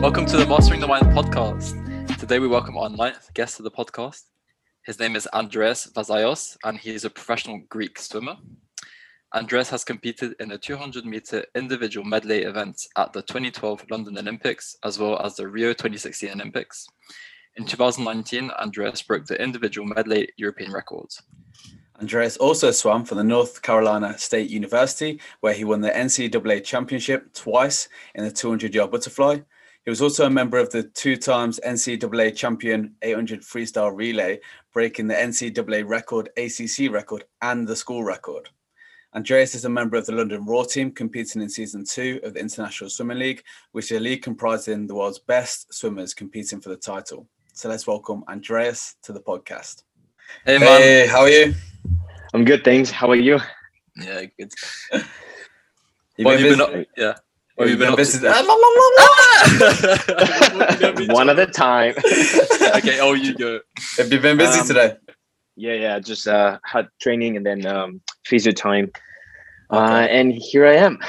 Welcome 0.00 0.26
to 0.26 0.36
the 0.36 0.46
Mastering 0.46 0.80
the 0.80 0.86
Mind 0.86 1.06
podcast. 1.06 1.74
Today 2.18 2.38
we 2.38 2.46
welcome 2.46 2.78
our 2.78 2.88
ninth 2.88 3.34
guest 3.34 3.56
to 3.56 3.64
the 3.64 3.70
podcast. 3.70 4.26
His 4.84 5.00
name 5.00 5.16
is 5.16 5.26
Andreas 5.34 5.90
Vazaios, 5.92 6.56
and 6.62 6.78
he 6.78 6.94
is 6.94 7.04
a 7.04 7.10
professional 7.10 7.60
Greek 7.68 7.98
swimmer. 7.98 8.36
Andreas 9.34 9.68
has 9.70 9.82
competed 9.82 10.36
in 10.38 10.50
the 10.50 10.56
200 10.56 11.04
meter 11.04 11.44
individual 11.56 12.06
medley 12.06 12.44
events 12.44 12.88
at 12.96 13.12
the 13.12 13.22
2012 13.22 13.86
London 13.90 14.16
Olympics, 14.16 14.76
as 14.84 15.00
well 15.00 15.18
as 15.18 15.34
the 15.34 15.48
Rio 15.48 15.70
2016 15.70 16.30
Olympics. 16.30 16.86
In 17.56 17.66
2019, 17.66 18.52
Andreas 18.52 19.02
broke 19.02 19.26
the 19.26 19.42
individual 19.42 19.88
medley 19.88 20.28
European 20.36 20.70
records. 20.70 21.20
Andreas 22.00 22.36
also 22.36 22.70
swam 22.70 23.04
for 23.04 23.16
the 23.16 23.24
North 23.24 23.62
Carolina 23.62 24.16
State 24.16 24.48
University, 24.48 25.20
where 25.40 25.54
he 25.54 25.64
won 25.64 25.80
the 25.80 25.90
NCAA 25.90 26.62
championship 26.62 27.34
twice 27.34 27.88
in 28.14 28.22
the 28.22 28.30
200 28.30 28.72
yard 28.72 28.92
butterfly. 28.92 29.38
He 29.88 29.90
was 29.90 30.02
also 30.02 30.26
a 30.26 30.30
member 30.30 30.58
of 30.58 30.68
the 30.68 30.82
two 30.82 31.16
times 31.16 31.58
NCAA 31.66 32.36
champion 32.36 32.94
800 33.00 33.40
freestyle 33.40 33.90
relay, 33.96 34.38
breaking 34.74 35.06
the 35.06 35.14
NCAA 35.14 35.88
record, 35.88 36.28
ACC 36.36 36.92
record, 36.92 37.24
and 37.40 37.66
the 37.66 37.74
school 37.74 38.04
record. 38.04 38.50
Andreas 39.14 39.54
is 39.54 39.64
a 39.64 39.70
member 39.70 39.96
of 39.96 40.04
the 40.04 40.12
London 40.12 40.44
Roar 40.44 40.66
team, 40.66 40.90
competing 40.90 41.40
in 41.40 41.48
season 41.48 41.86
two 41.86 42.20
of 42.22 42.34
the 42.34 42.40
International 42.40 42.90
Swimming 42.90 43.18
League, 43.18 43.42
which 43.72 43.90
is 43.90 43.96
a 43.96 44.00
league 44.00 44.20
comprising 44.20 44.86
the 44.86 44.94
world's 44.94 45.20
best 45.20 45.72
swimmers 45.72 46.12
competing 46.12 46.60
for 46.60 46.68
the 46.68 46.76
title. 46.76 47.26
So 47.54 47.70
let's 47.70 47.86
welcome 47.86 48.24
Andreas 48.28 48.96
to 49.04 49.14
the 49.14 49.20
podcast. 49.20 49.84
Hey, 50.44 50.58
man. 50.58 50.82
Hey, 50.82 51.06
how 51.06 51.20
are 51.20 51.30
you? 51.30 51.54
I'm 52.34 52.44
good, 52.44 52.62
thanks. 52.62 52.90
How 52.90 53.08
are 53.08 53.16
you? 53.16 53.38
Yeah, 53.96 54.26
good. 54.38 54.52
You've 54.92 55.06
What 56.26 56.38
have 56.38 56.40
you 56.42 56.50
been 56.50 56.60
up? 56.60 56.86
Yeah. 56.94 57.14
What 57.58 57.64
What 57.64 57.70
have 57.70 57.78
you 57.80 57.84
been 57.84 57.92
up 57.92 57.96
busy- 57.96 58.20
to? 58.20 58.26
La, 58.26 58.40
la, 58.40 58.54
la, 58.54 58.70
la. 61.08 61.14
One 61.14 61.28
at 61.28 61.40
a 61.40 61.46
time. 61.46 61.92
okay, 62.76 63.00
oh, 63.00 63.14
you 63.14 63.34
go. 63.34 63.58
Have 63.96 64.12
you 64.12 64.20
been 64.20 64.36
busy 64.38 64.60
Um, 64.60 64.66
today? 64.66 64.96
yeah, 65.56 65.72
yeah. 65.72 65.98
Just 65.98 66.28
uh, 66.28 66.60
had 66.64 66.86
training 67.00 67.36
and 67.36 67.44
then 67.44 67.66
um, 67.66 68.00
physio 68.24 68.52
time, 68.52 68.92
uh, 69.72 70.06
and 70.08 70.32
here 70.34 70.66
I 70.68 70.74
am. 70.76 70.98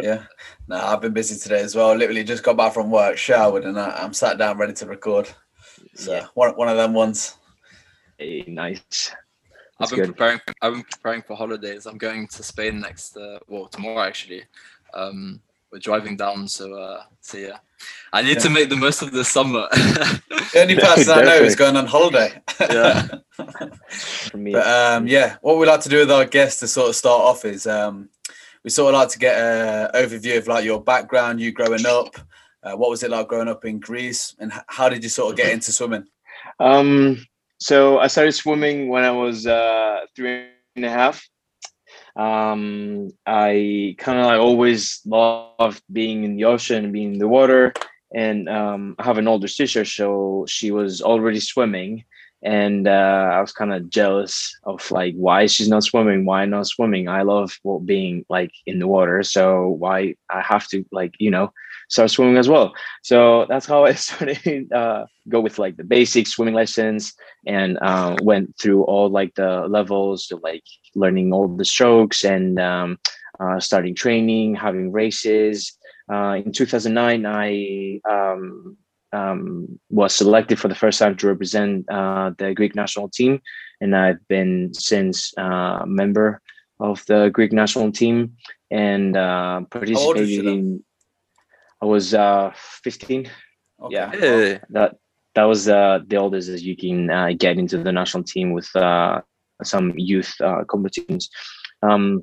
Yeah. 0.00 0.22
No, 0.68 0.76
I've 0.76 1.00
been 1.00 1.12
busy 1.12 1.36
today 1.36 1.60
as 1.62 1.74
well. 1.74 1.96
Literally 1.96 2.22
just 2.22 2.44
got 2.44 2.56
back 2.56 2.72
from 2.72 2.92
work, 2.92 3.16
showered, 3.18 3.64
and 3.64 3.76
I- 3.78 4.02
I'm 4.04 4.12
sat 4.14 4.38
down 4.38 4.56
ready 4.56 4.72
to 4.74 4.86
record. 4.86 5.28
So 5.96 6.12
Yeah. 6.12 6.26
one, 6.34 6.50
one 6.52 6.68
of 6.68 6.76
them 6.76 6.94
ones. 6.94 7.34
Hey, 8.18 8.44
nice. 8.46 9.10
I've 9.80 9.90
been 9.90 9.98
good. 9.98 10.08
preparing. 10.16 10.40
I've 10.62 10.74
been 10.74 10.84
preparing 10.84 11.22
for 11.22 11.34
holidays. 11.36 11.86
I'm 11.86 11.98
going 11.98 12.28
to 12.28 12.42
Spain 12.44 12.78
next. 12.80 13.16
Uh, 13.16 13.40
well, 13.48 13.66
tomorrow 13.66 14.02
actually. 14.06 14.44
Um, 14.94 15.40
we're 15.70 15.78
driving 15.80 16.16
down, 16.16 16.46
so 16.48 16.74
uh, 16.74 17.02
so 17.20 17.38
yeah. 17.38 17.58
I 18.12 18.22
need 18.22 18.38
to 18.40 18.48
make 18.48 18.68
the 18.68 18.76
most 18.76 19.02
of 19.02 19.10
the 19.10 19.24
summer. 19.24 19.66
The 19.72 20.60
only 20.60 20.76
person 20.80 21.18
I 21.18 21.22
know 21.22 21.36
is 21.36 21.56
going 21.56 21.76
on 21.76 21.86
holiday. 21.86 22.40
Yeah. 22.60 23.08
For 23.88 24.36
me, 24.36 24.52
But 24.52 24.66
um, 24.66 25.08
yeah, 25.08 25.36
what 25.42 25.58
we 25.58 25.66
like 25.66 25.80
to 25.80 25.88
do 25.88 25.98
with 25.98 26.12
our 26.12 26.24
guests 26.24 26.60
to 26.60 26.68
sort 26.68 26.90
of 26.90 26.96
start 26.96 27.20
off 27.20 27.44
is 27.44 27.66
um, 27.66 28.08
we 28.62 28.70
sort 28.70 28.94
of 28.94 29.00
like 29.00 29.08
to 29.10 29.18
get 29.18 29.36
an 29.36 29.90
overview 29.94 30.38
of 30.38 30.46
like 30.46 30.64
your 30.64 30.80
background, 30.80 31.40
you 31.40 31.50
growing 31.50 31.86
up. 31.86 32.16
Uh, 32.62 32.76
what 32.76 32.88
was 32.88 33.02
it 33.02 33.10
like 33.10 33.28
growing 33.28 33.48
up 33.48 33.64
in 33.64 33.80
Greece, 33.80 34.34
and 34.38 34.52
how 34.68 34.88
did 34.88 35.02
you 35.02 35.10
sort 35.10 35.32
of 35.32 35.36
get 35.36 35.52
into 35.52 35.72
swimming? 35.72 36.06
Um, 36.60 37.24
so 37.58 37.98
I 37.98 38.06
started 38.06 38.32
swimming 38.32 38.88
when 38.88 39.02
I 39.02 39.10
was 39.10 39.46
uh, 39.46 40.00
three 40.14 40.46
and 40.76 40.84
a 40.84 40.90
half. 40.90 41.26
Um, 42.16 43.10
I 43.26 43.96
kind 43.98 44.18
of 44.18 44.26
like 44.26 44.40
always 44.40 45.00
loved 45.04 45.82
being 45.92 46.24
in 46.24 46.36
the 46.36 46.44
ocean 46.44 46.84
and 46.84 46.92
being 46.92 47.14
in 47.14 47.18
the 47.18 47.28
water. 47.28 47.72
And 48.14 48.48
um, 48.48 48.94
I 48.98 49.04
have 49.04 49.18
an 49.18 49.26
older 49.26 49.48
sister, 49.48 49.84
so 49.84 50.46
she 50.48 50.70
was 50.70 51.02
already 51.02 51.40
swimming, 51.40 52.04
and 52.44 52.86
uh, 52.86 53.30
I 53.32 53.40
was 53.40 53.50
kind 53.50 53.72
of 53.72 53.90
jealous 53.90 54.56
of 54.62 54.88
like 54.92 55.14
why 55.14 55.46
she's 55.46 55.68
not 55.68 55.82
swimming, 55.82 56.24
why 56.24 56.44
not 56.44 56.68
swimming. 56.68 57.08
I 57.08 57.22
love 57.22 57.58
well, 57.64 57.80
being 57.80 58.24
like 58.28 58.52
in 58.66 58.78
the 58.78 58.86
water, 58.86 59.24
so 59.24 59.68
why 59.68 60.14
I 60.30 60.42
have 60.42 60.68
to 60.68 60.84
like 60.92 61.14
you 61.18 61.30
know 61.30 61.52
start 61.88 62.10
swimming 62.10 62.36
as 62.36 62.48
well. 62.48 62.72
So 63.02 63.46
that's 63.48 63.66
how 63.66 63.84
I 63.84 63.94
started. 63.94 64.72
Uh, 64.72 65.06
go 65.28 65.40
with 65.40 65.58
like 65.58 65.76
the 65.76 65.84
basic 65.84 66.26
swimming 66.26 66.54
lessons 66.54 67.14
and 67.46 67.78
uh, 67.80 68.16
went 68.22 68.54
through 68.60 68.84
all 68.84 69.08
like 69.08 69.34
the 69.34 69.66
levels 69.68 70.26
to 70.26 70.36
like 70.36 70.64
learning 70.94 71.32
all 71.32 71.48
the 71.48 71.64
strokes 71.64 72.24
and 72.24 72.58
um, 72.58 72.98
uh, 73.40 73.58
starting 73.60 73.94
training, 73.94 74.54
having 74.54 74.92
races. 74.92 75.76
Uh, 76.12 76.40
in 76.44 76.52
2009, 76.52 77.24
I 77.26 78.00
um, 78.08 78.76
um, 79.12 79.80
was 79.90 80.14
selected 80.14 80.58
for 80.58 80.68
the 80.68 80.74
first 80.74 80.98
time 80.98 81.16
to 81.16 81.28
represent 81.28 81.90
uh, 81.90 82.32
the 82.36 82.52
Greek 82.52 82.74
national 82.74 83.08
team, 83.08 83.40
and 83.80 83.96
I've 83.96 84.26
been 84.28 84.74
since 84.74 85.32
uh, 85.38 85.80
a 85.82 85.86
member 85.86 86.42
of 86.80 87.04
the 87.06 87.30
Greek 87.32 87.52
national 87.52 87.92
team 87.92 88.34
and 88.74 89.16
uh, 89.16 89.60
old 89.96 90.16
was 90.16 90.30
you 90.30 90.42
participated 90.42 90.46
in. 90.46 90.84
I 91.84 91.86
was 91.86 92.14
uh, 92.14 92.50
15 92.82 93.30
Okay. 93.82 93.94
Yeah. 93.94 94.10
Hey. 94.10 94.60
that 94.70 94.96
that 95.34 95.44
was 95.44 95.68
uh, 95.68 95.98
the 96.06 96.16
oldest 96.16 96.48
as 96.48 96.62
you 96.62 96.76
can 96.76 97.10
uh, 97.10 97.30
get 97.36 97.58
into 97.58 97.76
the 97.76 97.92
national 97.92 98.22
team 98.22 98.52
with 98.52 98.74
uh, 98.74 99.20
some 99.62 99.92
youth 99.96 100.32
uh, 100.40 100.64
competitions. 100.64 101.28
Um, 101.82 102.22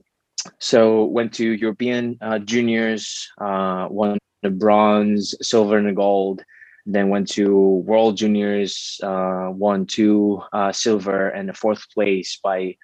so 0.59 1.05
went 1.05 1.33
to 1.33 1.45
European 1.51 2.17
uh, 2.21 2.39
juniors, 2.39 3.27
uh, 3.39 3.87
won 3.91 4.17
the 4.41 4.49
bronze, 4.49 5.35
silver, 5.41 5.77
and 5.77 5.89
the 5.89 5.93
gold. 5.93 6.41
Then 6.87 7.09
went 7.09 7.27
to 7.33 7.45
World 7.85 8.17
Juniors, 8.17 8.99
uh, 9.03 9.49
won 9.51 9.85
two 9.85 10.41
uh, 10.53 10.71
silver 10.71 11.29
and 11.29 11.49
a 11.51 11.53
fourth 11.53 11.83
place 11.93 12.39
by 12.43 12.77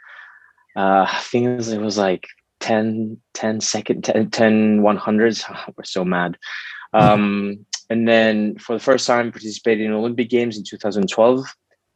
uh, 0.75 1.07
I 1.09 1.19
think 1.21 1.47
it 1.47 1.81
was 1.81 1.97
like 1.97 2.27
10, 2.59 3.17
10 3.33 3.61
second, 3.61 4.03
10, 4.03 4.29
10 4.29 4.81
100s. 4.81 5.73
We're 5.77 5.83
so 5.83 6.05
mad. 6.05 6.37
Um, 6.93 7.65
and 7.89 8.07
then 8.07 8.57
for 8.59 8.73
the 8.73 8.83
first 8.83 9.05
time 9.05 9.29
participated 9.29 9.85
in 9.85 9.91
Olympic 9.91 10.29
Games 10.29 10.57
in 10.57 10.63
2012. 10.63 11.45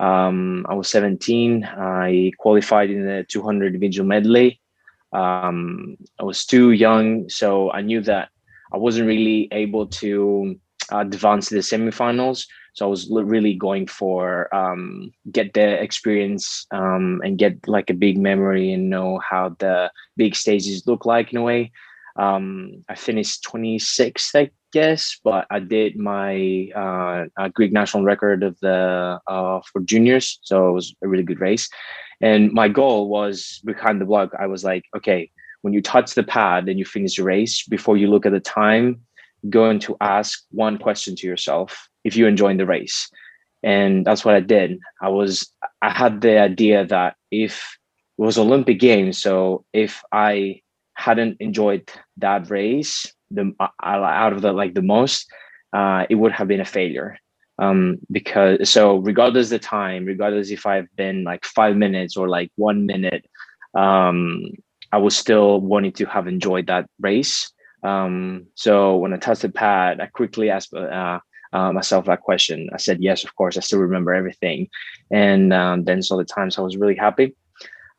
Um, 0.02 0.66
I 0.68 0.74
was 0.74 0.90
17. 0.90 1.64
I 1.64 2.32
qualified 2.38 2.92
in 2.92 3.06
the 3.06 3.26
200 3.28 3.68
individual 3.68 4.06
medley. 4.06 4.60
Um, 5.14 5.98
I 6.20 6.24
was 6.24 6.46
too 6.46 6.72
young, 6.72 7.30
so 7.30 7.72
I 7.72 7.82
knew 7.82 8.02
that 8.02 8.30
I 8.74 8.78
wasn't 8.78 9.08
really 9.08 9.48
able 9.52 9.88
to 9.88 10.60
advance 10.92 11.50
to 11.50 11.56
the 11.56 11.62
semifinals. 11.62 12.46
So 12.74 12.86
I 12.86 12.90
was 12.90 13.10
really 13.10 13.54
going 13.54 13.88
for 13.88 14.54
um, 14.56 15.12
get 15.32 15.54
the 15.54 15.82
experience 15.82 16.66
um, 16.72 17.22
and 17.24 17.38
get 17.38 17.68
like 17.68 17.90
a 17.90 17.94
big 17.96 18.18
memory 18.18 18.72
and 18.72 18.90
know 18.90 19.20
how 19.20 19.56
the 19.60 19.92
big 20.16 20.36
stages 20.36 20.88
look 20.88 21.06
like 21.06 21.32
in 21.32 21.38
a 21.38 21.42
way. 21.42 21.72
Um, 22.16 22.84
I 22.90 22.96
finished 22.96 23.46
26th, 23.46 24.36
I 24.36 24.52
guess, 24.72 25.20
but 25.24 25.48
I 25.50 25.60
did 25.60 25.98
my 25.98 26.70
uh, 26.76 27.50
Greek 27.50 27.72
national 27.72 28.04
record 28.04 28.44
of 28.44 28.58
the 28.62 29.20
uh, 29.28 29.62
for 29.72 29.82
juniors, 29.82 30.40
so 30.42 30.70
it 30.70 30.74
was 30.74 30.96
a 31.04 31.08
really 31.08 31.24
good 31.24 31.42
race. 31.42 31.70
And 32.22 32.52
my 32.52 32.68
goal 32.68 33.10
was 33.10 33.62
behind 33.66 34.00
the 34.00 34.06
block. 34.06 34.32
I 34.40 34.48
was 34.48 34.64
like, 34.64 34.86
okay, 34.96 35.32
when 35.62 35.74
you 35.74 35.82
touch 35.82 36.14
the 36.14 36.24
pad 36.24 36.70
and 36.70 36.78
you 36.78 36.86
finish 36.86 37.16
the 37.16 37.24
race, 37.24 37.66
before 37.66 37.98
you 37.98 38.08
look 38.08 38.26
at 38.26 38.32
the 38.32 38.40
time, 38.40 39.02
going 39.50 39.80
to 39.80 39.98
ask 40.02 40.44
one 40.52 40.78
question 40.78 41.16
to 41.16 41.28
yourself 41.28 41.90
if 42.04 42.16
you 42.16 42.28
enjoyed 42.28 42.58
the 42.58 42.66
race. 42.66 43.10
And 43.64 44.06
that's 44.06 44.26
what 44.26 44.36
I 44.36 44.40
did. 44.40 44.80
I 45.02 45.10
was 45.10 45.52
I 45.82 45.92
had 45.92 46.22
the 46.22 46.40
idea 46.40 46.86
that 46.86 47.16
if 47.32 47.78
it 48.18 48.22
was 48.22 48.38
Olympic 48.38 48.80
Games, 48.80 49.18
so 49.18 49.66
if 49.74 50.02
I 50.12 50.62
hadn't 50.96 51.38
enjoyed 51.40 51.90
that 52.18 52.50
race 52.50 53.12
the 53.32 53.54
uh, 53.60 53.68
out 53.82 54.34
of 54.34 54.42
the 54.42 54.52
like 54.52 54.74
the 54.74 54.82
most, 54.82 55.28
uh, 55.74 56.06
it 56.10 56.16
would 56.16 56.32
have 56.32 56.48
been 56.48 56.62
a 56.62 56.66
failure. 56.66 57.18
Um, 57.60 58.00
because 58.12 58.70
so 58.70 58.98
regardless 58.98 59.50
the 59.50 59.60
time, 59.60 60.06
regardless 60.06 60.50
if 60.50 60.66
I've 60.66 60.88
been 60.96 61.24
like 61.24 61.46
five 61.46 61.76
minutes 61.76 62.18
or 62.18 62.28
like 62.28 62.52
one 62.56 62.86
minute, 62.86 63.26
um, 63.76 64.52
I 64.92 64.98
was 64.98 65.16
still 65.16 65.62
wanting 65.62 65.94
to 65.94 66.06
have 66.06 66.28
enjoyed 66.28 66.68
that 66.68 66.90
race. 67.00 67.52
Um, 67.84 68.48
so 68.56 68.98
when 68.98 69.14
I 69.14 69.18
touched 69.18 69.44
the 69.44 69.50
pad, 69.50 70.02
I 70.02 70.08
quickly 70.08 70.50
asked 70.50 70.74
uh, 70.74 71.20
uh, 71.54 71.72
myself 71.72 72.06
that 72.06 72.22
question. 72.22 72.70
I 72.74 72.78
said 72.78 73.02
yes, 73.02 73.24
of 73.24 73.36
course. 73.36 73.58
I 73.58 73.62
still 73.62 73.80
remember 73.80 74.14
everything, 74.14 74.70
and 75.12 75.54
um, 75.54 75.84
then 75.84 76.02
saw 76.02 76.18
the 76.18 76.26
times. 76.26 76.58
I 76.58 76.62
was 76.62 76.78
really 76.78 76.96
happy. 76.96 77.36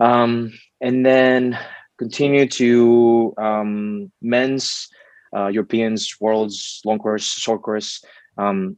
Um, 0.00 0.52
and 0.80 1.06
then 1.06 1.58
continue 1.98 2.48
to 2.48 3.34
um, 3.38 4.10
men's 4.20 4.88
uh, 5.34 5.46
Europeans, 5.46 6.16
worlds, 6.20 6.80
long 6.84 6.98
course, 6.98 7.24
short 7.24 7.62
course. 7.62 8.04
Um, 8.36 8.76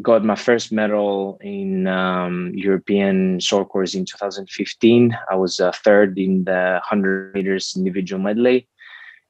got 0.00 0.24
my 0.24 0.34
first 0.34 0.72
medal 0.72 1.38
in 1.40 1.86
um, 1.86 2.52
European 2.54 3.38
short 3.40 3.68
course 3.68 3.94
in 3.94 4.04
2015. 4.04 5.16
I 5.30 5.34
was 5.34 5.60
uh, 5.60 5.72
third 5.72 6.18
in 6.18 6.44
the 6.44 6.80
100 6.82 7.34
meters 7.34 7.74
individual 7.76 8.20
medley. 8.22 8.68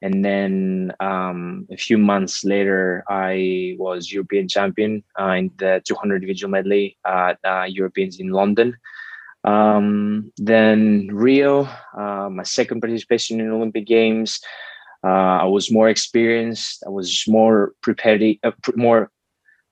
And 0.03 0.23
then 0.23 0.91
um, 0.99 1.65
a 1.71 1.77
few 1.77 1.97
months 1.97 2.43
later, 2.43 3.05
I 3.07 3.75
was 3.79 4.11
European 4.11 4.49
champion 4.49 5.01
uh, 5.17 5.31
in 5.39 5.49
the 5.55 5.81
200 5.85 6.15
individual 6.15 6.51
medley 6.51 6.97
at 7.05 7.39
uh, 7.45 7.63
Europeans 7.63 8.19
in 8.19 8.31
London. 8.31 8.75
Um, 9.45 10.33
then 10.35 11.07
Rio, 11.07 11.69
uh, 11.97 12.27
my 12.29 12.43
second 12.43 12.81
participation 12.81 13.39
in 13.39 13.49
Olympic 13.49 13.87
Games. 13.87 14.41
Uh, 15.05 15.39
I 15.39 15.45
was 15.45 15.71
more 15.71 15.87
experienced. 15.87 16.83
I 16.85 16.89
was 16.89 17.23
more 17.25 17.71
prepared, 17.81 18.21
uh, 18.43 18.51
more 18.75 19.09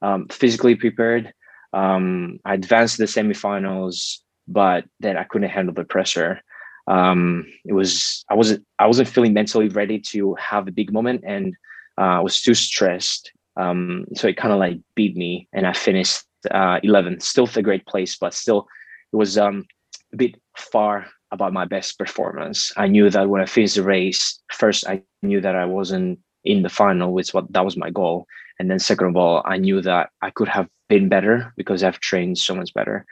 um, 0.02 0.30
physically 0.30 0.76
prepared. 0.76 1.34
Um, 1.74 2.40
I 2.46 2.54
advanced 2.54 2.96
to 2.96 3.02
the 3.02 3.12
semifinals, 3.12 4.20
but 4.48 4.86
then 5.02 5.18
I 5.18 5.26
couldn't 5.26 5.50
handle 5.50 5.74
the 5.74 5.84
pressure 5.84 6.42
um, 6.88 7.46
it 7.66 7.74
was 7.74 8.26
I 8.30 8.36
wasn't 8.36 8.66
I 8.80 8.88
wasn't 8.88 9.10
feeling 9.10 9.34
mentally 9.34 9.70
ready 9.70 10.00
to 10.12 10.36
have 10.36 10.68
a 10.68 10.72
big 10.72 10.92
moment, 10.92 11.24
and 11.26 11.56
uh, 11.98 12.18
I 12.18 12.20
was 12.20 12.42
too 12.42 12.54
stressed. 12.54 13.32
Um, 13.58 14.06
so 14.16 14.28
it 14.28 14.38
kind 14.38 14.54
of 14.54 14.60
like 14.60 14.80
beat 14.96 15.16
me, 15.16 15.48
and 15.54 15.68
I 15.68 15.74
finished 15.74 16.24
uh, 16.50 16.80
11th. 16.84 17.22
Still 17.22 17.50
a 17.56 17.62
great 17.62 17.86
place, 17.86 18.18
but 18.18 18.34
still 18.34 18.68
it 19.14 19.16
was 19.16 19.38
um, 19.38 19.66
a 20.14 20.18
bit 20.18 20.36
far 20.58 21.08
about 21.32 21.54
my 21.54 21.66
best 21.66 21.98
performance. 21.98 22.72
I 22.76 22.88
knew 22.88 23.10
that 23.10 23.30
when 23.30 23.42
I 23.42 23.46
finished 23.46 23.76
the 23.76 23.84
race, 23.84 24.40
first 24.52 24.88
I 24.88 25.04
knew 25.22 25.40
that 25.42 25.56
I 25.56 25.66
wasn't 25.66 26.20
in 26.44 26.64
the 26.64 26.70
final, 26.70 27.14
which 27.14 27.34
what 27.34 27.52
that 27.54 27.64
was 27.64 27.78
my 27.78 27.90
goal, 27.90 28.26
and 28.60 28.70
then 28.70 28.80
second 28.80 29.08
of 29.08 29.16
all, 29.18 29.42
I 29.46 29.58
knew 29.58 29.82
that 29.82 30.10
I 30.22 30.30
could 30.30 30.48
have 30.48 30.68
been 30.90 31.10
better 31.10 31.54
because 31.56 31.84
I've 31.84 32.00
trained 32.00 32.38
so 32.38 32.54
much 32.54 32.74
better. 32.74 33.06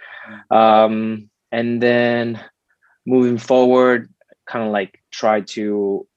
Mm. 0.51 0.55
Um, 0.55 1.29
and 1.51 1.81
then 1.81 2.39
moving 3.09 3.37
forward, 3.37 4.13
kind 4.47 4.65
of 4.65 4.71
like 4.71 5.01
try 5.11 5.41
to 5.41 6.07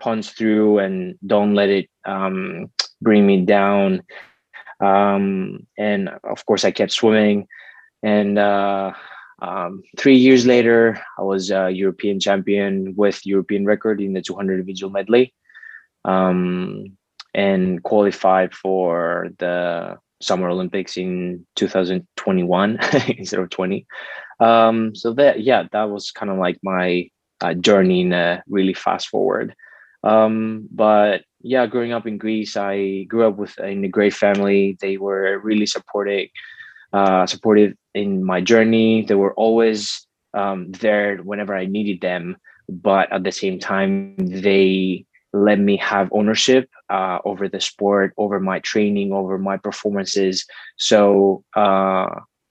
punch 0.00 0.30
through 0.30 0.80
and 0.80 1.16
don't 1.24 1.54
let 1.54 1.68
it 1.68 1.88
um, 2.04 2.70
bring 3.00 3.26
me 3.26 3.44
down. 3.44 4.02
Um, 4.80 5.66
and 5.78 6.10
of 6.24 6.44
course, 6.44 6.64
I 6.64 6.72
kept 6.72 6.92
swimming. 6.92 7.46
And 8.02 8.38
uh, 8.38 8.92
um, 9.40 9.82
three 9.96 10.16
years 10.16 10.44
later, 10.44 11.00
I 11.18 11.22
was 11.22 11.50
a 11.50 11.70
European 11.70 12.20
champion 12.20 12.94
with 12.96 13.24
European 13.24 13.64
record 13.64 14.00
in 14.00 14.12
the 14.12 14.20
200 14.20 14.54
individual 14.54 14.92
medley, 14.92 15.32
um, 16.04 16.96
and 17.32 17.82
qualified 17.82 18.54
for 18.54 19.28
the 19.38 19.96
Summer 20.24 20.48
Olympics 20.48 20.96
in 20.96 21.46
2021 21.56 22.78
instead 23.18 23.40
of 23.40 23.50
20. 23.50 23.86
Um, 24.40 24.94
so 24.94 25.12
that 25.14 25.42
yeah, 25.42 25.64
that 25.72 25.90
was 25.90 26.10
kind 26.10 26.30
of 26.30 26.38
like 26.38 26.58
my 26.62 27.08
uh, 27.40 27.54
journey 27.54 28.00
in 28.00 28.12
a 28.12 28.42
really 28.48 28.74
fast 28.74 29.08
forward. 29.08 29.54
Um, 30.02 30.68
but 30.70 31.22
yeah, 31.40 31.66
growing 31.66 31.92
up 31.92 32.06
in 32.06 32.18
Greece, 32.18 32.56
I 32.56 33.04
grew 33.04 33.26
up 33.26 33.36
with 33.36 33.58
in 33.58 33.84
a 33.84 33.88
great 33.88 34.14
family. 34.14 34.76
They 34.80 34.96
were 34.96 35.38
really 35.38 35.66
supportive, 35.66 36.28
uh, 36.92 37.26
supportive 37.26 37.74
in 37.94 38.24
my 38.24 38.40
journey. 38.40 39.02
They 39.02 39.14
were 39.14 39.34
always 39.34 40.06
um, 40.34 40.72
there 40.72 41.18
whenever 41.18 41.54
I 41.54 41.66
needed 41.66 42.00
them. 42.00 42.36
But 42.68 43.12
at 43.12 43.24
the 43.24 43.32
same 43.32 43.58
time, 43.58 44.16
they 44.16 45.04
let 45.34 45.58
me 45.58 45.76
have 45.78 46.08
ownership 46.12 46.70
uh, 46.90 47.18
over 47.24 47.48
the 47.48 47.60
sport, 47.60 48.14
over 48.16 48.38
my 48.38 48.60
training, 48.60 49.12
over 49.12 49.36
my 49.36 49.56
performances. 49.56 50.46
So 50.76 51.42
uh, 51.56 52.06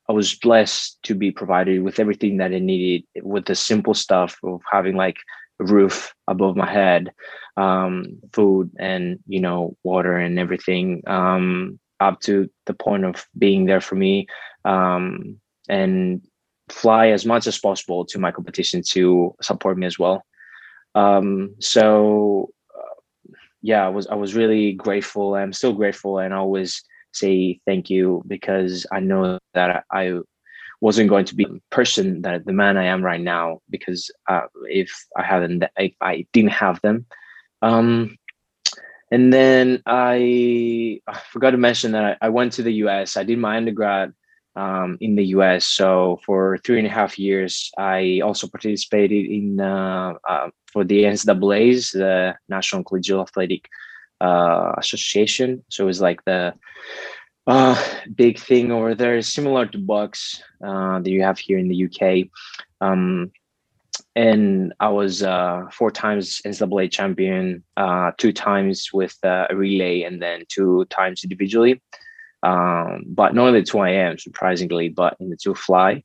I 0.10 0.12
was 0.12 0.36
blessed 0.36 1.02
to 1.04 1.16
be 1.16 1.32
provided 1.32 1.82
with 1.82 1.98
everything 1.98 2.38
that 2.38 2.52
I 2.52 2.60
needed, 2.60 3.08
with 3.24 3.46
the 3.46 3.56
simple 3.56 3.94
stuff 3.94 4.38
of 4.44 4.62
having 4.70 4.98
like 4.98 5.16
a 5.62 5.66
roof 5.66 6.14
above 6.28 6.58
my 6.58 6.70
head, 6.70 7.14
um, 7.56 8.20
food, 8.34 8.70
and 8.78 9.20
you 9.28 9.40
know 9.40 9.78
water 9.84 10.18
and 10.18 10.38
everything, 10.38 11.04
um, 11.08 11.80
up 12.02 12.20
to 12.22 12.50
the 12.66 12.74
point 12.74 13.06
of 13.06 13.26
being 13.38 13.66
there 13.66 13.82
for 13.82 13.96
me, 13.96 14.28
um, 14.66 15.40
and 15.70 16.22
fly 16.68 17.08
as 17.08 17.26
much 17.26 17.48
as 17.48 17.58
possible 17.58 18.04
to 18.04 18.20
my 18.20 18.32
competition 18.32 18.82
to 18.90 19.34
support 19.42 19.78
me 19.78 19.86
as 19.86 19.98
well. 19.98 20.26
Um, 20.96 21.56
so 21.60 22.50
yeah, 23.64 23.86
I 23.86 23.90
was 23.90 24.06
I 24.08 24.16
was 24.16 24.36
really 24.36 24.74
grateful. 24.74 25.36
I'm 25.36 25.54
still 25.54 25.74
grateful, 25.74 26.20
and 26.20 26.34
I 26.34 26.38
always 26.38 26.84
say 27.14 27.60
thank 27.66 27.90
you 27.90 28.22
because 28.28 28.86
I 28.92 29.00
know 29.00 29.40
that 29.54 29.86
I 29.90 30.20
wasn't 30.82 31.10
going 31.10 31.24
to 31.26 31.36
be 31.36 31.46
the 31.46 31.62
person 31.70 32.24
that 32.24 32.46
the 32.46 32.52
man 32.52 32.76
I 32.76 32.86
am 32.86 33.04
right 33.04 33.22
now 33.22 33.62
because 33.70 34.12
uh, 34.30 34.48
if 34.66 34.92
I 35.16 35.24
hadn't 35.24 35.64
if 35.78 35.94
I 36.02 36.28
didn't 36.34 36.52
have 36.52 36.82
them. 36.82 37.06
Um, 37.62 38.18
and 39.10 39.32
then 39.32 39.82
I, 39.86 41.00
I, 41.08 41.20
forgot 41.32 41.52
to 41.52 41.58
mention 41.58 41.94
that 41.94 42.18
I, 42.22 42.26
I, 42.26 42.30
went 42.30 42.54
to 42.54 42.64
the 42.64 42.74
U.S. 42.84 43.16
I 43.16 43.24
did 43.24 43.38
my 43.38 43.56
undergrad 43.56 44.12
um, 44.58 44.98
in 45.00 45.16
the 45.16 45.28
U.S. 45.38 45.66
So 45.66 46.20
for 46.26 46.58
three 46.58 46.80
and 46.80 46.88
a 46.88 46.90
half 46.90 47.18
years, 47.18 47.72
I 47.78 48.22
also 48.24 48.48
participated 48.48 49.26
in 49.28 49.62
uh, 49.62 50.16
uh, 50.28 50.50
for 50.74 50.84
the 50.84 51.04
NCAA's, 51.04 51.92
the 51.92 52.36
National 52.50 52.84
Collegiate 52.84 53.20
Athletic 53.20 53.70
uh, 54.20 54.74
Association. 54.78 55.64
So 55.70 55.88
it's 55.88 56.02
like 56.02 56.26
the 56.26 56.54
uh, 57.46 57.82
big 58.16 58.40
thing 58.40 58.72
over 58.72 58.96
there, 58.96 59.22
similar 59.22 59.68
to 59.68 59.78
BUCS 59.78 60.42
uh, 60.66 61.00
that 61.00 61.10
you 61.10 61.22
have 61.22 61.38
here 61.38 61.60
in 61.60 61.68
the 61.68 61.86
UK. 61.86 62.28
Um, 62.82 63.32
and 64.16 64.74
I 64.80 64.90
was 64.90 65.24
uh, 65.24 65.68
four 65.72 65.92
times 65.92 66.42
NCAA 66.46 66.92
champion, 66.92 67.64
uh, 67.78 68.12
two 68.18 68.32
times 68.32 68.90
with 68.94 69.18
uh, 69.24 69.48
a 69.50 69.56
relay, 69.56 70.04
and 70.04 70.22
then 70.22 70.46
two 70.50 70.86
times 70.86 71.24
individually. 71.24 71.82
Um, 72.44 73.04
but 73.08 73.34
not 73.34 73.48
in 73.48 73.54
the 73.54 73.64
two 73.64 73.82
IM, 73.82 74.18
surprisingly, 74.18 74.90
but 74.90 75.16
in 75.20 75.30
the 75.30 75.38
two 75.38 75.56
fly. 75.56 76.04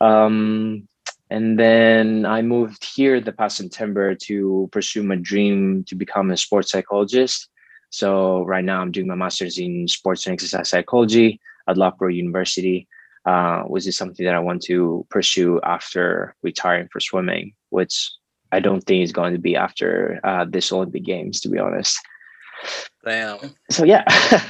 Um, 0.00 0.88
and 1.30 1.58
then 1.58 2.24
I 2.24 2.42
moved 2.42 2.84
here 2.84 3.20
the 3.20 3.32
past 3.32 3.56
September 3.56 4.14
to 4.26 4.68
pursue 4.70 5.02
my 5.02 5.16
dream 5.16 5.84
to 5.84 5.94
become 5.94 6.30
a 6.30 6.36
sports 6.36 6.70
psychologist. 6.70 7.48
So 7.90 8.44
right 8.44 8.64
now 8.64 8.80
I'm 8.80 8.92
doing 8.92 9.08
my 9.08 9.14
master's 9.14 9.58
in 9.58 9.88
sports 9.88 10.26
and 10.26 10.34
exercise 10.34 10.68
psychology 10.68 11.40
at 11.68 11.76
Loughborough 11.76 12.10
University, 12.10 12.86
uh, 13.24 13.62
which 13.62 13.86
is 13.86 13.96
something 13.96 14.24
that 14.24 14.34
I 14.34 14.40
want 14.40 14.62
to 14.64 15.06
pursue 15.10 15.60
after 15.62 16.36
retiring 16.42 16.88
for 16.92 17.00
swimming, 17.00 17.54
which 17.70 18.10
I 18.52 18.60
don't 18.60 18.82
think 18.82 19.02
is 19.02 19.12
going 19.12 19.32
to 19.32 19.40
be 19.40 19.56
after 19.56 20.20
uh, 20.22 20.44
this 20.48 20.70
Olympic 20.70 21.04
Games, 21.04 21.40
to 21.40 21.48
be 21.48 21.58
honest. 21.58 21.98
Damn. 23.04 23.38
So 23.70 23.84
yeah, 23.84 24.02
a 24.08 24.42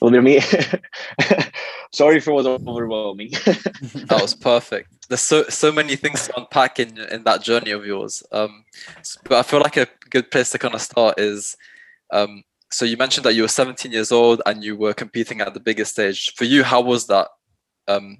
little 0.00 0.10
bit 0.10 0.18
of 0.18 0.24
me. 0.24 0.40
Sorry 1.92 2.18
if 2.18 2.28
it 2.28 2.32
was 2.32 2.46
overwhelming. 2.46 3.30
that 3.32 4.18
was 4.22 4.34
perfect. 4.34 5.08
There's 5.08 5.20
so 5.20 5.44
so 5.48 5.72
many 5.72 5.96
things 5.96 6.26
to 6.26 6.40
unpack 6.40 6.78
in 6.78 6.98
in 6.98 7.24
that 7.24 7.42
journey 7.42 7.72
of 7.72 7.84
yours. 7.84 8.22
Um, 8.30 8.64
but 9.24 9.38
I 9.38 9.42
feel 9.42 9.60
like 9.60 9.76
a 9.76 9.88
good 10.10 10.30
place 10.30 10.50
to 10.50 10.58
kind 10.58 10.74
of 10.74 10.82
start 10.82 11.18
is, 11.18 11.56
um, 12.12 12.44
so 12.70 12.84
you 12.84 12.96
mentioned 12.96 13.24
that 13.24 13.34
you 13.34 13.42
were 13.42 13.48
17 13.48 13.90
years 13.90 14.12
old 14.12 14.40
and 14.46 14.62
you 14.62 14.76
were 14.76 14.94
competing 14.94 15.40
at 15.40 15.54
the 15.54 15.60
biggest 15.60 15.92
stage. 15.92 16.32
For 16.34 16.44
you, 16.44 16.62
how 16.62 16.80
was 16.80 17.06
that? 17.08 17.28
Um, 17.88 18.18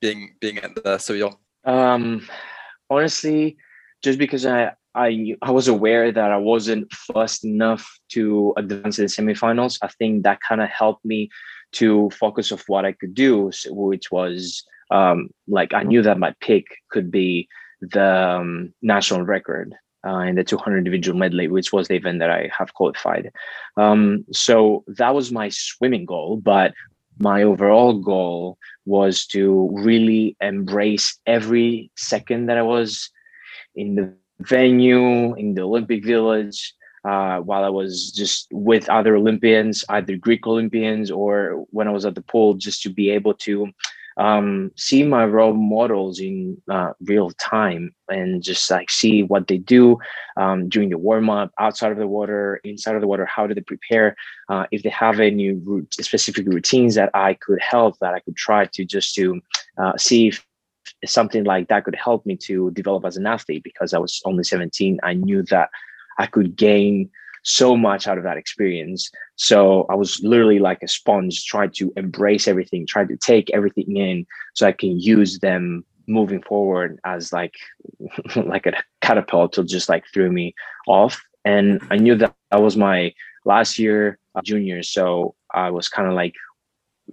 being 0.00 0.34
being 0.40 0.58
there 0.84 0.98
so 0.98 1.12
young. 1.12 1.36
Um, 1.64 2.28
honestly, 2.88 3.56
just 4.02 4.18
because 4.18 4.46
I 4.46 4.72
I 4.94 5.36
I 5.42 5.50
was 5.50 5.68
aware 5.68 6.10
that 6.10 6.30
I 6.30 6.36
wasn't 6.36 6.92
fast 6.92 7.44
enough 7.44 7.98
to 8.10 8.54
advance 8.56 8.98
in 8.98 9.06
the 9.06 9.10
semifinals. 9.10 9.78
I 9.82 9.88
think 9.88 10.24
that 10.24 10.40
kind 10.46 10.60
of 10.60 10.68
helped 10.68 11.04
me 11.04 11.30
to 11.72 12.10
focus 12.10 12.50
of 12.50 12.64
what 12.66 12.84
I 12.84 12.92
could 12.92 13.14
do, 13.14 13.50
which 13.68 14.10
was 14.10 14.64
um, 14.90 15.30
like 15.46 15.72
I 15.72 15.84
knew 15.84 16.02
that 16.02 16.18
my 16.18 16.34
pick 16.40 16.66
could 16.90 17.10
be 17.10 17.48
the 17.80 18.04
um, 18.04 18.74
national 18.82 19.22
record 19.22 19.74
uh, 20.06 20.18
in 20.18 20.34
the 20.34 20.44
200 20.44 20.78
individual 20.78 21.18
medley, 21.18 21.48
which 21.48 21.72
was 21.72 21.88
the 21.88 21.94
event 21.94 22.18
that 22.18 22.30
I 22.30 22.50
have 22.56 22.74
qualified. 22.74 23.30
Um, 23.76 24.24
so 24.32 24.84
that 24.88 25.14
was 25.14 25.32
my 25.32 25.48
swimming 25.50 26.04
goal, 26.04 26.36
but 26.36 26.74
my 27.18 27.42
overall 27.42 27.98
goal 27.98 28.58
was 28.86 29.26
to 29.26 29.68
really 29.72 30.36
embrace 30.40 31.18
every 31.26 31.90
second 31.96 32.46
that 32.46 32.58
I 32.58 32.62
was 32.62 33.10
in 33.74 33.94
the 33.94 34.14
venue, 34.40 35.34
in 35.34 35.54
the 35.54 35.62
Olympic 35.62 36.04
Village, 36.04 36.74
uh, 37.04 37.38
while 37.38 37.64
I 37.64 37.68
was 37.68 38.10
just 38.12 38.48
with 38.52 38.88
other 38.88 39.16
Olympians, 39.16 39.84
either 39.88 40.16
Greek 40.16 40.46
Olympians 40.46 41.10
or 41.10 41.64
when 41.70 41.88
I 41.88 41.92
was 41.92 42.04
at 42.04 42.14
the 42.14 42.22
pool, 42.22 42.54
just 42.54 42.82
to 42.82 42.90
be 42.90 43.10
able 43.10 43.34
to 43.34 43.72
um, 44.16 44.70
see 44.76 45.02
my 45.02 45.24
role 45.24 45.54
models 45.54 46.20
in 46.20 46.60
uh, 46.70 46.92
real 47.00 47.30
time 47.30 47.94
and 48.08 48.42
just 48.42 48.70
like 48.70 48.90
see 48.90 49.22
what 49.22 49.46
they 49.46 49.56
do 49.56 49.98
um, 50.36 50.68
during 50.68 50.90
the 50.90 50.98
warm 50.98 51.30
up, 51.30 51.52
outside 51.58 51.92
of 51.92 51.96
the 51.96 52.06
water, 52.06 52.60
inside 52.64 52.96
of 52.96 53.00
the 53.00 53.06
water. 53.06 53.24
How 53.24 53.46
do 53.46 53.54
they 53.54 53.62
prepare? 53.62 54.14
Uh, 54.50 54.66
if 54.70 54.82
they 54.82 54.90
have 54.90 55.20
any 55.20 55.58
specific 55.90 56.46
routines 56.46 56.96
that 56.96 57.10
I 57.14 57.34
could 57.34 57.60
help, 57.62 57.98
that 58.00 58.12
I 58.12 58.20
could 58.20 58.36
try 58.36 58.66
to 58.66 58.84
just 58.84 59.14
to 59.14 59.40
uh, 59.78 59.96
see 59.96 60.28
if 60.28 60.44
something 61.06 61.44
like 61.44 61.68
that 61.68 61.84
could 61.84 61.96
help 61.96 62.26
me 62.26 62.36
to 62.36 62.70
develop 62.72 63.04
as 63.04 63.16
an 63.16 63.26
athlete 63.26 63.62
because 63.64 63.94
I 63.94 63.98
was 63.98 64.20
only 64.24 64.44
17. 64.44 65.00
I 65.02 65.14
knew 65.14 65.42
that 65.44 65.70
I 66.18 66.26
could 66.26 66.56
gain 66.56 67.10
so 67.42 67.76
much 67.76 68.06
out 68.06 68.18
of 68.18 68.24
that 68.24 68.36
experience. 68.36 69.10
So 69.36 69.86
I 69.88 69.94
was 69.94 70.20
literally 70.22 70.58
like 70.58 70.82
a 70.82 70.88
sponge, 70.88 71.46
trying 71.46 71.70
to 71.72 71.92
embrace 71.96 72.46
everything, 72.46 72.86
trying 72.86 73.08
to 73.08 73.16
take 73.16 73.50
everything 73.50 73.96
in 73.96 74.26
so 74.54 74.66
I 74.66 74.72
can 74.72 75.00
use 75.00 75.38
them 75.38 75.84
moving 76.06 76.42
forward 76.42 76.98
as 77.04 77.32
like 77.32 77.54
like 78.36 78.66
a 78.66 78.74
catapult 79.00 79.52
to 79.54 79.64
just 79.64 79.88
like 79.88 80.04
threw 80.12 80.30
me 80.30 80.54
off. 80.86 81.22
And 81.44 81.80
I 81.90 81.96
knew 81.96 82.14
that 82.16 82.34
that 82.50 82.62
was 82.62 82.76
my 82.76 83.14
last 83.44 83.78
year 83.78 84.18
junior. 84.44 84.82
So 84.82 85.34
I 85.52 85.70
was 85.70 85.88
kind 85.88 86.08
of 86.08 86.14
like 86.14 86.34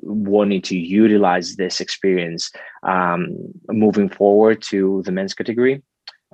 wanting 0.01 0.61
to 0.63 0.77
utilize 0.77 1.55
this 1.55 1.79
experience 1.79 2.51
um, 2.83 3.35
moving 3.69 4.09
forward 4.09 4.61
to 4.63 5.01
the 5.05 5.11
men's 5.11 5.33
category. 5.33 5.81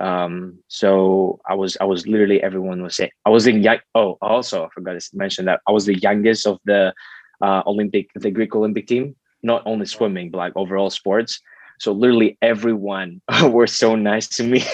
Um, 0.00 0.58
so 0.68 1.40
I 1.48 1.54
was 1.54 1.76
I 1.80 1.84
was 1.84 2.06
literally 2.06 2.42
everyone 2.42 2.82
was 2.82 2.96
saying 2.96 3.10
I 3.24 3.30
was 3.30 3.44
the 3.44 3.52
young. 3.52 3.78
Oh, 3.94 4.18
also 4.20 4.64
I 4.64 4.68
forgot 4.74 5.00
to 5.00 5.10
mention 5.14 5.44
that 5.44 5.60
I 5.68 5.72
was 5.72 5.86
the 5.86 5.98
youngest 5.98 6.46
of 6.46 6.58
the 6.64 6.92
uh, 7.40 7.62
Olympic 7.66 8.08
the 8.14 8.30
Greek 8.30 8.54
Olympic 8.56 8.86
team, 8.88 9.14
not 9.42 9.62
only 9.66 9.86
swimming 9.86 10.30
but 10.30 10.38
like 10.38 10.52
overall 10.56 10.90
sports. 10.90 11.40
So 11.78 11.92
literally 11.92 12.38
everyone 12.42 13.20
were 13.44 13.66
so 13.66 13.94
nice 13.94 14.28
to 14.36 14.44
me. 14.44 14.64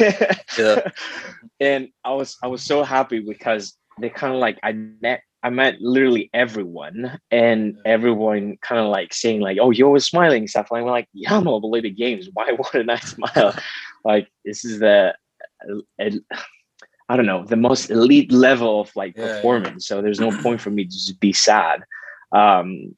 yeah. 0.59 0.90
And 1.61 1.88
I 2.04 2.14
was 2.14 2.38
I 2.42 2.47
was 2.47 2.62
so 2.62 2.82
happy 2.82 3.20
because 3.20 3.76
they 4.00 4.09
kind 4.09 4.32
of 4.32 4.40
like 4.40 4.59
I 4.62 4.73
met 4.73 5.20
I 5.42 5.50
met 5.50 5.80
literally 5.80 6.28
everyone, 6.35 7.18
and 7.30 7.78
everyone 7.87 8.59
kind 8.61 8.80
of 8.80 8.88
like 8.88 9.14
saying 9.14 9.40
like, 9.40 9.59
"Oh, 9.61 9.70
you're 9.70 9.87
always 9.87 10.04
smiling," 10.04 10.47
stuff 10.47 10.70
like. 10.70 10.82
I'm 10.82 10.88
like, 10.88 11.09
"Yeah, 11.12 11.37
I'm 11.37 11.47
all 11.47 11.61
the 11.61 11.90
Games. 11.90 12.28
Why 12.32 12.52
wouldn't 12.52 12.90
I 12.90 12.99
smile?" 12.99 13.54
like 14.04 14.28
this 14.44 14.64
is 14.64 14.80
the, 14.80 15.14
I 17.09 17.16
don't 17.16 17.26
know, 17.26 17.44
the 17.44 17.56
most 17.56 17.90
elite 17.90 18.32
level 18.32 18.82
of 18.82 18.94
like 18.97 19.16
yeah, 19.16 19.26
performance. 19.26 19.88
Yeah. 19.90 19.97
So 19.97 20.02
there's 20.02 20.20
no 20.20 20.30
point 20.42 20.61
for 20.61 20.70
me 20.70 20.85
to 20.85 20.90
just 20.90 21.20
be 21.20 21.32
sad. 21.32 21.85
Um, 22.32 22.94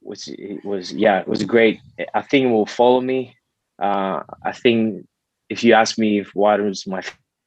which 0.00 0.28
it 0.28 0.64
was 0.64 0.92
yeah, 0.92 1.20
it 1.20 1.28
was 1.28 1.44
great. 1.44 1.80
I 2.14 2.22
think 2.22 2.46
it 2.46 2.50
will 2.50 2.66
follow 2.66 3.00
me. 3.00 3.36
Uh, 3.82 4.22
I 4.44 4.52
think 4.52 5.06
if 5.48 5.64
you 5.64 5.74
ask 5.74 5.98
me 5.98 6.20
if 6.20 6.34
what 6.34 6.60
was 6.62 6.86
my 6.86 7.02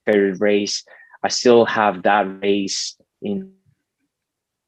favorite 0.06 0.40
race, 0.40 0.84
I 1.24 1.30
still 1.30 1.66
have 1.66 2.04
that 2.04 2.42
race 2.42 2.96
in 3.22 3.54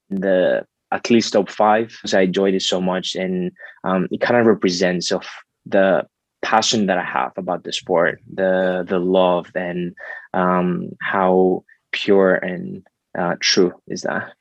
the 0.09 0.65
at 0.91 1.09
least 1.09 1.33
top 1.33 1.49
five 1.49 1.89
because 1.89 2.13
I 2.13 2.21
enjoyed 2.21 2.53
it 2.53 2.61
so 2.61 2.79
much 2.79 3.15
and 3.15 3.51
um, 3.83 4.07
it 4.11 4.21
kind 4.21 4.39
of 4.39 4.45
represents 4.45 5.11
of 5.11 5.25
the 5.65 6.07
passion 6.41 6.85
that 6.85 6.97
I 6.97 7.03
have 7.03 7.33
about 7.37 7.63
the 7.63 7.73
sport, 7.73 8.21
the 8.31 8.85
the 8.87 8.99
love 8.99 9.47
and 9.55 9.95
um, 10.33 10.89
how 11.01 11.63
pure 11.91 12.35
and 12.35 12.85
uh, 13.17 13.35
true 13.39 13.73
is 13.87 14.03
that. 14.03 14.33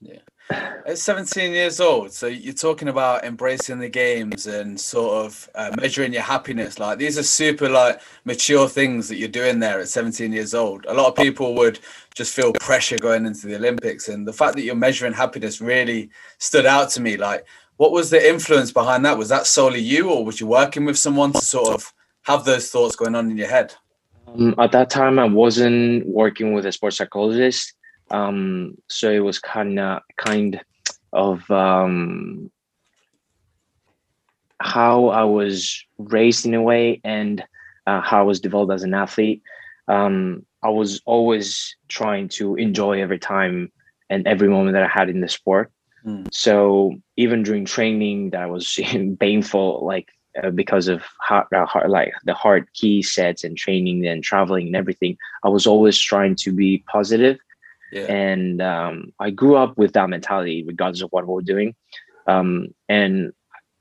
Yeah. 0.00 0.18
At 0.50 0.96
17 0.96 1.52
years 1.52 1.78
old, 1.78 2.12
so 2.12 2.26
you're 2.26 2.54
talking 2.54 2.88
about 2.88 3.24
embracing 3.24 3.78
the 3.78 3.88
games 3.90 4.46
and 4.46 4.80
sort 4.80 5.26
of 5.26 5.50
uh, 5.54 5.70
measuring 5.78 6.14
your 6.14 6.22
happiness. 6.22 6.78
Like 6.78 6.98
these 6.98 7.18
are 7.18 7.22
super 7.22 7.68
like 7.68 8.00
mature 8.24 8.66
things 8.66 9.08
that 9.08 9.16
you're 9.16 9.28
doing 9.28 9.58
there 9.58 9.78
at 9.80 9.88
17 9.88 10.32
years 10.32 10.54
old. 10.54 10.86
A 10.86 10.94
lot 10.94 11.08
of 11.08 11.16
people 11.16 11.54
would 11.56 11.78
just 12.14 12.34
feel 12.34 12.54
pressure 12.54 12.96
going 12.96 13.26
into 13.26 13.46
the 13.46 13.56
Olympics, 13.56 14.08
and 14.08 14.26
the 14.26 14.32
fact 14.32 14.56
that 14.56 14.62
you're 14.62 14.74
measuring 14.74 15.12
happiness 15.12 15.60
really 15.60 16.08
stood 16.38 16.64
out 16.64 16.88
to 16.90 17.02
me. 17.02 17.18
Like, 17.18 17.46
what 17.76 17.92
was 17.92 18.08
the 18.08 18.26
influence 18.26 18.72
behind 18.72 19.04
that? 19.04 19.18
Was 19.18 19.28
that 19.28 19.46
solely 19.46 19.80
you, 19.80 20.08
or 20.10 20.24
was 20.24 20.40
you 20.40 20.46
working 20.46 20.86
with 20.86 20.98
someone 20.98 21.32
to 21.34 21.42
sort 21.42 21.74
of 21.74 21.92
have 22.22 22.46
those 22.46 22.70
thoughts 22.70 22.96
going 22.96 23.14
on 23.14 23.30
in 23.30 23.36
your 23.36 23.48
head? 23.48 23.74
Um, 24.26 24.54
at 24.58 24.72
that 24.72 24.88
time, 24.88 25.18
I 25.18 25.26
wasn't 25.26 26.06
working 26.06 26.54
with 26.54 26.64
a 26.64 26.72
sports 26.72 26.96
psychologist. 26.96 27.74
Um, 28.10 28.76
so 28.88 29.10
it 29.10 29.20
was 29.20 29.38
kind 29.38 29.78
of 29.78 30.02
kind 30.16 30.60
of 31.12 31.50
um, 31.50 32.50
how 34.60 35.08
I 35.08 35.24
was 35.24 35.84
raised 35.98 36.46
in 36.46 36.54
a 36.54 36.62
way 36.62 37.00
and 37.04 37.44
uh, 37.86 38.00
how 38.00 38.20
I 38.20 38.22
was 38.22 38.40
developed 38.40 38.72
as 38.72 38.82
an 38.82 38.94
athlete. 38.94 39.42
Um, 39.88 40.44
I 40.62 40.68
was 40.68 41.00
always 41.06 41.76
trying 41.88 42.28
to 42.30 42.56
enjoy 42.56 43.00
every 43.00 43.18
time 43.18 43.72
and 44.10 44.26
every 44.26 44.48
moment 44.48 44.74
that 44.74 44.82
I 44.82 44.88
had 44.88 45.08
in 45.08 45.20
the 45.20 45.28
sport. 45.28 45.70
Mm. 46.04 46.28
So 46.32 46.96
even 47.16 47.42
during 47.42 47.64
training, 47.64 48.30
that 48.30 48.50
was 48.50 48.78
painful, 49.20 49.84
like 49.84 50.08
uh, 50.42 50.50
because 50.50 50.88
of 50.88 51.02
hard, 51.20 51.46
uh, 51.54 51.66
hard, 51.66 51.90
like 51.90 52.12
the 52.24 52.34
hard 52.34 52.72
key 52.74 53.02
sets 53.02 53.44
and 53.44 53.56
training 53.56 54.06
and 54.06 54.22
traveling 54.22 54.66
and 54.66 54.76
everything. 54.76 55.16
I 55.44 55.48
was 55.48 55.66
always 55.66 55.98
trying 55.98 56.36
to 56.36 56.52
be 56.52 56.84
positive 56.90 57.38
yeah. 57.92 58.12
And 58.12 58.60
um, 58.60 59.12
I 59.18 59.30
grew 59.30 59.56
up 59.56 59.76
with 59.78 59.92
that 59.94 60.10
mentality, 60.10 60.64
regardless 60.66 61.02
of 61.02 61.10
what 61.10 61.26
we're 61.26 61.40
doing. 61.40 61.74
Um, 62.26 62.68
and 62.88 63.32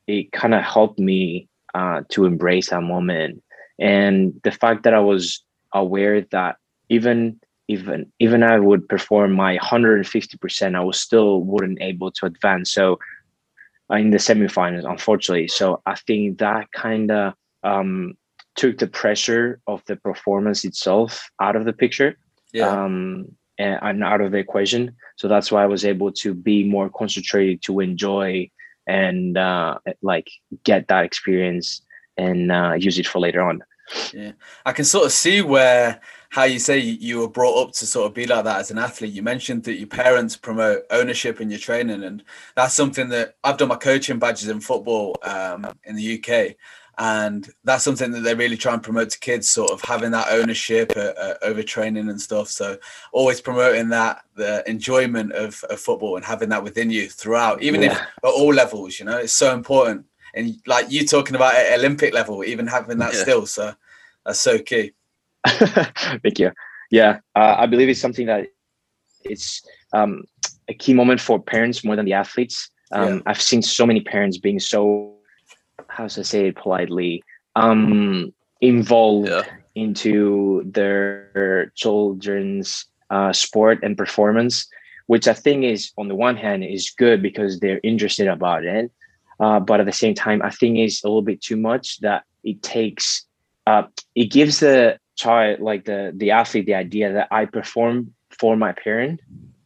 it 0.07 0.31
kind 0.31 0.53
of 0.53 0.63
helped 0.63 0.99
me 0.99 1.49
uh, 1.73 2.01
to 2.09 2.25
embrace 2.25 2.69
that 2.69 2.81
moment. 2.81 3.43
And 3.79 4.39
the 4.43 4.51
fact 4.51 4.83
that 4.83 4.93
I 4.93 4.99
was 4.99 5.43
aware 5.73 6.21
that 6.31 6.55
even 6.89 7.39
even 7.67 8.11
even 8.19 8.43
I 8.43 8.59
would 8.59 8.87
perform 8.87 9.33
my 9.33 9.57
150%, 9.57 10.75
I 10.75 10.83
was 10.83 10.99
still 10.99 11.41
wouldn't 11.41 11.81
able 11.81 12.11
to 12.11 12.25
advance. 12.25 12.71
So 12.71 12.97
uh, 13.91 13.95
in 13.95 14.11
the 14.11 14.17
semifinals, 14.17 14.89
unfortunately. 14.89 15.47
So 15.47 15.81
I 15.85 15.95
think 15.95 16.39
that 16.39 16.71
kind 16.71 17.11
of 17.11 17.33
um, 17.63 18.17
took 18.55 18.77
the 18.77 18.87
pressure 18.87 19.59
of 19.67 19.83
the 19.85 19.95
performance 19.95 20.65
itself 20.65 21.29
out 21.41 21.55
of 21.55 21.65
the 21.65 21.73
picture. 21.73 22.17
Yeah. 22.53 22.69
Um, 22.69 23.35
and 23.57 24.03
out 24.03 24.21
of 24.21 24.31
the 24.31 24.37
equation. 24.37 24.95
So 25.15 25.27
that's 25.27 25.51
why 25.51 25.63
I 25.63 25.67
was 25.67 25.85
able 25.85 26.11
to 26.13 26.33
be 26.33 26.63
more 26.63 26.89
concentrated 26.89 27.61
to 27.63 27.79
enjoy 27.79 28.49
and 28.85 29.37
uh, 29.37 29.79
like 30.01 30.29
get 30.63 30.87
that 30.87 31.05
experience 31.05 31.81
and 32.17 32.51
uh, 32.51 32.73
use 32.77 32.97
it 32.97 33.07
for 33.07 33.19
later 33.19 33.41
on. 33.41 33.63
Yeah, 34.13 34.33
I 34.65 34.73
can 34.73 34.85
sort 34.85 35.05
of 35.05 35.11
see 35.11 35.41
where 35.41 36.01
how 36.29 36.43
you 36.43 36.59
say 36.59 36.77
you 36.77 37.19
were 37.19 37.29
brought 37.29 37.61
up 37.61 37.71
to 37.73 37.85
sort 37.85 38.05
of 38.05 38.13
be 38.13 38.27
like 38.27 38.43
that 38.43 38.59
as 38.59 38.69
an 38.69 38.77
athlete. 38.77 39.13
You 39.13 39.23
mentioned 39.23 39.63
that 39.63 39.77
your 39.77 39.87
parents 39.87 40.35
promote 40.35 40.83
ownership 40.91 41.39
in 41.39 41.49
your 41.49 41.59
training, 41.59 42.03
and 42.03 42.23
that's 42.55 42.73
something 42.73 43.09
that 43.09 43.35
I've 43.43 43.57
done 43.57 43.69
my 43.69 43.75
coaching 43.75 44.19
badges 44.19 44.49
in 44.49 44.59
football 44.59 45.15
um, 45.23 45.67
in 45.85 45.95
the 45.95 46.19
UK, 46.19 46.57
and 46.99 47.49
that's 47.63 47.83
something 47.83 48.11
that 48.11 48.21
they 48.21 48.33
really 48.33 48.57
try 48.57 48.73
and 48.73 48.81
promote 48.81 49.09
to 49.11 49.19
kids 49.19 49.47
sort 49.47 49.71
of 49.71 49.81
having 49.81 50.11
that 50.11 50.27
ownership 50.31 50.91
uh, 50.95 51.13
uh, 51.19 51.33
over 51.43 51.61
training 51.61 52.09
and 52.09 52.19
stuff 52.19 52.47
so 52.47 52.77
always 53.11 53.39
promoting 53.39 53.89
that 53.89 54.21
the 54.35 54.67
enjoyment 54.69 55.31
of, 55.33 55.63
of 55.69 55.79
football 55.79 56.15
and 56.15 56.25
having 56.25 56.49
that 56.49 56.63
within 56.63 56.89
you 56.89 57.07
throughout 57.07 57.61
even 57.61 57.81
yeah. 57.81 57.91
if 57.91 57.97
at 57.97 58.07
all 58.23 58.53
levels 58.53 58.99
you 58.99 59.05
know 59.05 59.17
it's 59.17 59.33
so 59.33 59.53
important 59.53 60.05
and 60.33 60.55
like 60.65 60.89
you 60.91 61.05
talking 61.05 61.35
about 61.35 61.55
at 61.55 61.77
olympic 61.77 62.13
level 62.13 62.43
even 62.43 62.65
having 62.65 62.97
that 62.97 63.13
yeah. 63.13 63.21
still 63.21 63.45
so 63.45 63.73
that's 64.25 64.41
so 64.41 64.57
key 64.57 64.91
thank 65.47 66.39
you 66.39 66.51
yeah 66.89 67.19
uh, 67.35 67.55
i 67.59 67.65
believe 67.65 67.89
it's 67.89 68.01
something 68.01 68.25
that 68.25 68.47
it's 69.23 69.61
um, 69.93 70.23
a 70.67 70.73
key 70.73 70.93
moment 70.93 71.19
for 71.19 71.41
parents 71.41 71.83
more 71.83 71.95
than 71.95 72.05
the 72.05 72.13
athletes 72.13 72.69
um, 72.91 73.15
yeah. 73.15 73.21
i've 73.27 73.41
seen 73.41 73.61
so 73.61 73.85
many 73.85 74.01
parents 74.01 74.37
being 74.37 74.59
so 74.59 75.16
how 75.97 76.07
to 76.07 76.23
say 76.23 76.47
it 76.47 76.55
politely 76.55 77.23
um 77.55 78.31
involved 78.61 79.29
yeah. 79.29 79.43
into 79.75 80.63
their 80.65 81.71
children's 81.75 82.85
uh, 83.09 83.31
sport 83.33 83.79
and 83.83 83.97
performance 83.97 84.67
which 85.07 85.27
i 85.27 85.33
think 85.33 85.63
is 85.63 85.91
on 85.97 86.07
the 86.07 86.15
one 86.15 86.35
hand 86.35 86.63
is 86.63 86.91
good 86.97 87.21
because 87.21 87.59
they're 87.59 87.81
interested 87.83 88.27
about 88.27 88.63
it 88.63 88.91
uh, 89.39 89.59
but 89.59 89.79
at 89.79 89.85
the 89.85 89.99
same 90.03 90.13
time 90.13 90.41
i 90.43 90.49
think 90.49 90.77
is 90.77 91.01
a 91.03 91.07
little 91.07 91.21
bit 91.21 91.41
too 91.41 91.57
much 91.57 91.99
that 92.01 92.23
it 92.43 92.61
takes 92.61 93.25
uh, 93.65 93.83
it 94.15 94.25
gives 94.25 94.59
the 94.59 94.97
child 95.15 95.59
like 95.59 95.85
the 95.85 96.13
the 96.15 96.31
athlete 96.31 96.65
the 96.65 96.75
idea 96.75 97.11
that 97.11 97.27
i 97.31 97.45
perform 97.45 98.13
for 98.39 98.55
my 98.55 98.71
parent 98.71 99.19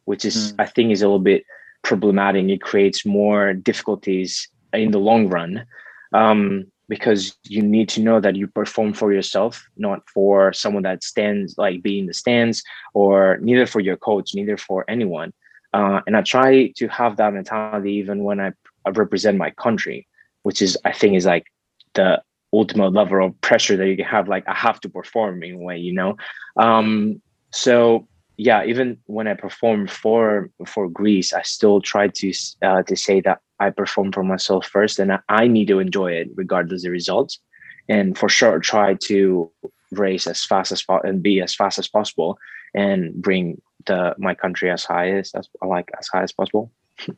which 0.06 0.24
is 0.24 0.54
mm. 0.54 0.56
i 0.60 0.66
think 0.66 0.92
is 0.92 1.02
a 1.02 1.08
little 1.08 1.20
bit 1.34 1.44
problematic 1.84 2.48
it 2.48 2.62
creates 2.62 3.06
more 3.06 3.54
difficulties 3.54 4.48
in 4.74 4.92
the 4.92 5.00
long 5.00 5.28
run 5.28 5.66
um, 6.14 6.66
because 6.90 7.38
you 7.44 7.62
need 7.62 7.88
to 7.90 8.02
know 8.02 8.20
that 8.20 8.36
you 8.36 8.48
perform 8.48 8.94
for 8.94 9.14
yourself, 9.14 9.66
not 9.78 10.02
for 10.10 10.52
someone 10.52 10.84
that 10.84 11.04
stands 11.04 11.58
like 11.58 11.82
being 11.82 12.00
in 12.00 12.06
the 12.08 12.14
stands, 12.14 12.64
or 12.94 13.38
neither 13.42 13.66
for 13.66 13.80
your 13.80 13.98
coach, 13.98 14.36
neither 14.36 14.58
for 14.58 14.84
anyone. 14.90 15.32
Uh, 15.74 16.02
and 16.06 16.18
I 16.18 16.22
try 16.22 16.68
to 16.76 16.88
have 16.90 17.18
that 17.18 17.34
mentality 17.34 17.94
even 17.94 18.24
when 18.24 18.40
I, 18.42 18.52
I 18.86 18.90
represent 18.90 19.38
my 19.38 19.52
country, 19.52 20.08
which 20.44 20.62
is 20.62 20.78
I 20.84 20.92
think 20.92 21.16
is 21.16 21.26
like 21.26 21.46
the 21.94 22.22
ultimate 22.54 22.92
level 22.92 23.26
of 23.26 23.40
pressure 23.42 23.78
that 23.78 23.88
you 23.88 23.96
can 23.96 24.06
have. 24.06 24.28
Like 24.28 24.48
I 24.48 24.54
have 24.54 24.82
to 24.82 24.90
perform 24.90 25.44
in 25.44 25.56
a 25.56 25.58
way, 25.60 25.78
you 25.78 25.94
know. 25.94 26.18
Um, 26.58 27.22
so 27.54 28.08
yeah, 28.38 28.66
even 28.66 28.98
when 29.06 29.28
I 29.28 29.36
perform 29.36 29.88
for 29.88 30.50
for 30.66 30.90
Greece, 30.90 31.32
I 31.32 31.44
still 31.44 31.80
try 31.80 32.08
to 32.08 32.34
uh, 32.64 32.84
to 32.84 32.96
say 32.96 33.22
that 33.22 33.40
I 33.62 33.70
perform 33.70 34.12
for 34.12 34.24
myself 34.24 34.66
first, 34.66 35.00
and 35.00 35.14
I, 35.14 35.20
I 35.30 35.48
need 35.48 35.68
to 35.68 35.80
enjoy 35.80 36.12
it 36.14 36.30
regardless 36.36 36.82
of 36.82 36.86
the 36.86 36.92
results, 36.92 37.40
and 37.88 38.18
for 38.18 38.28
sure 38.28 38.60
try 38.60 38.96
to 39.06 39.52
race 39.92 40.26
as 40.26 40.44
fast 40.44 40.72
as 40.72 40.82
possible 40.82 41.08
and 41.08 41.22
be 41.22 41.42
as 41.42 41.54
fast 41.54 41.78
as 41.78 41.88
possible, 41.88 42.38
and 42.74 43.14
bring 43.14 43.62
the 43.86 44.16
my 44.18 44.34
country 44.34 44.70
as 44.72 44.84
high 44.84 45.12
as, 45.12 45.32
as 45.36 45.48
like 45.62 45.90
as 46.00 46.08
high 46.08 46.24
as 46.24 46.32
possible. 46.32 46.72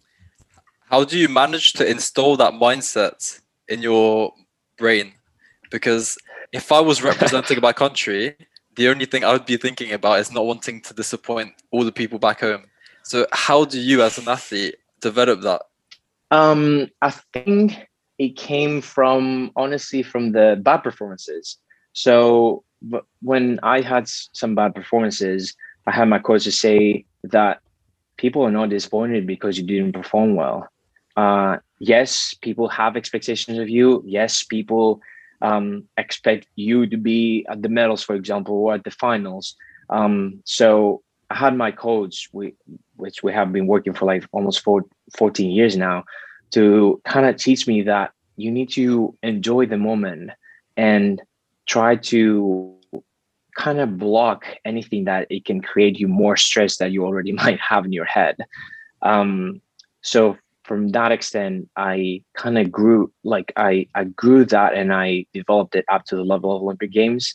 How 0.89 1.03
do 1.05 1.17
you 1.17 1.29
manage 1.29 1.73
to 1.73 1.89
install 1.89 2.38
that 2.38 2.53
mindset 2.53 3.41
in 3.67 3.81
your 3.81 4.33
brain? 4.77 5.13
Because 5.71 6.17
if 6.51 6.71
I 6.71 6.81
was 6.81 7.01
representing 7.01 7.59
my 7.62 7.73
country, 7.73 8.35
the 8.75 8.89
only 8.89 9.05
thing 9.05 9.23
I 9.23 9.31
would 9.31 9.45
be 9.45 9.57
thinking 9.57 9.91
about 9.91 10.19
is 10.19 10.31
not 10.31 10.45
wanting 10.45 10.81
to 10.81 10.93
disappoint 10.93 11.53
all 11.71 11.83
the 11.83 11.91
people 11.91 12.19
back 12.19 12.41
home. 12.41 12.65
So 13.03 13.27
how 13.31 13.65
do 13.65 13.79
you 13.79 14.01
as 14.01 14.17
an 14.17 14.27
athlete 14.27 14.75
develop 15.01 15.41
that? 15.41 15.62
Um, 16.34 16.88
I 17.04 17.12
think 17.12 17.88
it 18.18 18.36
came 18.36 18.82
from 18.82 19.52
honestly 19.56 20.02
from 20.02 20.32
the 20.32 20.60
bad 20.60 20.78
performances. 20.78 21.58
So 21.94 22.63
when 23.22 23.60
I 23.62 23.82
had 23.82 24.08
some 24.08 24.56
bad 24.56 24.74
performances, 24.74 25.54
I 25.86 25.92
had 25.92 26.10
my 26.10 26.18
coaches 26.18 26.60
say 26.60 27.06
that 27.24 27.60
people 28.18 28.42
are 28.42 28.52
not 28.52 28.70
disappointed 28.70 29.28
because 29.28 29.60
you 29.60 29.63
didn't 29.63 29.94
perform 29.94 30.36
well. 30.36 30.68
Uh, 31.16 31.58
yes, 31.80 32.34
people 32.42 32.68
have 32.68 32.98
expectations 32.98 33.60
of 33.60 33.70
you. 33.70 34.04
Yes, 34.04 34.44
people 34.44 35.02
um, 35.44 35.84
expect 35.98 36.48
you 36.56 36.88
to 36.88 36.98
be 36.98 37.46
at 37.48 37.62
the 37.62 37.70
medals, 37.70 38.02
for 38.02 38.16
example, 38.16 38.56
or 38.56 38.74
at 38.74 38.84
the 38.84 38.92
finals. 39.06 39.56
Um, 39.92 40.42
so 40.46 41.04
I 41.30 41.36
had 41.36 41.56
my 41.56 41.70
coach, 41.72 42.30
we, 42.32 42.56
which 43.03 43.22
we 43.22 43.33
have 43.33 43.51
been 43.51 43.67
working 43.67 43.93
for 43.93 44.05
like 44.05 44.24
almost 44.31 44.62
four, 44.62 44.86
14 45.17 45.51
years 45.51 45.75
now, 45.75 46.05
to 46.51 47.01
kind 47.03 47.25
of 47.25 47.36
teach 47.36 47.67
me 47.67 47.81
that 47.81 48.12
you 48.38 48.50
need 48.50 48.69
to 48.72 49.13
enjoy 49.22 49.65
the 49.65 49.77
moment 49.77 50.31
and 50.77 51.22
try 51.65 51.98
to 51.98 52.74
kind 53.57 53.79
of 53.79 53.98
block 53.98 54.45
anything 54.63 55.03
that 55.03 55.27
it 55.29 55.43
can 55.43 55.62
create 55.62 56.00
you 56.00 56.07
more 56.07 56.38
stress 56.38 56.77
that 56.77 56.91
you 56.93 57.03
already 57.05 57.31
might 57.43 57.60
have 57.60 57.83
in 57.83 57.91
your 57.91 58.05
head. 58.05 58.38
Um, 59.01 59.62
so 60.01 60.38
from 60.63 60.89
that 60.89 61.12
extent, 61.12 61.69
I 61.75 62.24
kind 62.38 62.57
of 62.57 62.72
grew 62.72 63.12
like 63.25 63.51
I 63.57 63.88
I 63.95 64.05
grew 64.05 64.45
that 64.45 64.74
and 64.75 64.93
I 64.93 65.25
developed 65.33 65.75
it 65.75 65.86
up 65.89 66.05
to 66.05 66.15
the 66.15 66.24
level 66.24 66.55
of 66.55 66.62
Olympic 66.62 66.91
Games, 66.91 67.33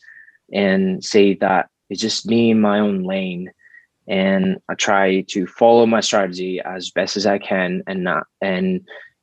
and 0.50 1.04
say 1.04 1.34
that 1.34 1.68
it's 1.90 2.00
just 2.00 2.26
me 2.26 2.50
in 2.50 2.60
my 2.60 2.78
own 2.80 3.02
lane, 3.02 3.50
and 4.08 4.58
I 4.68 4.74
try 4.74 5.20
to 5.28 5.46
follow 5.46 5.86
my 5.86 6.00
strategy 6.00 6.60
as 6.60 6.90
best 6.90 7.16
as 7.16 7.26
I 7.26 7.38
can, 7.38 7.82
and 7.86 8.04
not 8.04 8.24
and 8.40 8.80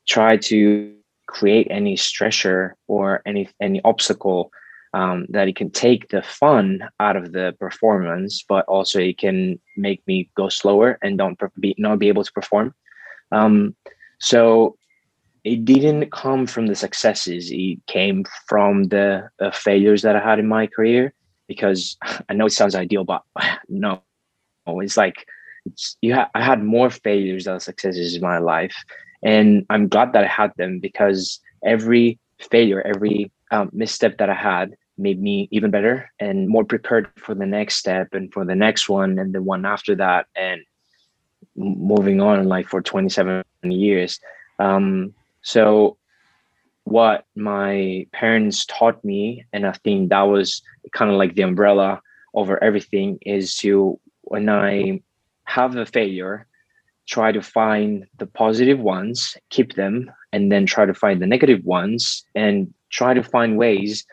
try 0.07 0.37
to 0.37 0.93
create 1.27 1.67
any 1.69 1.95
stressor 1.95 2.73
or 2.87 3.21
any 3.25 3.49
any 3.59 3.81
obstacle 3.83 4.51
um, 4.95 5.25
that 5.29 5.49
it 5.49 5.57
can 5.57 5.69
take 5.69 6.07
the 6.07 6.21
fun 6.21 6.79
out 7.01 7.17
of 7.17 7.33
the 7.33 7.53
performance, 7.59 8.45
but 8.47 8.63
also 8.65 8.99
it 8.99 9.17
can 9.17 9.59
make 9.75 10.01
me 10.07 10.29
go 10.37 10.47
slower 10.47 10.97
and 11.01 11.17
don't 11.17 11.37
be 11.59 11.75
not 11.77 11.99
be 11.99 12.07
able 12.07 12.23
to 12.23 12.31
perform. 12.31 12.73
Um, 13.31 13.75
so 14.19 14.77
it 15.43 15.65
didn't 15.65 16.11
come 16.11 16.47
from 16.47 16.67
the 16.67 16.75
successes; 16.75 17.49
it 17.51 17.85
came 17.87 18.23
from 18.47 18.85
the 18.85 19.29
uh, 19.41 19.51
failures 19.51 20.03
that 20.03 20.15
I 20.15 20.19
had 20.19 20.39
in 20.39 20.47
my 20.47 20.67
career. 20.67 21.13
Because 21.47 21.97
I 22.29 22.33
know 22.33 22.45
it 22.45 22.53
sounds 22.53 22.73
ideal, 22.73 23.03
but 23.03 23.21
no, 23.67 24.01
it's 24.67 24.98
like 24.98 25.27
it's, 25.65 25.98
you. 26.01 26.13
Ha- 26.15 26.29
I 26.34 26.41
had 26.41 26.63
more 26.63 26.89
failures 26.89 27.45
than 27.45 27.60
successes 27.60 28.15
in 28.15 28.22
my 28.22 28.38
life, 28.38 28.75
and 29.24 29.65
I'm 29.69 29.88
glad 29.88 30.13
that 30.13 30.24
I 30.24 30.27
had 30.27 30.51
them 30.57 30.79
because 30.79 31.39
every 31.63 32.19
failure, 32.39 32.81
every 32.81 33.31
um, 33.51 33.69
misstep 33.74 34.17
that 34.17 34.29
I 34.29 34.36
had 34.36 34.75
made 34.98 35.22
me 35.22 35.48
even 35.51 35.72
better 35.72 36.10
and 36.19 36.48
more 36.48 36.63
prepared 36.63 37.07
for 37.17 37.36
the 37.36 37.45
next 37.45 37.75
step 37.75 38.13
and 38.13 38.31
for 38.31 38.45
the 38.45 38.55
next 38.55 38.88
one 38.88 39.19
and 39.19 39.34
the 39.34 39.41
one 39.41 39.65
after 39.65 39.95
that 39.95 40.27
and 40.36 40.62
moving 41.55 42.22
on 42.22 42.48
like 42.48 42.67
for 42.67 42.81
27 42.81 43.43
years 43.63 44.19
um, 44.59 45.13
so 45.42 45.98
what 46.85 47.25
my 47.35 48.05
parents 48.13 48.66
taught 48.66 49.03
me 49.03 49.44
and 49.51 49.66
i 49.66 49.72
think 49.72 50.09
that 50.09 50.22
was 50.22 50.61
kind 50.94 51.09
of 51.11 51.18
like 51.18 51.35
the 51.35 51.42
umbrella 51.42 52.00
over 52.33 52.63
everything 52.63 53.18
is 53.25 53.57
to 53.57 54.00
when 54.25 54.50
i 54.50 55.00
have 55.46 55.75
a 55.75 55.85
failure 55.85 56.48
try 57.07 57.31
to 57.31 57.42
find 57.42 58.05
the 58.18 58.25
positive 58.25 58.79
ones 58.79 59.38
keep 59.50 59.75
them 59.75 60.11
and 60.33 60.51
then 60.51 60.66
try 60.66 60.85
to 60.85 60.94
find 60.94 61.22
the 61.22 61.27
negative 61.27 61.64
ones 61.64 62.25
and 62.35 62.74
try 62.90 63.14
to 63.14 63.24
find 63.24 63.57
ways 63.57 64.05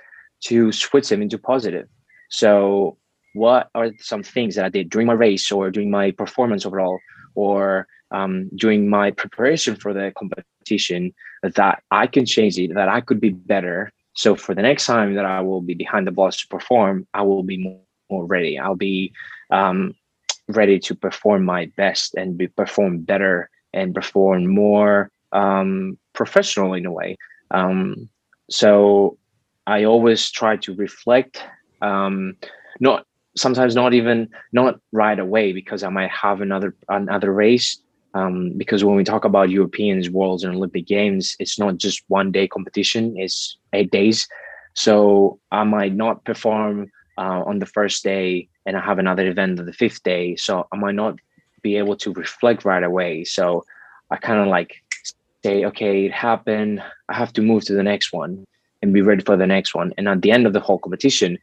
to 0.42 0.72
switch 0.72 1.08
them 1.08 1.22
into 1.22 1.38
positive. 1.38 1.88
So, 2.30 2.96
what 3.34 3.70
are 3.74 3.90
some 3.98 4.22
things 4.22 4.56
that 4.56 4.64
I 4.64 4.68
did 4.68 4.90
during 4.90 5.06
my 5.06 5.14
race 5.14 5.50
or 5.50 5.70
during 5.70 5.90
my 5.90 6.10
performance 6.10 6.66
overall 6.66 6.98
or 7.34 7.86
um, 8.10 8.50
during 8.54 8.90
my 8.90 9.10
preparation 9.10 9.74
for 9.76 9.94
the 9.94 10.12
competition 10.18 11.14
that 11.42 11.82
I 11.90 12.06
can 12.06 12.26
change 12.26 12.58
it, 12.58 12.74
that 12.74 12.88
I 12.88 13.00
could 13.00 13.20
be 13.20 13.30
better. 13.30 13.90
So, 14.14 14.36
for 14.36 14.54
the 14.54 14.62
next 14.62 14.86
time 14.86 15.14
that 15.14 15.24
I 15.24 15.40
will 15.40 15.62
be 15.62 15.74
behind 15.74 16.06
the 16.06 16.12
blocks 16.12 16.40
to 16.42 16.48
perform, 16.48 17.06
I 17.14 17.22
will 17.22 17.42
be 17.42 17.56
more, 17.56 17.80
more 18.10 18.26
ready. 18.26 18.58
I'll 18.58 18.76
be 18.76 19.12
um, 19.50 19.94
ready 20.52 20.78
to 20.78 20.94
perform 20.94 21.44
my 21.44 21.70
best 21.76 22.14
and 22.14 22.36
be, 22.36 22.48
perform 22.48 23.00
better 23.00 23.50
and 23.72 23.94
perform 23.94 24.46
more 24.46 25.10
um, 25.32 25.98
professional 26.12 26.74
in 26.74 26.86
a 26.86 26.92
way. 26.92 27.16
Um, 27.50 28.08
so 28.50 29.18
I 29.66 29.84
always 29.84 30.30
try 30.30 30.56
to 30.58 30.74
reflect, 30.74 31.42
um, 31.80 32.36
not 32.80 33.06
sometimes 33.36 33.74
not 33.74 33.94
even 33.94 34.28
not 34.52 34.78
right 34.92 35.18
away 35.18 35.52
because 35.52 35.82
I 35.82 35.88
might 35.88 36.10
have 36.10 36.40
another 36.40 36.74
another 36.88 37.32
race. 37.32 37.78
Um, 38.14 38.52
because 38.58 38.84
when 38.84 38.96
we 38.96 39.04
talk 39.04 39.24
about 39.24 39.48
Europeans, 39.48 40.10
Worlds, 40.10 40.44
and 40.44 40.54
Olympic 40.54 40.86
Games, 40.86 41.34
it's 41.38 41.58
not 41.58 41.78
just 41.78 42.02
one 42.08 42.30
day 42.30 42.46
competition; 42.46 43.14
it's 43.16 43.56
eight 43.72 43.90
days. 43.90 44.28
So 44.74 45.38
I 45.50 45.64
might 45.64 45.94
not 45.94 46.24
perform 46.24 46.90
uh, 47.16 47.42
on 47.46 47.58
the 47.58 47.66
first 47.66 48.04
day, 48.04 48.48
and 48.66 48.76
I 48.76 48.80
have 48.80 48.98
another 48.98 49.26
event 49.28 49.58
on 49.58 49.66
the 49.66 49.72
fifth 49.72 50.02
day. 50.02 50.36
So 50.36 50.66
I 50.72 50.76
might 50.76 50.94
not 50.94 51.18
be 51.62 51.76
able 51.76 51.96
to 51.96 52.12
reflect 52.12 52.64
right 52.64 52.82
away. 52.82 53.24
So 53.24 53.64
I 54.10 54.16
kind 54.16 54.40
of 54.40 54.48
like 54.48 54.82
say, 55.44 55.64
okay, 55.64 56.06
it 56.06 56.12
happened. 56.12 56.82
I 57.08 57.14
have 57.14 57.32
to 57.34 57.42
move 57.42 57.64
to 57.64 57.74
the 57.74 57.82
next 57.82 58.12
one 58.12 58.44
and 58.82 58.92
be 58.92 59.02
ready 59.02 59.22
for 59.22 59.36
the 59.36 59.46
next 59.46 59.74
one. 59.74 59.92
And 59.96 60.08
at 60.08 60.22
the 60.22 60.30
end 60.30 60.46
of 60.46 60.52
the 60.52 60.60
whole 60.60 60.78
competition, 60.78 61.38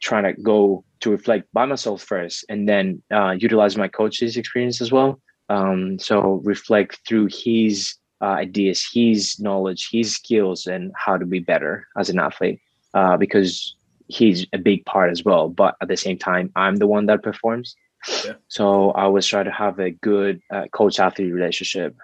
trying 0.00 0.24
to 0.24 0.40
go 0.40 0.84
to 1.00 1.10
reflect 1.10 1.48
by 1.52 1.64
myself 1.64 2.02
first 2.02 2.44
and 2.48 2.68
then 2.68 3.02
uh, 3.10 3.30
utilize 3.38 3.76
my 3.76 3.88
coach's 3.88 4.36
experience 4.36 4.80
as 4.80 4.92
well. 4.92 5.20
Um, 5.48 5.98
so 5.98 6.40
reflect 6.44 7.00
through 7.06 7.28
his 7.30 7.94
uh, 8.20 8.26
ideas, 8.26 8.88
his 8.92 9.38
knowledge, 9.38 9.88
his 9.90 10.14
skills, 10.14 10.66
and 10.66 10.92
how 10.96 11.16
to 11.16 11.26
be 11.26 11.38
better 11.38 11.86
as 11.98 12.08
an 12.08 12.18
athlete. 12.18 12.60
Uh, 12.94 13.16
because 13.16 13.76
he's 14.08 14.46
a 14.52 14.58
big 14.58 14.84
part 14.84 15.10
as 15.10 15.24
well. 15.24 15.48
But 15.48 15.76
at 15.80 15.88
the 15.88 15.96
same 15.96 16.18
time, 16.18 16.50
I'm 16.56 16.76
the 16.76 16.86
one 16.86 17.06
that 17.06 17.22
performs. 17.22 17.76
Yeah. 18.24 18.34
So 18.48 18.90
I 18.92 19.02
always 19.02 19.26
try 19.26 19.42
to 19.42 19.50
have 19.50 19.78
a 19.78 19.90
good 19.90 20.40
uh, 20.50 20.66
coach 20.72 21.00
athlete 21.00 21.32
relationship 21.32 21.96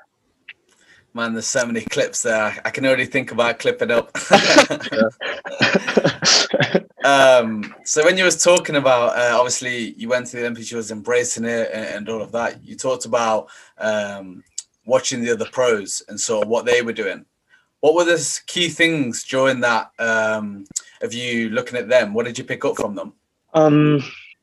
Man, 1.15 1.35
there's 1.35 1.47
so 1.47 1.67
many 1.67 1.83
clips 1.83 2.23
there. 2.23 2.59
I 2.65 2.71
can 2.71 2.87
only 2.87 3.05
think 3.05 3.33
about 3.33 3.59
clipping 3.59 3.91
up. 3.91 4.17
um, 7.05 7.75
so 7.85 8.03
when 8.03 8.17
you 8.17 8.25
was 8.25 8.43
talking 8.43 8.77
about, 8.77 9.19
uh, 9.19 9.37
obviously 9.37 9.93
you 9.99 10.09
went 10.09 10.29
to 10.29 10.37
the 10.37 10.43
Olympics, 10.43 10.71
you 10.71 10.79
was 10.79 10.91
embracing 10.91 11.45
it 11.45 11.69
and, 11.71 11.85
and 11.85 12.09
all 12.09 12.23
of 12.23 12.33
that. 12.33 12.65
You 12.65 12.77
talked 12.77 13.05
about 13.05 13.51
um, 13.77 14.43
watching 14.87 15.21
the 15.21 15.33
other 15.33 15.45
pros 15.53 16.03
and 16.09 16.19
sort 16.19 16.45
of 16.45 16.49
what 16.49 16.65
they 16.65 16.81
were 16.81 16.95
doing. 16.95 17.27
What 17.81 17.95
were 17.95 18.05
the 18.05 18.41
key 18.47 18.71
things 18.71 19.23
during 19.23 19.61
that 19.61 19.91
um, 19.99 20.65
of 21.03 21.13
you 21.13 21.51
looking 21.51 21.79
at 21.79 21.89
them? 21.89 22.15
What 22.15 22.27
did 22.27 22.39
you 22.39 22.45
pick 22.45 22.65
up 22.65 22.77
from 22.77 22.95
them? 22.95 23.13
Um, 23.55 24.03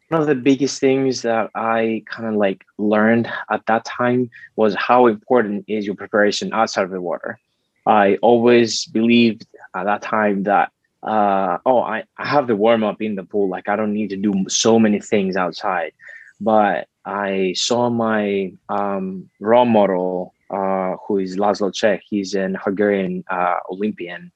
one 0.09 0.21
of 0.21 0.27
the 0.27 0.35
biggest 0.35 0.79
things 0.79 1.21
that 1.21 1.49
I 1.55 2.03
kind 2.05 2.27
of 2.27 2.35
like 2.35 2.63
learned 2.77 3.31
at 3.49 3.65
that 3.67 3.85
time 3.85 4.29
was 4.55 4.75
how 4.75 5.07
important 5.07 5.65
is 5.67 5.85
your 5.85 5.95
preparation 5.95 6.51
outside 6.53 6.83
of 6.83 6.91
the 6.91 7.01
water. 7.01 7.39
I 7.85 8.17
always 8.21 8.85
believed 8.85 9.45
at 9.75 9.85
that 9.85 10.01
time 10.01 10.43
that 10.43 10.71
uh, 11.01 11.57
oh 11.65 11.79
I, 11.79 12.03
I 12.17 12.27
have 12.27 12.47
the 12.47 12.55
warm 12.55 12.83
up 12.83 13.01
in 13.01 13.15
the 13.15 13.23
pool 13.23 13.47
like 13.47 13.69
I 13.69 13.77
don't 13.77 13.93
need 13.93 14.09
to 14.09 14.17
do 14.17 14.45
so 14.49 14.77
many 14.79 14.99
things 14.99 15.37
outside. 15.37 15.93
But 16.41 16.87
I 17.05 17.53
saw 17.55 17.89
my 17.89 18.53
um, 18.67 19.29
role 19.39 19.65
model 19.65 20.33
uh, 20.49 20.95
who 21.07 21.19
is 21.19 21.37
Laszlo 21.37 21.71
Cseh. 21.71 21.99
He's 22.07 22.33
an 22.33 22.55
Hungarian 22.55 23.23
uh, 23.29 23.57
Olympian. 23.71 24.31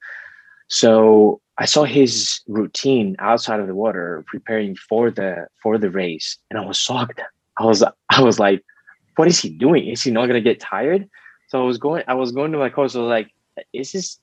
So 0.74 1.40
I 1.56 1.66
saw 1.66 1.84
his 1.84 2.40
routine 2.48 3.14
outside 3.20 3.60
of 3.60 3.68
the 3.68 3.76
water, 3.76 4.24
preparing 4.26 4.74
for 4.74 5.08
the 5.08 5.46
for 5.62 5.78
the 5.78 5.88
race, 5.88 6.36
and 6.50 6.58
I 6.58 6.66
was 6.66 6.76
shocked. 6.76 7.20
I 7.56 7.64
was 7.64 7.84
I 8.10 8.20
was 8.20 8.40
like, 8.40 8.64
"What 9.14 9.28
is 9.28 9.38
he 9.38 9.50
doing? 9.50 9.86
Is 9.86 10.02
he 10.02 10.10
not 10.10 10.26
gonna 10.26 10.40
get 10.40 10.58
tired?" 10.58 11.08
So 11.46 11.62
I 11.62 11.64
was 11.64 11.78
going 11.78 12.02
I 12.08 12.14
was 12.14 12.32
going 12.32 12.50
to 12.50 12.58
my 12.58 12.70
coach. 12.70 12.96
I 12.96 12.98
was 12.98 13.08
like, 13.18 13.30
"Is 13.72 13.92
this 13.92 14.18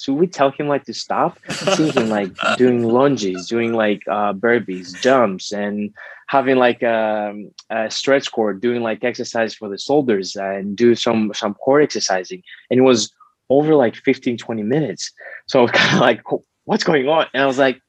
Should 0.00 0.14
we 0.14 0.28
tell 0.28 0.50
him 0.50 0.66
like 0.66 0.84
to 0.84 0.94
stop. 0.94 1.38
See 1.76 1.90
him 1.90 2.08
like 2.08 2.32
doing 2.56 2.82
lunges, 2.98 3.46
doing 3.46 3.74
like 3.74 4.00
uh, 4.08 4.32
burpees, 4.32 4.98
jumps, 5.02 5.52
and 5.52 5.92
having 6.28 6.56
like 6.56 6.82
um, 6.82 7.50
a, 7.68 7.90
stretch 7.90 8.32
cord, 8.32 8.62
doing 8.62 8.80
like 8.80 9.04
exercise 9.04 9.54
for 9.54 9.68
the 9.68 9.76
shoulders 9.76 10.36
and 10.36 10.74
do 10.74 10.94
some 10.94 11.34
some 11.34 11.52
core 11.52 11.82
exercising. 11.82 12.42
And 12.70 12.80
it 12.80 12.86
was 12.92 13.12
over 13.50 13.74
like 13.74 13.96
15, 13.96 14.38
20 14.38 14.62
minutes. 14.62 15.12
So 15.46 15.60
I 15.60 15.62
was 15.62 15.70
kind 15.74 15.94
of 15.94 16.00
like, 16.00 16.22
what's 16.64 16.84
going 16.84 17.08
on? 17.08 17.26
And 17.34 17.42
I 17.42 17.46
was 17.46 17.58
like, 17.58 17.80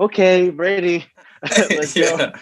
okay, 0.00 0.50
ready. 0.50 1.06
Let's 1.70 1.94
go. 1.94 2.32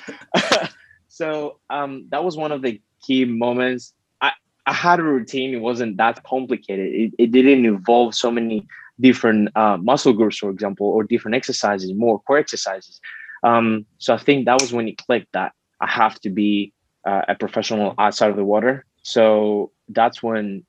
so 1.09 1.59
um, 1.71 2.07
that 2.11 2.25
was 2.25 2.37
one 2.37 2.53
of 2.53 2.63
the 2.63 2.81
key 3.03 3.25
moments. 3.25 3.93
I, 4.21 4.33
I 4.67 4.73
had 4.73 5.01
a 5.01 5.03
routine. 5.03 5.55
It 5.55 5.61
wasn't 5.61 5.97
that 5.99 6.23
complicated. 6.25 6.93
It, 6.93 7.13
it 7.19 7.33
didn't 7.33 7.65
involve 7.65 8.15
so 8.15 8.31
many 8.31 8.67
different 9.01 9.55
uh, 9.57 9.77
muscle 9.77 10.13
groups, 10.13 10.39
for 10.39 10.51
example, 10.51 10.87
or 10.87 11.05
different 11.05 11.35
exercises, 11.35 11.93
more 11.95 12.21
core 12.23 12.39
exercises. 12.39 13.01
Um, 13.43 13.85
so 13.99 14.15
I 14.15 14.19
think 14.19 14.47
that 14.47 14.61
was 14.61 14.73
when 14.73 14.89
it 14.89 14.99
clicked 14.99 15.33
that 15.33 15.53
I 15.81 15.87
have 15.87 16.19
to 16.21 16.31
be 16.31 16.73
uh, 17.07 17.23
a 17.29 17.35
professional 17.35 17.95
outside 17.99 18.31
of 18.31 18.37
the 18.37 18.45
water. 18.45 18.85
So 19.03 19.71
that's 19.89 20.23
when 20.23 20.65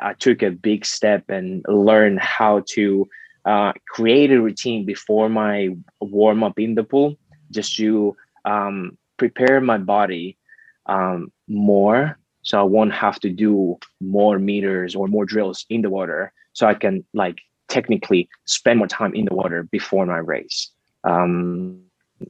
I 0.00 0.14
took 0.14 0.42
a 0.42 0.50
big 0.50 0.84
step 0.84 1.28
and 1.28 1.64
learned 1.68 2.20
how 2.20 2.64
to 2.70 3.08
uh, 3.44 3.72
create 3.88 4.30
a 4.30 4.40
routine 4.40 4.86
before 4.86 5.28
my 5.28 5.70
warm 6.00 6.42
up 6.44 6.58
in 6.58 6.74
the 6.74 6.84
pool, 6.84 7.16
just 7.50 7.76
to 7.76 8.16
um, 8.44 8.96
prepare 9.16 9.60
my 9.60 9.78
body 9.78 10.38
um, 10.86 11.32
more 11.48 12.18
so 12.42 12.58
I 12.58 12.64
won't 12.64 12.92
have 12.92 13.20
to 13.20 13.30
do 13.30 13.78
more 14.00 14.38
meters 14.38 14.94
or 14.94 15.08
more 15.08 15.24
drills 15.24 15.64
in 15.70 15.82
the 15.82 15.90
water. 15.90 16.32
So 16.52 16.66
I 16.66 16.74
can 16.74 17.04
like 17.14 17.38
technically 17.68 18.28
spend 18.44 18.78
more 18.78 18.88
time 18.88 19.14
in 19.14 19.24
the 19.24 19.34
water 19.34 19.62
before 19.62 20.04
my 20.04 20.18
race. 20.18 20.70
Um, 21.04 21.80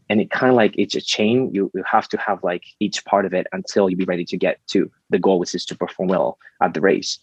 and 0.09 0.20
it 0.20 0.31
kind 0.31 0.51
of 0.51 0.57
like 0.57 0.75
it's 0.79 0.94
a 0.94 1.01
chain. 1.01 1.51
You 1.53 1.70
you 1.75 1.83
have 1.90 2.09
to 2.09 2.16
have 2.18 2.42
like 2.42 2.62
each 2.81 3.05
part 3.05 3.27
of 3.27 3.35
it 3.35 3.46
until 3.53 3.90
you 3.90 3.96
be 3.96 4.05
ready 4.05 4.25
to 4.27 4.37
get 4.37 4.59
to 4.68 4.90
the 5.11 5.18
goal, 5.18 5.38
which 5.38 5.55
is 5.55 5.66
to 5.66 5.75
perform 5.75 6.09
well 6.09 6.38
at 6.62 6.72
the 6.72 6.81
race. 6.81 7.18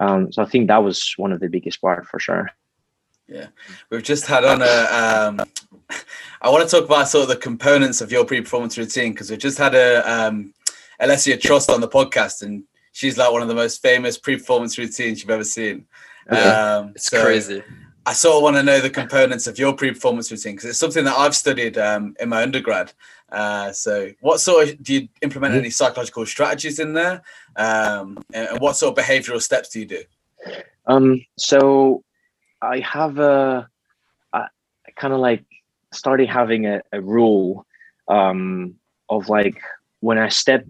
Um, 0.00 0.32
so 0.32 0.42
I 0.42 0.46
think 0.46 0.68
that 0.68 0.82
was 0.82 1.14
one 1.16 1.30
of 1.30 1.40
the 1.40 1.48
biggest 1.48 1.80
part 1.80 2.06
for 2.06 2.18
sure. 2.18 2.50
Yeah, 3.28 3.46
we've 3.90 4.02
just 4.02 4.26
had 4.26 4.44
on 4.44 4.60
a. 4.62 4.64
Um, 4.64 5.40
I 6.42 6.50
want 6.50 6.68
to 6.68 6.76
talk 6.76 6.86
about 6.86 7.08
sort 7.08 7.24
of 7.24 7.28
the 7.28 7.36
components 7.36 8.00
of 8.00 8.10
your 8.10 8.24
pre-performance 8.24 8.76
routine 8.76 9.12
because 9.12 9.30
we've 9.30 9.38
just 9.38 9.58
had 9.58 9.74
a 9.74 10.10
um, 10.10 10.52
Alessia 11.00 11.40
Trust 11.40 11.70
on 11.70 11.80
the 11.80 11.88
podcast, 11.88 12.42
and 12.42 12.64
she's 12.92 13.16
like 13.16 13.30
one 13.30 13.42
of 13.42 13.48
the 13.48 13.54
most 13.54 13.82
famous 13.82 14.18
pre-performance 14.18 14.78
routines 14.78 15.20
you've 15.20 15.30
ever 15.30 15.44
seen. 15.44 15.86
Yeah, 16.32 16.78
um, 16.78 16.92
it's 16.96 17.06
so 17.06 17.22
crazy. 17.22 17.62
I 18.06 18.14
sort 18.14 18.36
of 18.36 18.42
want 18.42 18.56
to 18.56 18.62
know 18.62 18.80
the 18.80 18.90
components 18.90 19.46
of 19.46 19.58
your 19.58 19.74
pre-performance 19.74 20.30
routine 20.30 20.56
because 20.56 20.70
it's 20.70 20.78
something 20.78 21.04
that 21.04 21.16
I've 21.16 21.36
studied 21.36 21.76
um, 21.78 22.16
in 22.18 22.30
my 22.30 22.42
undergrad. 22.42 22.92
Uh, 23.30 23.72
so, 23.72 24.10
what 24.20 24.40
sort 24.40 24.68
of 24.68 24.82
do 24.82 24.94
you 24.94 25.08
implement 25.22 25.54
any 25.54 25.70
psychological 25.70 26.26
strategies 26.26 26.78
in 26.78 26.94
there, 26.94 27.22
um, 27.56 28.18
and 28.32 28.60
what 28.60 28.76
sort 28.76 28.96
of 28.96 29.04
behavioral 29.04 29.40
steps 29.40 29.68
do 29.68 29.80
you 29.80 29.86
do? 29.86 30.02
Um, 30.86 31.24
so, 31.36 32.02
I 32.60 32.80
have 32.80 33.18
a 33.18 33.68
kind 35.00 35.14
of 35.14 35.20
like 35.20 35.44
started 35.92 36.28
having 36.28 36.66
a, 36.66 36.82
a 36.92 37.00
rule 37.00 37.66
um, 38.08 38.74
of 39.08 39.28
like 39.28 39.60
when 40.00 40.18
I 40.18 40.28
step 40.28 40.64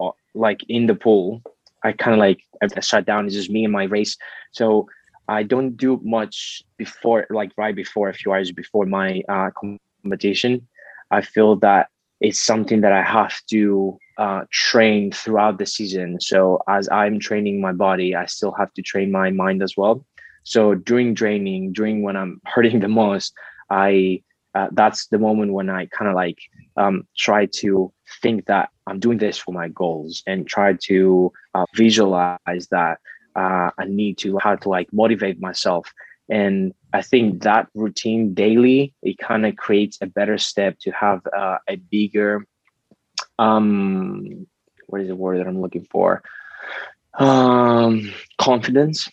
uh, 0.00 0.10
like 0.34 0.60
in 0.68 0.86
the 0.86 0.94
pool, 0.94 1.42
I 1.82 1.92
kind 1.92 2.14
of 2.14 2.18
like 2.18 2.40
I 2.60 2.80
shut 2.80 3.06
down. 3.06 3.26
It's 3.26 3.34
just 3.34 3.50
me 3.50 3.64
and 3.64 3.72
my 3.72 3.84
race. 3.84 4.16
So 4.50 4.88
I 5.28 5.44
don't 5.44 5.76
do 5.76 6.00
much 6.02 6.62
before, 6.76 7.26
like 7.30 7.52
right 7.56 7.74
before, 7.74 8.08
a 8.08 8.14
few 8.14 8.32
hours 8.32 8.52
before 8.52 8.86
my 8.86 9.22
uh, 9.28 9.50
competition. 10.02 10.66
I 11.10 11.20
feel 11.20 11.56
that 11.56 11.88
it's 12.20 12.40
something 12.40 12.80
that 12.80 12.92
I 12.92 13.02
have 13.02 13.34
to 13.50 13.98
uh, 14.18 14.42
train 14.50 15.12
throughout 15.12 15.58
the 15.58 15.66
season. 15.66 16.20
So 16.20 16.62
as 16.68 16.88
I'm 16.90 17.18
training 17.18 17.60
my 17.60 17.72
body, 17.72 18.14
I 18.14 18.26
still 18.26 18.52
have 18.52 18.72
to 18.74 18.82
train 18.82 19.12
my 19.12 19.30
mind 19.30 19.62
as 19.62 19.76
well. 19.76 20.04
So 20.42 20.74
during 20.74 21.14
training, 21.14 21.72
during 21.72 22.02
when 22.02 22.16
I'm 22.16 22.40
hurting 22.46 22.80
the 22.80 22.88
most, 22.88 23.34
I 23.70 24.22
uh, 24.54 24.68
that's 24.72 25.08
the 25.08 25.18
moment 25.18 25.52
when 25.52 25.68
I 25.68 25.84
kind 25.86 26.08
of 26.08 26.14
like 26.14 26.38
um, 26.78 27.06
try 27.14 27.44
to 27.56 27.92
think 28.22 28.46
that 28.46 28.70
I'm 28.86 28.98
doing 28.98 29.18
this 29.18 29.36
for 29.36 29.52
my 29.52 29.68
goals 29.68 30.22
and 30.26 30.46
try 30.46 30.72
to 30.84 31.30
uh, 31.54 31.66
visualize 31.74 32.68
that 32.70 32.98
uh, 33.34 33.70
I 33.76 33.84
need 33.86 34.16
to 34.18 34.38
how 34.38 34.56
to 34.56 34.68
like 34.70 34.88
motivate 34.94 35.40
myself. 35.40 35.92
And 36.28 36.74
I 36.92 37.02
think 37.02 37.42
that 37.42 37.68
routine 37.74 38.34
daily, 38.34 38.92
it 39.02 39.18
kind 39.18 39.46
of 39.46 39.56
creates 39.56 39.98
a 40.00 40.06
better 40.06 40.38
step 40.38 40.78
to 40.80 40.90
have 40.90 41.20
uh, 41.36 41.58
a 41.68 41.76
bigger, 41.76 42.46
um, 43.38 44.46
what 44.86 45.00
is 45.00 45.08
the 45.08 45.16
word 45.16 45.38
that 45.38 45.46
I'm 45.46 45.60
looking 45.60 45.86
for? 45.90 46.22
Um, 47.14 48.12
confidence 48.38 49.08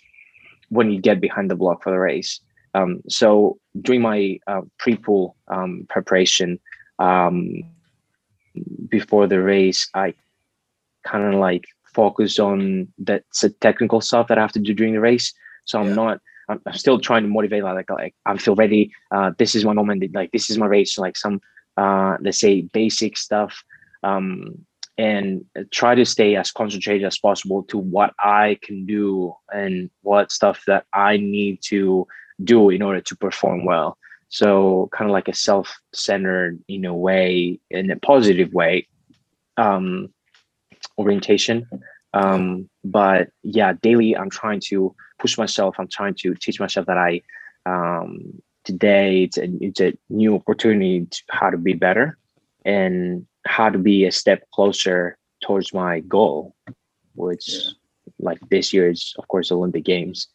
when 0.69 0.91
you 0.91 0.99
get 0.99 1.21
behind 1.21 1.51
the 1.51 1.55
block 1.55 1.83
for 1.83 1.91
the 1.91 1.99
race. 1.99 2.39
Um, 2.73 3.01
so 3.07 3.59
during 3.79 4.01
my 4.01 4.39
uh, 4.47 4.61
pre-pool 4.79 5.35
um, 5.47 5.85
preparation 5.89 6.59
um, 6.97 7.63
before 8.89 9.27
the 9.27 9.41
race, 9.41 9.87
I 9.93 10.15
kind 11.03 11.33
of 11.33 11.39
like 11.39 11.65
focus 11.93 12.39
on 12.39 12.87
that 12.97 13.23
technical 13.59 14.01
stuff 14.01 14.27
that 14.27 14.39
I 14.39 14.41
have 14.41 14.51
to 14.53 14.59
do 14.59 14.73
during 14.73 14.93
the 14.93 14.99
race. 14.99 15.31
So 15.65 15.79
I'm 15.79 15.89
yeah. 15.89 15.95
not. 15.95 16.21
I'm, 16.49 16.61
still 16.73 16.99
trying 16.99 17.23
to 17.23 17.29
motivate. 17.29 17.63
Like, 17.63 17.89
like 17.89 18.15
I 18.25 18.37
feel 18.37 18.55
ready. 18.55 18.91
Uh, 19.11 19.31
this 19.37 19.55
is 19.55 19.65
my 19.65 19.73
moment. 19.73 20.03
Like 20.13 20.31
this 20.31 20.49
is 20.49 20.57
my 20.57 20.65
race. 20.65 20.97
Like 20.97 21.17
some, 21.17 21.41
uh, 21.77 22.17
let's 22.21 22.39
say, 22.39 22.61
basic 22.61 23.17
stuff. 23.17 23.63
Um, 24.03 24.65
and 24.97 25.45
try 25.71 25.95
to 25.95 26.05
stay 26.05 26.35
as 26.35 26.51
concentrated 26.51 27.05
as 27.05 27.17
possible 27.17 27.63
to 27.63 27.79
what 27.79 28.13
I 28.19 28.59
can 28.61 28.85
do 28.85 29.33
and 29.51 29.89
what 30.01 30.31
stuff 30.31 30.61
that 30.67 30.85
I 30.93 31.17
need 31.17 31.61
to 31.69 32.05
do 32.43 32.69
in 32.69 32.83
order 32.83 33.01
to 33.01 33.15
perform 33.15 33.65
well. 33.65 33.97
So 34.29 34.89
kind 34.91 35.09
of 35.09 35.13
like 35.13 35.27
a 35.27 35.33
self-centered 35.33 36.59
in 36.67 36.85
a 36.85 36.93
way, 36.93 37.59
in 37.71 37.89
a 37.89 37.95
positive 37.95 38.53
way. 38.53 38.87
Um, 39.57 40.13
orientation. 40.97 41.67
Um, 42.13 42.69
but 42.83 43.29
yeah, 43.41 43.73
daily 43.81 44.15
I'm 44.15 44.29
trying 44.29 44.59
to 44.67 44.95
push 45.19 45.37
myself. 45.37 45.75
I'm 45.79 45.87
trying 45.87 46.15
to 46.15 46.35
teach 46.35 46.59
myself 46.59 46.85
that 46.85 46.97
I 46.97 47.21
um, 47.65 48.41
today 48.63 49.23
it's 49.23 49.37
a, 49.37 49.49
it's 49.61 49.81
a 49.81 49.93
new 50.09 50.35
opportunity 50.35 51.05
to 51.09 51.23
how 51.29 51.49
to 51.49 51.57
be 51.57 51.73
better 51.73 52.17
and 52.65 53.25
how 53.45 53.69
to 53.69 53.77
be 53.77 54.05
a 54.05 54.11
step 54.11 54.43
closer 54.53 55.17
towards 55.41 55.73
my 55.73 55.99
goal, 56.01 56.55
which 57.15 57.47
yeah. 57.47 57.71
like 58.19 58.39
this 58.49 58.73
year 58.73 58.89
is 58.89 59.13
of 59.17 59.27
course 59.27 59.51
Olympic 59.51 59.83
Games. 59.83 60.27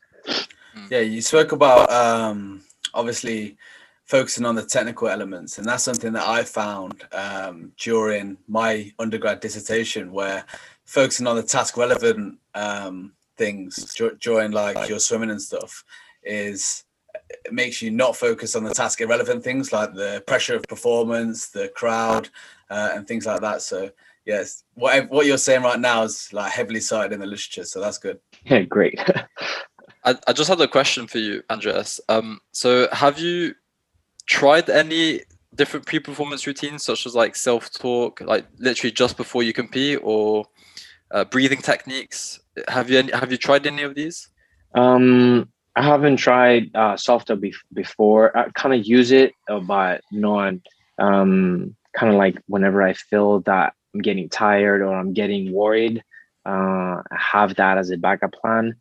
Yeah, 0.91 1.01
you 1.01 1.21
spoke 1.23 1.53
about 1.53 1.91
um, 1.91 2.63
obviously 2.95 3.57
focusing 4.05 4.47
on 4.47 4.55
the 4.55 4.65
technical 4.65 5.07
elements 5.07 5.59
and 5.59 5.67
that's 5.67 5.85
something 5.85 6.15
that 6.15 6.27
i 6.27 6.43
found 6.43 7.05
um, 7.13 7.71
during 7.77 8.39
my 8.49 8.91
undergrad 8.99 9.39
dissertation 9.39 10.11
where 10.11 10.43
focusing 10.89 11.27
on 11.27 11.37
the 11.37 11.43
task 11.43 11.77
relevant 11.77 12.39
um, 12.55 13.13
things 13.37 13.95
during 14.21 14.53
like 14.53 14.89
your 14.89 14.99
swimming 14.99 15.29
and 15.29 15.41
stuff 15.41 15.85
is 16.23 16.85
it 17.29 17.53
makes 17.53 17.83
you 17.83 17.91
not 17.91 18.17
focus 18.17 18.57
on 18.57 18.65
the 18.65 18.73
task 18.73 19.03
irrelevant 19.03 19.45
things 19.45 19.71
like 19.71 19.93
the 19.93 20.25
pressure 20.27 20.57
of 20.57 20.63
performance 20.63 21.49
the 21.49 21.69
crowd 21.69 22.31
uh, 22.71 22.93
and 22.95 23.07
things 23.07 23.27
like 23.27 23.43
that. 23.43 23.61
So 23.61 23.91
yes 24.25 24.65
what, 24.75 25.11
what 25.11 25.27
you're 25.27 25.37
saying 25.37 25.63
right 25.63 25.79
now 25.79 26.05
is 26.05 26.33
like 26.33 26.53
heavily 26.53 26.81
cited 26.81 27.13
in 27.13 27.21
the 27.21 27.27
literature 27.27 27.65
so 27.65 27.81
that's 27.81 27.99
good. 27.99 28.19
Yeah 28.45 28.63
great. 28.63 28.99
I, 30.05 30.17
I 30.27 30.33
just 30.33 30.49
had 30.49 30.61
a 30.61 30.69
question 30.69 31.07
for 31.07 31.19
you 31.19 31.43
andreas. 31.51 32.01
Um, 32.09 32.41
so 32.53 32.89
have 32.93 33.19
you 33.19 33.55
tried 34.25 34.71
any 34.71 35.21
different 35.59 35.85
pre-performance 35.85 36.47
routines, 36.47 36.85
such 36.85 37.05
as 37.05 37.15
like 37.15 37.37
self-talk, 37.37 38.21
like 38.23 38.47
literally 38.59 38.93
just 38.93 39.17
before 39.17 39.43
you 39.43 39.53
compete, 39.53 39.99
or 40.03 40.47
uh, 41.11 41.25
breathing 41.25 41.61
techniques? 41.61 42.41
Have 42.69 42.89
you 42.91 42.99
any, 43.01 43.13
have 43.13 43.31
you 43.31 43.37
tried 43.37 43.67
any 43.67 43.83
of 43.83 43.95
these? 43.95 44.29
Um, 44.75 45.49
I 45.77 45.83
haven't 45.83 46.17
tried 46.17 46.75
uh, 46.75 46.97
self-talk 46.97 47.41
be- 47.41 47.55
before. 47.73 48.37
I 48.37 48.49
kind 48.51 48.75
of 48.75 48.87
use 48.87 49.11
it, 49.13 49.33
uh, 49.51 49.61
but 49.61 50.01
not 50.11 50.55
um, 50.99 51.77
kind 51.95 52.13
of 52.13 52.19
like 52.19 52.37
whenever 52.47 52.83
I 52.83 52.95
feel 52.95 53.41
that 53.41 53.75
I'm 53.95 54.01
getting 54.01 54.29
tired 54.29 54.81
or 54.83 54.95
I'm 54.95 55.13
getting 55.13 55.53
worried. 55.53 56.03
Uh, 56.47 57.03
have 57.13 57.57
that 57.57 57.77
as 57.77 57.91
a 57.91 57.97
backup 57.97 58.33
plan. 58.33 58.75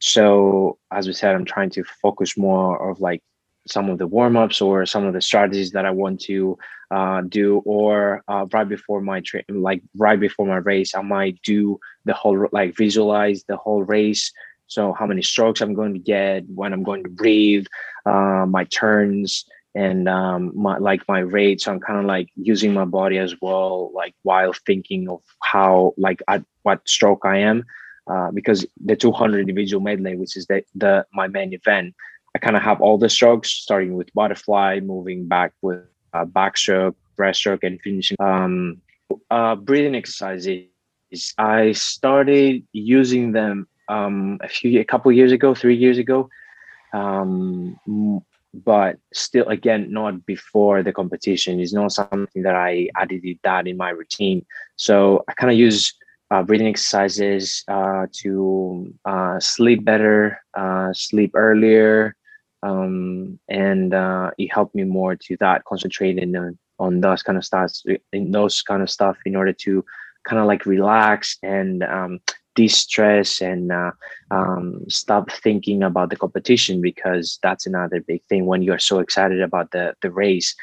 So 0.00 0.78
as 0.90 1.06
we 1.06 1.12
said, 1.12 1.34
I'm 1.34 1.44
trying 1.44 1.70
to 1.70 1.84
focus 2.02 2.36
more 2.36 2.90
of 2.90 3.00
like 3.00 3.22
some 3.68 3.90
of 3.90 3.98
the 3.98 4.06
warm-ups 4.06 4.60
or 4.60 4.86
some 4.86 5.04
of 5.06 5.14
the 5.14 5.20
strategies 5.20 5.70
that 5.72 5.86
I 5.86 5.90
want 5.90 6.20
to 6.22 6.58
uh, 6.90 7.20
do 7.22 7.58
or 7.64 8.22
uh, 8.28 8.46
right 8.52 8.68
before 8.68 9.00
my 9.00 9.22
like 9.48 9.82
right 9.96 10.18
before 10.18 10.46
my 10.46 10.56
race 10.56 10.94
I 10.94 11.02
might 11.02 11.40
do 11.42 11.78
the 12.04 12.14
whole 12.14 12.48
like 12.52 12.76
visualize 12.76 13.44
the 13.44 13.56
whole 13.56 13.82
race 13.84 14.32
So 14.68 14.92
how 14.92 15.06
many 15.06 15.22
strokes 15.22 15.60
I'm 15.60 15.74
going 15.74 15.94
to 15.94 15.98
get, 15.98 16.44
when 16.48 16.72
I'm 16.72 16.82
going 16.82 17.02
to 17.02 17.08
breathe, 17.10 17.66
uh, 18.06 18.46
my 18.46 18.64
turns, 18.64 19.44
and 19.74 20.08
um, 20.08 20.52
my 20.54 20.78
like 20.78 21.02
my 21.08 21.20
rate. 21.20 21.60
So 21.62 21.72
I'm 21.72 21.80
kind 21.80 21.98
of 21.98 22.04
like 22.04 22.28
using 22.36 22.74
my 22.74 22.84
body 22.84 23.18
as 23.18 23.34
well, 23.40 23.90
like 23.94 24.14
while 24.22 24.52
thinking 24.66 25.08
of 25.08 25.20
how 25.42 25.94
like 25.96 26.22
at 26.28 26.44
what 26.62 26.86
stroke 26.86 27.24
I 27.24 27.38
am, 27.38 27.64
uh, 28.10 28.30
because 28.30 28.66
the 28.84 28.96
200 28.96 29.40
individual 29.40 29.82
medley, 29.82 30.16
which 30.16 30.36
is 30.36 30.46
the 30.46 30.62
the 30.74 31.06
my 31.14 31.28
main 31.28 31.52
event, 31.52 31.94
I 32.38 32.40
kind 32.40 32.56
of 32.56 32.62
have 32.62 32.80
all 32.80 32.98
the 32.98 33.08
strokes, 33.08 33.50
starting 33.50 33.96
with 33.96 34.14
butterfly, 34.14 34.78
moving 34.78 35.26
back 35.26 35.52
with 35.60 35.80
uh, 36.12 36.24
backstroke, 36.24 36.94
breaststroke, 37.18 37.64
and 37.64 37.80
finishing. 37.80 38.16
Um, 38.20 38.80
uh, 39.28 39.56
breathing 39.56 39.96
exercises. 39.96 40.68
I 41.36 41.72
started 41.72 42.62
using 42.72 43.32
them 43.32 43.66
um, 43.88 44.38
a 44.40 44.48
few, 44.48 44.78
a 44.78 44.84
couple 44.84 45.10
years 45.10 45.32
ago, 45.32 45.52
three 45.52 45.74
years 45.74 45.98
ago. 45.98 46.28
Um, 46.92 47.76
but 48.54 48.98
still 49.12 49.46
again 49.48 49.92
not 49.92 50.24
before 50.24 50.82
the 50.82 50.92
competition 50.92 51.60
It's 51.60 51.74
not 51.74 51.92
something 51.92 52.42
that 52.42 52.54
i 52.54 52.88
added 52.96 53.22
that 53.44 53.66
in 53.66 53.76
my 53.76 53.90
routine 53.90 54.46
so 54.76 55.22
i 55.28 55.34
kind 55.34 55.52
of 55.52 55.58
use 55.58 55.92
uh, 56.30 56.42
breathing 56.42 56.66
exercises 56.66 57.62
uh, 57.68 58.06
to 58.22 58.90
uh, 59.04 59.38
sleep 59.38 59.84
better 59.84 60.40
uh, 60.56 60.94
sleep 60.94 61.32
earlier 61.34 62.16
um, 62.62 63.38
and 63.48 63.94
uh, 63.94 64.30
it 64.38 64.48
helped 64.52 64.74
me 64.74 64.84
more 64.84 65.16
to 65.16 65.36
that 65.38 65.64
concentrate 65.64 66.18
in, 66.18 66.58
on 66.78 67.00
those 67.00 67.22
kind 67.22 67.38
of 67.38 67.44
stuff 67.44 67.72
in 68.12 68.30
those 68.30 68.62
kind 68.62 68.82
of 68.82 68.90
stuff 68.90 69.16
in 69.24 69.36
order 69.36 69.52
to 69.52 69.84
kind 70.24 70.40
of 70.40 70.46
like 70.46 70.66
relax 70.66 71.38
and 71.42 71.82
um, 71.84 72.20
de-stress 72.54 73.40
and 73.40 73.70
uh, 73.70 73.92
um, 74.30 74.84
stop 74.88 75.30
thinking 75.30 75.82
about 75.82 76.10
the 76.10 76.16
competition 76.16 76.80
because 76.80 77.38
that's 77.42 77.66
another 77.66 78.00
big 78.00 78.22
thing 78.24 78.46
when 78.46 78.62
you're 78.62 78.78
so 78.78 78.98
excited 78.98 79.40
about 79.40 79.70
the 79.70 79.94
the 80.02 80.10
race. 80.10 80.54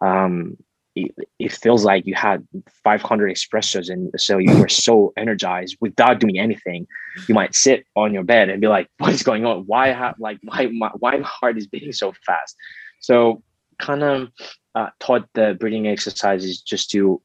Um, 0.00 0.56
it, 0.94 1.14
it, 1.38 1.52
feels 1.52 1.84
like 1.84 2.06
you 2.06 2.14
had 2.14 2.46
500 2.84 3.34
espressos 3.34 3.90
and 3.90 4.12
so 4.16 4.38
you 4.38 4.56
were 4.58 4.68
so 4.68 5.12
energized 5.16 5.76
without 5.80 6.20
doing 6.20 6.38
anything. 6.38 6.86
You 7.28 7.34
might 7.34 7.54
sit 7.54 7.84
on 7.96 8.14
your 8.14 8.22
bed 8.22 8.48
and 8.48 8.60
be 8.60 8.68
like 8.68 8.88
what 8.98 9.12
is 9.12 9.22
going 9.22 9.44
on? 9.44 9.64
Why 9.66 9.88
have 9.88 10.14
like 10.18 10.38
why 10.42 10.66
my, 10.66 10.90
why 10.98 11.16
my 11.16 11.26
heart 11.26 11.58
is 11.58 11.66
beating 11.66 11.92
so 11.92 12.12
fast? 12.26 12.56
So 13.00 13.42
kind 13.78 14.02
of 14.02 14.28
uh, 14.74 14.90
taught 15.00 15.28
the 15.34 15.56
breathing 15.58 15.88
exercises 15.88 16.60
just 16.60 16.90
to 16.90 17.20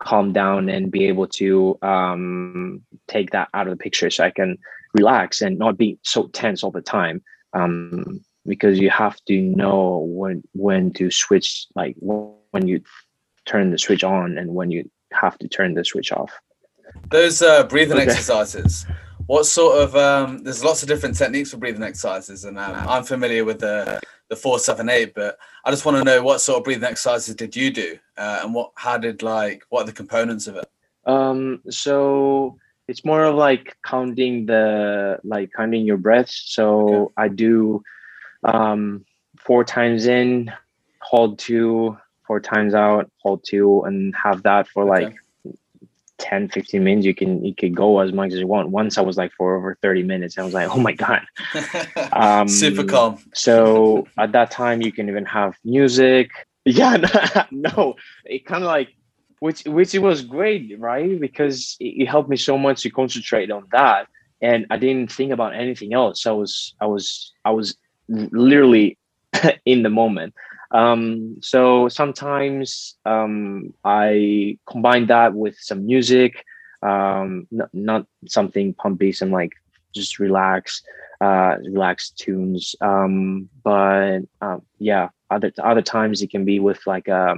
calm 0.00 0.32
down 0.32 0.68
and 0.68 0.90
be 0.90 1.06
able 1.06 1.28
to 1.28 1.78
um, 1.82 2.82
take 3.06 3.30
that 3.30 3.48
out 3.54 3.68
of 3.68 3.78
the 3.78 3.82
picture 3.82 4.10
so 4.10 4.24
I 4.24 4.30
can 4.30 4.58
relax 4.94 5.40
and 5.40 5.58
not 5.58 5.78
be 5.78 5.98
so 6.02 6.26
tense 6.28 6.62
all 6.62 6.70
the 6.70 6.82
time. 6.82 7.22
Um, 7.52 8.20
because 8.44 8.80
you 8.80 8.90
have 8.90 9.16
to 9.26 9.40
know 9.40 10.04
when 10.08 10.42
when 10.52 10.92
to 10.94 11.10
switch, 11.10 11.66
like 11.76 11.94
when 12.00 12.32
you 12.66 12.82
turn 13.44 13.70
the 13.70 13.78
switch 13.78 14.04
on 14.04 14.38
and 14.38 14.54
when 14.54 14.70
you 14.70 14.88
have 15.12 15.38
to 15.38 15.48
turn 15.48 15.74
the 15.74 15.84
switch 15.84 16.12
off. 16.12 16.32
Those 17.10 17.42
uh, 17.42 17.64
breathing 17.64 17.98
okay. 17.98 18.10
exercises. 18.10 18.86
What 19.26 19.46
sort 19.46 19.78
of 19.78 19.96
um, 19.96 20.42
there's 20.44 20.64
lots 20.64 20.82
of 20.82 20.88
different 20.88 21.16
techniques 21.16 21.50
for 21.50 21.56
breathing 21.56 21.82
exercises, 21.82 22.44
and 22.44 22.58
um, 22.58 22.74
I'm 22.88 23.04
familiar 23.04 23.44
with 23.44 23.60
the 23.60 24.00
the 24.28 24.36
four 24.36 24.58
seven 24.58 24.88
eight. 24.88 25.14
But 25.14 25.38
I 25.64 25.70
just 25.70 25.84
want 25.84 25.96
to 25.98 26.04
know 26.04 26.22
what 26.22 26.40
sort 26.40 26.58
of 26.58 26.64
breathing 26.64 26.84
exercises 26.84 27.34
did 27.34 27.54
you 27.54 27.70
do, 27.70 27.98
uh, 28.16 28.40
and 28.42 28.52
what 28.52 28.72
how 28.74 28.98
did 28.98 29.22
like 29.22 29.62
what 29.68 29.82
are 29.82 29.86
the 29.86 29.92
components 29.92 30.48
of 30.48 30.56
it? 30.56 30.68
Um, 31.06 31.62
so 31.70 32.58
it's 32.88 33.04
more 33.04 33.24
of 33.24 33.36
like 33.36 33.76
counting 33.84 34.46
the 34.46 35.18
like 35.24 35.50
counting 35.56 35.86
your 35.86 35.98
breaths. 35.98 36.42
So 36.46 36.86
okay. 36.86 37.12
I 37.16 37.28
do 37.28 37.82
um, 38.44 39.04
four 39.38 39.64
times 39.64 40.06
in, 40.06 40.52
hold 41.00 41.38
two, 41.38 41.96
four 42.26 42.40
times 42.40 42.74
out, 42.74 43.10
hold 43.18 43.44
two, 43.44 43.82
and 43.82 44.14
have 44.14 44.42
that 44.44 44.68
for 44.68 44.82
okay. 44.84 45.06
like 45.06 45.16
10 46.22 46.48
15 46.50 46.84
minutes 46.84 47.04
you 47.04 47.14
can 47.14 47.44
you 47.44 47.54
could 47.54 47.74
go 47.74 47.98
as 47.98 48.12
much 48.12 48.32
as 48.32 48.38
you 48.38 48.46
want. 48.46 48.70
Once 48.70 48.96
i 48.96 49.00
was 49.00 49.16
like 49.16 49.32
for 49.32 49.56
over 49.56 49.76
30 49.82 50.04
minutes 50.04 50.38
i 50.38 50.44
was 50.44 50.54
like 50.54 50.68
oh 50.70 50.78
my 50.78 50.92
god. 50.92 51.22
Um 52.12 52.48
super 52.48 52.84
calm. 52.84 53.18
so 53.34 54.06
at 54.16 54.32
that 54.32 54.50
time 54.50 54.80
you 54.82 54.92
can 54.92 55.08
even 55.08 55.26
have 55.26 55.54
music. 55.64 56.30
Yeah 56.64 56.96
no 57.50 57.96
it 58.24 58.46
kind 58.46 58.62
of 58.62 58.68
like 58.68 58.90
which 59.40 59.64
which 59.64 59.96
it 59.96 59.98
was 59.98 60.22
great 60.22 60.78
right? 60.78 61.20
Because 61.20 61.76
it, 61.80 62.02
it 62.02 62.06
helped 62.08 62.30
me 62.30 62.36
so 62.36 62.56
much 62.56 62.82
to 62.82 62.90
concentrate 62.90 63.50
on 63.50 63.64
that 63.72 64.06
and 64.40 64.66
i 64.70 64.76
didn't 64.76 65.10
think 65.10 65.32
about 65.32 65.56
anything 65.56 65.92
else. 65.92 66.24
I 66.24 66.30
was 66.30 66.74
i 66.80 66.86
was 66.86 67.32
i 67.44 67.50
was 67.50 67.76
literally 68.08 68.96
in 69.64 69.82
the 69.82 69.90
moment 69.90 70.34
um, 70.72 71.36
so 71.40 71.88
sometimes 71.88 72.96
um, 73.04 73.74
I 73.84 74.58
combine 74.66 75.06
that 75.06 75.34
with 75.34 75.56
some 75.58 75.86
music, 75.86 76.44
um, 76.82 77.46
not, 77.50 77.68
not 77.72 78.06
something 78.26 78.74
pumpy, 78.74 79.12
some 79.12 79.30
like 79.30 79.52
just 79.94 80.18
relax, 80.18 80.82
uh, 81.20 81.56
relax 81.62 82.10
tunes. 82.10 82.74
Um, 82.80 83.50
but 83.62 84.20
uh, 84.40 84.58
yeah, 84.78 85.10
other 85.30 85.52
other 85.62 85.82
times 85.82 86.22
it 86.22 86.30
can 86.30 86.44
be 86.44 86.58
with 86.58 86.80
like 86.86 87.08
a, 87.08 87.36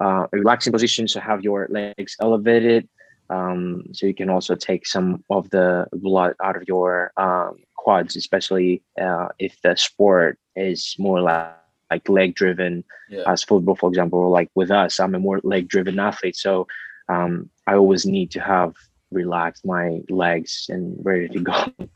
a 0.00 0.28
relaxing 0.32 0.72
position, 0.72 1.08
so 1.08 1.20
have 1.20 1.42
your 1.42 1.66
legs 1.70 2.16
elevated. 2.20 2.88
Um, 3.30 3.82
so 3.92 4.06
you 4.06 4.14
can 4.14 4.30
also 4.30 4.54
take 4.54 4.86
some 4.86 5.22
of 5.28 5.50
the 5.50 5.86
blood 5.92 6.34
out 6.42 6.56
of 6.56 6.62
your 6.66 7.12
um, 7.18 7.58
quads, 7.76 8.16
especially 8.16 8.82
uh, 8.98 9.28
if 9.38 9.60
the 9.62 9.76
sport 9.76 10.38
is 10.56 10.94
more 10.98 11.20
like 11.20 11.52
like 11.90 12.08
leg 12.08 12.34
driven 12.34 12.84
yeah. 13.08 13.22
as 13.26 13.42
football, 13.42 13.76
for 13.76 13.88
example, 13.88 14.30
like 14.30 14.50
with 14.54 14.70
us, 14.70 15.00
I'm 15.00 15.14
a 15.14 15.18
more 15.18 15.40
leg 15.42 15.68
driven 15.68 15.98
athlete. 15.98 16.36
So 16.36 16.66
um, 17.08 17.48
I 17.66 17.74
always 17.74 18.04
need 18.04 18.30
to 18.32 18.40
have 18.40 18.74
relaxed 19.10 19.64
my 19.64 20.00
legs 20.10 20.66
and 20.68 20.96
ready 21.04 21.28
to 21.28 21.40
go. 21.40 21.64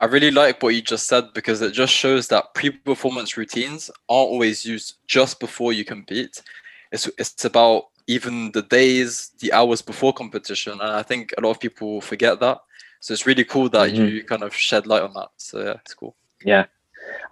I 0.00 0.06
really 0.06 0.30
like 0.30 0.62
what 0.62 0.74
you 0.74 0.80
just 0.80 1.06
said 1.06 1.34
because 1.34 1.60
it 1.60 1.72
just 1.72 1.92
shows 1.92 2.28
that 2.28 2.54
pre-performance 2.54 3.36
routines 3.36 3.90
aren't 4.08 4.30
always 4.30 4.64
used 4.64 4.94
just 5.06 5.38
before 5.40 5.74
you 5.74 5.84
compete. 5.84 6.42
It's 6.90 7.08
it's 7.18 7.44
about 7.44 7.88
even 8.06 8.50
the 8.52 8.62
days, 8.62 9.30
the 9.40 9.52
hours 9.52 9.82
before 9.82 10.14
competition, 10.14 10.72
and 10.72 10.82
I 10.82 11.02
think 11.02 11.34
a 11.36 11.42
lot 11.42 11.50
of 11.50 11.60
people 11.60 12.00
forget 12.00 12.40
that. 12.40 12.60
So 13.00 13.12
it's 13.12 13.26
really 13.26 13.44
cool 13.44 13.68
that 13.68 13.90
mm-hmm. 13.90 14.06
you 14.06 14.24
kind 14.24 14.42
of 14.42 14.54
shed 14.54 14.86
light 14.86 15.02
on 15.02 15.12
that. 15.14 15.28
So 15.36 15.62
yeah, 15.62 15.74
it's 15.84 15.94
cool. 15.94 16.16
Yeah, 16.44 16.64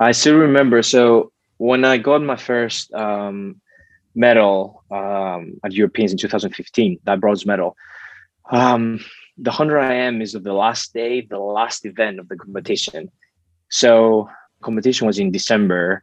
I 0.00 0.12
still 0.12 0.36
remember. 0.36 0.82
So 0.82 1.32
when 1.58 1.84
I 1.84 1.98
got 1.98 2.22
my 2.22 2.36
first 2.36 2.92
um, 2.94 3.60
medal 4.14 4.84
um, 4.90 5.54
at 5.64 5.72
Europeans 5.72 6.12
in 6.12 6.18
2015, 6.18 7.00
that 7.04 7.20
bronze 7.20 7.44
medal, 7.46 7.76
um, 8.50 9.00
the 9.36 9.50
100 9.50 9.80
IM 9.80 10.22
is 10.22 10.34
of 10.34 10.42
the 10.44 10.52
last 10.52 10.92
day, 10.92 11.20
the 11.20 11.38
last 11.38 11.84
event 11.84 12.18
of 12.18 12.28
the 12.28 12.36
competition. 12.36 13.10
So 13.70 14.28
competition 14.62 15.06
was 15.06 15.18
in 15.18 15.30
December, 15.30 16.02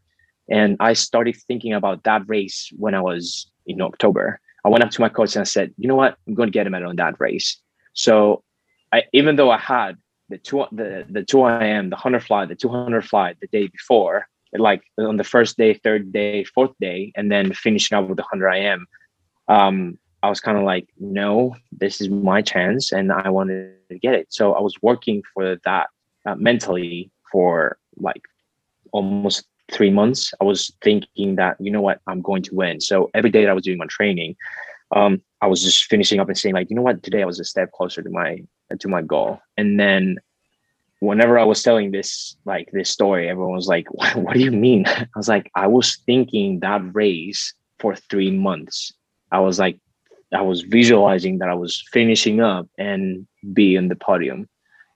and 0.49 0.77
I 0.79 0.93
started 0.93 1.35
thinking 1.47 1.73
about 1.73 2.03
that 2.03 2.23
race 2.27 2.71
when 2.77 2.93
I 2.93 3.01
was 3.01 3.49
in 3.65 3.81
October. 3.81 4.39
I 4.63 4.69
went 4.69 4.83
up 4.83 4.91
to 4.91 5.01
my 5.01 5.09
coach 5.09 5.35
and 5.35 5.41
I 5.41 5.45
said, 5.45 5.73
"You 5.77 5.87
know 5.87 5.95
what? 5.95 6.17
I'm 6.27 6.33
going 6.33 6.47
to 6.47 6.51
get 6.51 6.67
a 6.67 6.69
medal 6.69 6.91
in 6.91 6.95
that 6.97 7.19
race." 7.19 7.57
So, 7.93 8.43
I, 8.91 9.03
even 9.13 9.35
though 9.35 9.51
I 9.51 9.57
had 9.57 9.97
the 10.29 10.37
two 10.37 10.65
the 10.71 11.05
the 11.09 11.23
two 11.23 11.45
IM 11.45 11.89
the 11.89 11.95
hundred 11.95 12.23
fly, 12.23 12.45
the 12.45 12.55
two 12.55 12.69
hundred 12.69 13.05
fly 13.05 13.35
the 13.39 13.47
day 13.47 13.67
before, 13.67 14.27
like 14.53 14.83
on 14.97 15.17
the 15.17 15.23
first 15.23 15.57
day, 15.57 15.73
third 15.73 16.11
day, 16.11 16.43
fourth 16.43 16.71
day, 16.79 17.11
and 17.15 17.31
then 17.31 17.53
finishing 17.53 17.97
up 17.97 18.07
with 18.07 18.17
the 18.17 18.23
hundred 18.23 18.51
IM. 18.53 18.87
Um, 19.47 19.97
I 20.23 20.29
was 20.29 20.39
kind 20.39 20.57
of 20.57 20.63
like, 20.63 20.87
no, 20.99 21.55
this 21.71 22.01
is 22.01 22.09
my 22.09 22.41
chance, 22.41 22.91
and 22.91 23.11
I 23.11 23.29
wanted 23.29 23.75
to 23.89 23.99
get 23.99 24.15
it. 24.15 24.27
So 24.29 24.53
I 24.53 24.61
was 24.61 24.81
working 24.81 25.21
for 25.33 25.57
that 25.65 25.87
uh, 26.25 26.35
mentally 26.35 27.11
for 27.31 27.77
like 27.97 28.23
almost 28.91 29.45
three 29.71 29.91
months. 29.91 30.33
I 30.41 30.45
was 30.45 30.73
thinking 30.83 31.35
that 31.35 31.57
you 31.59 31.69
know 31.69 31.81
what, 31.81 32.01
I'm 32.07 32.21
going 32.21 32.41
to 32.43 32.55
win. 32.55 32.81
So 32.81 33.09
every 33.13 33.29
day 33.29 33.43
that 33.43 33.51
I 33.51 33.53
was 33.53 33.63
doing 33.63 33.77
my 33.77 33.85
training, 33.87 34.35
um, 34.95 35.21
I 35.45 35.47
was 35.47 35.61
just 35.61 35.85
finishing 35.85 36.19
up 36.19 36.27
and 36.27 36.35
saying 36.35 36.55
like, 36.55 36.71
you 36.71 36.75
know 36.75 36.81
what, 36.81 37.03
today 37.03 37.21
I 37.21 37.25
was 37.25 37.39
a 37.39 37.45
step 37.45 37.71
closer 37.71 38.01
to 38.01 38.09
my 38.09 38.41
to 38.79 38.87
my 38.87 39.03
goal. 39.03 39.39
And 39.57 39.79
then 39.79 40.17
whenever 41.01 41.37
I 41.37 41.43
was 41.43 41.61
telling 41.61 41.91
this 41.91 42.35
like 42.45 42.67
this 42.73 42.89
story, 42.89 43.29
everyone 43.29 43.53
was 43.53 43.67
like, 43.67 43.85
what, 43.91 44.15
what 44.23 44.33
do 44.33 44.39
you 44.39 44.51
mean? 44.51 44.87
I 44.87 45.05
was 45.15 45.29
like, 45.29 45.51
I 45.53 45.67
was 45.67 45.97
thinking 46.07 46.61
that 46.61 46.81
race 46.95 47.53
for 47.77 47.95
three 47.95 48.31
months. 48.31 48.91
I 49.31 49.39
was 49.39 49.59
like, 49.59 49.77
I 50.33 50.41
was 50.41 50.61
visualizing 50.61 51.37
that 51.37 51.49
I 51.49 51.53
was 51.53 51.83
finishing 51.93 52.41
up 52.41 52.67
and 52.79 53.27
be 53.53 53.75
in 53.75 53.89
the 53.89 53.95
podium. 53.95 54.49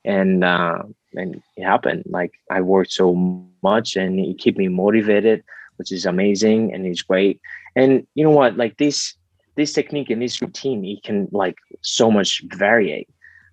And 0.03 0.43
uh, 0.43 0.81
and 1.13 1.43
it 1.57 1.63
happened. 1.63 2.05
Like 2.07 2.31
I 2.49 2.61
worked 2.61 2.91
so 2.91 3.13
much 3.61 3.95
and 3.95 4.19
it 4.19 4.39
kept 4.39 4.57
me 4.57 4.67
motivated, 4.67 5.43
which 5.75 5.91
is 5.91 6.07
amazing 6.07 6.73
and 6.73 6.87
it's 6.87 7.03
great. 7.03 7.39
And 7.75 8.07
you 8.15 8.23
know 8.23 8.31
what? 8.31 8.57
Like 8.57 8.77
this 8.77 9.13
this 9.59 9.73
technique 9.73 10.09
and 10.09 10.21
this 10.21 10.41
routine, 10.41 10.83
it 10.85 11.03
can 11.03 11.27
like 11.31 11.57
so 11.81 12.09
much 12.09 12.41
vary 12.55 13.07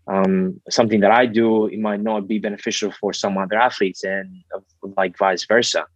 um, 0.09 0.61
something 0.71 1.01
that 1.01 1.11
I 1.11 1.27
do, 1.27 1.67
it 1.67 1.81
might 1.81 2.01
not 2.01 2.29
be 2.29 2.39
beneficial 2.39 2.93
for 2.93 3.13
some 3.13 3.37
other 3.37 3.57
athletes, 3.57 4.05
and 4.05 4.45
like 4.97 5.19
vice 5.19 5.45
versa. 5.45 5.87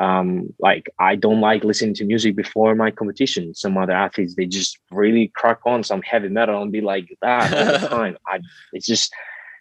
Um, 0.00 0.54
like 0.58 0.88
I 0.98 1.14
don't 1.14 1.40
like 1.40 1.62
listening 1.62 1.94
to 1.96 2.04
music 2.04 2.34
before 2.34 2.74
my 2.74 2.90
competition. 2.90 3.54
Some 3.54 3.76
other 3.76 3.92
athletes 3.92 4.34
they 4.34 4.46
just 4.46 4.78
really 4.90 5.28
crack 5.34 5.60
on 5.66 5.84
some 5.84 6.02
heavy 6.02 6.28
metal 6.28 6.62
and 6.62 6.72
be 6.72 6.80
like 6.80 7.16
that 7.20 7.52
all 7.52 7.78
the 7.78 7.88
time. 7.88 8.16
I 8.26 8.40
it's 8.72 8.86
just 8.86 9.12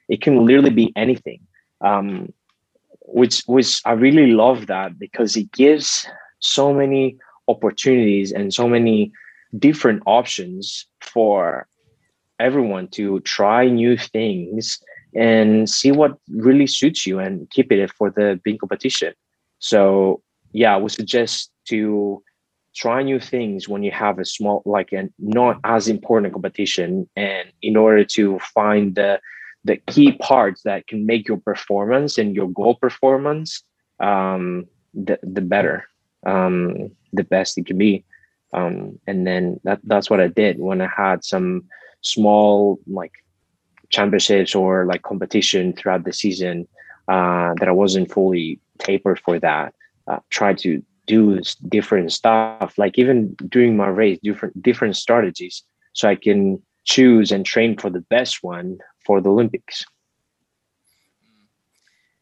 it 0.07 0.21
can 0.21 0.45
literally 0.45 0.71
be 0.71 0.93
anything. 0.95 1.41
Um, 1.81 2.33
which 3.01 3.43
which 3.47 3.81
I 3.85 3.91
really 3.91 4.31
love 4.31 4.67
that 4.67 4.97
because 4.97 5.35
it 5.35 5.51
gives 5.51 6.07
so 6.39 6.73
many 6.73 7.17
opportunities 7.47 8.31
and 8.31 8.53
so 8.53 8.67
many 8.67 9.11
different 9.57 10.03
options 10.05 10.85
for 11.01 11.67
everyone 12.39 12.87
to 12.87 13.19
try 13.21 13.67
new 13.67 13.97
things 13.97 14.79
and 15.15 15.69
see 15.69 15.91
what 15.91 16.17
really 16.29 16.67
suits 16.67 17.05
you 17.05 17.19
and 17.19 17.49
keep 17.49 17.71
it 17.71 17.91
for 17.91 18.09
the 18.11 18.39
big 18.43 18.59
competition. 18.59 19.13
So 19.59 20.21
yeah, 20.51 20.73
I 20.73 20.77
would 20.77 20.91
suggest 20.91 21.51
to 21.65 22.23
try 22.75 23.01
new 23.03 23.19
things 23.19 23.67
when 23.67 23.83
you 23.83 23.91
have 23.91 24.19
a 24.19 24.25
small 24.25 24.61
like 24.65 24.93
a 24.93 25.09
not 25.17 25.59
as 25.63 25.87
important 25.87 26.33
competition 26.33 27.09
and 27.15 27.51
in 27.61 27.75
order 27.75 28.03
to 28.05 28.39
find 28.39 28.95
the 28.95 29.19
the 29.65 29.77
key 29.87 30.13
parts 30.13 30.61
that 30.63 30.87
can 30.87 31.05
make 31.05 31.27
your 31.27 31.37
performance 31.37 32.17
and 32.17 32.35
your 32.35 32.47
goal 32.49 32.75
performance 32.75 33.63
um 33.99 34.65
the, 34.93 35.19
the 35.23 35.41
better 35.41 35.85
um 36.25 36.89
the 37.11 37.23
best 37.23 37.57
it 37.57 37.65
can 37.65 37.77
be 37.77 38.05
um 38.53 38.99
and 39.07 39.25
then 39.27 39.59
that 39.63 39.79
that's 39.83 40.09
what 40.09 40.19
i 40.19 40.27
did 40.27 40.59
when 40.59 40.81
i 40.81 40.89
had 40.95 41.23
some 41.23 41.63
small 42.01 42.79
like 42.87 43.13
championships 43.89 44.55
or 44.55 44.85
like 44.85 45.01
competition 45.01 45.73
throughout 45.73 46.03
the 46.03 46.13
season 46.13 46.67
uh, 47.07 47.53
that 47.55 47.67
I 47.67 47.71
wasn't 47.71 48.11
fully 48.11 48.59
tapered 48.77 49.19
for 49.19 49.39
that. 49.39 49.73
Uh, 50.07 50.19
try 50.29 50.53
to 50.53 50.81
do 51.07 51.41
different 51.67 52.11
stuff, 52.11 52.77
like 52.77 52.97
even 52.99 53.33
during 53.49 53.75
my 53.75 53.87
race, 53.87 54.19
different 54.23 54.61
different 54.61 54.95
strategies, 54.95 55.63
so 55.93 56.07
I 56.07 56.15
can 56.15 56.61
choose 56.85 57.31
and 57.31 57.45
train 57.45 57.77
for 57.77 57.89
the 57.89 58.01
best 58.01 58.43
one 58.43 58.77
for 59.05 59.21
the 59.21 59.29
Olympics. 59.29 59.85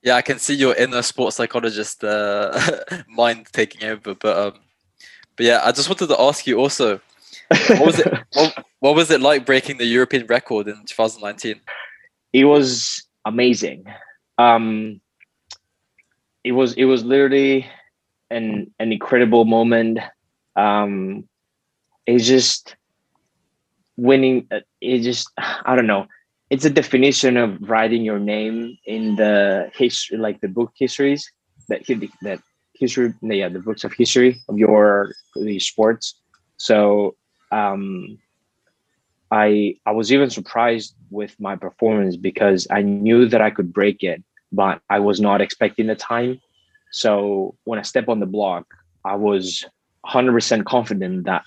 Yeah, 0.02 0.16
I 0.16 0.22
can 0.22 0.40
see 0.40 0.56
your 0.56 0.74
inner 0.76 1.02
sports 1.02 1.36
psychologist 1.36 2.04
uh, 2.04 2.58
mind 3.10 3.48
taking 3.52 3.90
over, 3.90 4.16
but 4.16 4.38
um, 4.38 4.60
but 5.38 5.46
yeah, 5.46 5.62
I 5.64 5.72
just 5.72 5.88
wanted 5.88 6.08
to 6.08 6.20
ask 6.20 6.46
you 6.48 6.60
also 6.60 7.00
what 7.50 7.86
was 7.86 8.00
it? 8.00 8.14
what, 8.34 8.66
what 8.80 8.96
was 8.96 9.12
it 9.12 9.22
like 9.22 9.46
breaking 9.46 9.78
the 9.78 9.86
European 9.86 10.26
record 10.28 10.68
in 10.68 10.84
2019? 10.86 11.62
It 12.34 12.46
was 12.46 13.04
amazing. 13.26 13.86
Um, 14.38 15.00
it 16.44 16.52
was 16.52 16.74
it 16.74 16.86
was 16.86 17.04
literally 17.04 17.68
an 18.30 18.74
an 18.80 18.92
incredible 18.92 19.46
moment. 19.46 20.00
Um, 20.56 21.28
it's 22.06 22.26
just 22.26 22.76
winning. 23.96 24.48
Uh, 24.52 24.60
it 24.82 25.00
just 25.00 25.30
I 25.38 25.76
don't 25.76 25.88
know. 25.88 26.08
It's 26.50 26.66
a 26.66 26.70
definition 26.70 27.36
of 27.36 27.58
writing 27.62 28.04
your 28.04 28.20
name 28.20 28.78
in 28.86 29.18
the 29.18 29.70
history, 29.76 30.18
like 30.18 30.40
the 30.40 30.48
book 30.48 30.72
histories 30.76 31.30
that 31.68 31.86
that 32.22 32.40
history. 32.80 33.14
Yeah, 33.22 33.50
the 33.50 33.60
books 33.60 33.84
of 33.84 33.94
history 33.94 34.42
of 34.50 34.58
your 34.58 35.14
the 35.36 35.60
sports. 35.60 36.16
So 36.58 37.16
um, 37.52 38.18
I 39.32 39.76
I 39.86 39.92
was 39.92 40.12
even 40.12 40.30
surprised 40.30 40.96
with 41.10 41.40
my 41.40 41.56
performance 41.56 42.16
because 42.16 42.68
I 42.72 42.82
knew 42.82 43.28
that 43.28 43.42
I 43.42 43.50
could 43.50 43.74
break 43.74 44.04
it, 44.04 44.24
but 44.52 44.82
I 44.90 45.00
was 45.00 45.20
not 45.20 45.42
expecting 45.42 45.88
the 45.88 45.96
time. 45.96 46.40
So 46.92 47.56
when 47.66 47.80
I 47.80 47.82
step 47.82 48.08
on 48.08 48.20
the 48.20 48.26
block, 48.26 48.66
I 49.04 49.16
was 49.16 49.66
100% 50.06 50.66
confident 50.66 51.26
that 51.26 51.44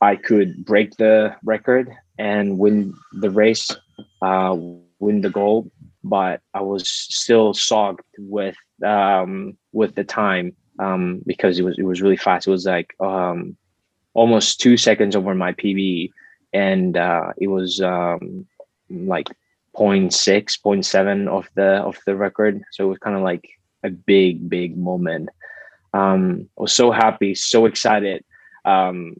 I 0.00 0.16
could 0.16 0.64
break 0.64 0.96
the 0.96 1.36
record 1.44 1.90
and 2.18 2.58
win 2.58 2.94
the 3.12 3.30
race, 3.30 3.70
uh, 4.22 4.56
win 4.98 5.20
the 5.20 5.30
gold. 5.30 5.70
But 6.02 6.40
I 6.54 6.62
was 6.62 6.88
still 6.88 7.52
sogged 7.52 8.00
with 8.18 8.56
um, 8.82 9.58
with 9.72 9.94
the 9.94 10.04
time 10.04 10.56
um, 10.80 11.22
because 11.26 11.58
it 11.58 11.62
was 11.62 11.78
it 11.78 11.84
was 11.84 12.02
really 12.02 12.16
fast. 12.16 12.46
It 12.46 12.50
was 12.50 12.66
like 12.66 12.94
um, 13.00 13.56
almost 14.14 14.60
two 14.60 14.76
seconds 14.76 15.14
over 15.14 15.34
my 15.34 15.52
PB, 15.52 16.10
and 16.52 16.96
uh, 16.96 17.32
it 17.38 17.48
was 17.48 17.80
um, 17.80 18.46
like 18.88 19.28
0. 19.78 19.90
0.6, 19.90 20.10
0.7 20.64 21.28
of 21.28 21.48
the 21.54 21.76
of 21.82 21.98
the 22.06 22.16
record. 22.16 22.62
So 22.72 22.86
it 22.86 22.88
was 22.88 22.98
kind 22.98 23.16
of 23.16 23.22
like 23.22 23.48
a 23.84 23.90
big, 23.90 24.48
big 24.48 24.76
moment. 24.76 25.28
Um, 25.92 26.48
I 26.58 26.62
was 26.62 26.72
so 26.72 26.90
happy, 26.90 27.34
so 27.34 27.66
excited. 27.66 28.24
Um, 28.64 29.16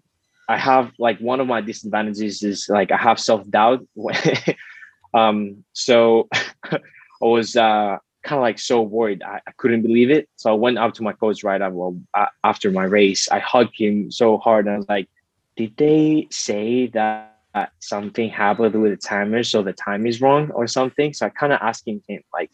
I 0.49 0.57
have 0.57 0.93
like 0.99 1.19
one 1.19 1.41
of 1.41 1.47
my 1.47 1.61
disadvantages 1.61 2.43
is 2.43 2.69
like 2.69 2.91
I 2.91 2.97
have 2.97 3.21
self 3.21 3.49
doubt. 3.49 3.87
um, 5.15 5.65
so 5.73 6.29
I 6.65 6.79
was 7.21 7.55
uh, 7.57 7.99
kind 8.23 8.39
of 8.39 8.43
like 8.43 8.59
so 8.59 8.83
worried. 8.83 9.23
I, 9.23 9.41
I, 9.47 9.53
couldn't 9.57 9.83
believe 9.83 10.11
it. 10.11 10.29
So 10.37 10.51
I 10.51 10.55
went 10.55 10.79
up 10.79 10.95
to 10.95 11.03
my 11.03 11.13
coach 11.13 11.43
right 11.43 11.61
after, 11.61 11.75
well, 11.75 11.97
after 12.45 12.71
my 12.71 12.85
race. 12.85 13.29
I 13.31 13.39
hugged 13.39 13.79
him 13.79 14.11
so 14.11 14.39
hard. 14.39 14.67
And 14.67 14.75
I 14.75 14.79
was 14.79 14.89
like, 14.89 15.09
did 15.57 15.77
they 15.77 16.27
say 16.31 16.87
that 16.89 17.37
something 17.81 18.29
happened 18.29 18.81
with 18.81 18.93
the 18.93 18.97
timer? 18.97 19.43
So 19.43 19.63
the 19.63 19.73
time 19.73 20.07
is 20.07 20.21
wrong 20.21 20.51
or 20.53 20.67
something? 20.67 21.13
So 21.13 21.27
I 21.27 21.31
kind 21.31 21.53
of 21.53 21.59
asking 21.63 22.03
him 22.09 22.23
like 22.33 22.51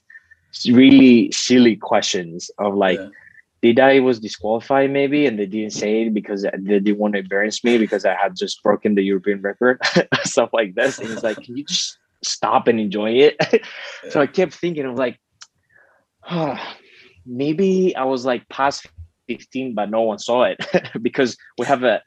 really 0.68 1.30
silly 1.32 1.76
questions 1.76 2.50
of 2.58 2.74
like, 2.74 2.98
yeah. 2.98 3.08
did 3.62 3.80
I 3.80 4.00
was 4.00 4.20
disqualified 4.20 4.90
maybe? 4.90 5.26
And 5.26 5.38
they 5.38 5.46
didn't 5.46 5.72
say 5.72 6.02
it 6.02 6.14
because 6.14 6.42
they 6.42 6.50
didn't 6.80 6.98
want 6.98 7.14
to 7.14 7.20
embarrass 7.20 7.62
me 7.62 7.78
because 7.78 8.04
I 8.04 8.14
had 8.14 8.36
just 8.36 8.62
broken 8.62 8.94
the 8.94 9.02
European 9.02 9.40
record, 9.42 9.80
stuff 10.24 10.50
like 10.52 10.74
this. 10.74 10.98
And 10.98 11.08
he's 11.08 11.22
like, 11.22 11.42
can 11.42 11.56
you 11.56 11.64
just 11.64 11.98
stop 12.22 12.68
and 12.68 12.80
enjoy 12.80 13.10
it? 13.12 13.36
Yeah. 13.40 13.58
so 14.10 14.20
I 14.20 14.26
kept 14.26 14.54
thinking 14.54 14.86
of 14.86 14.96
like, 14.96 15.18
maybe 17.26 17.94
I 17.96 18.04
was 18.04 18.24
like 18.24 18.48
past 18.48 18.86
15, 19.28 19.74
but 19.74 19.90
no 19.90 20.02
one 20.02 20.18
saw 20.18 20.44
it 20.44 20.64
because 21.02 21.36
we 21.58 21.66
have 21.66 21.82
a, 21.84 22.02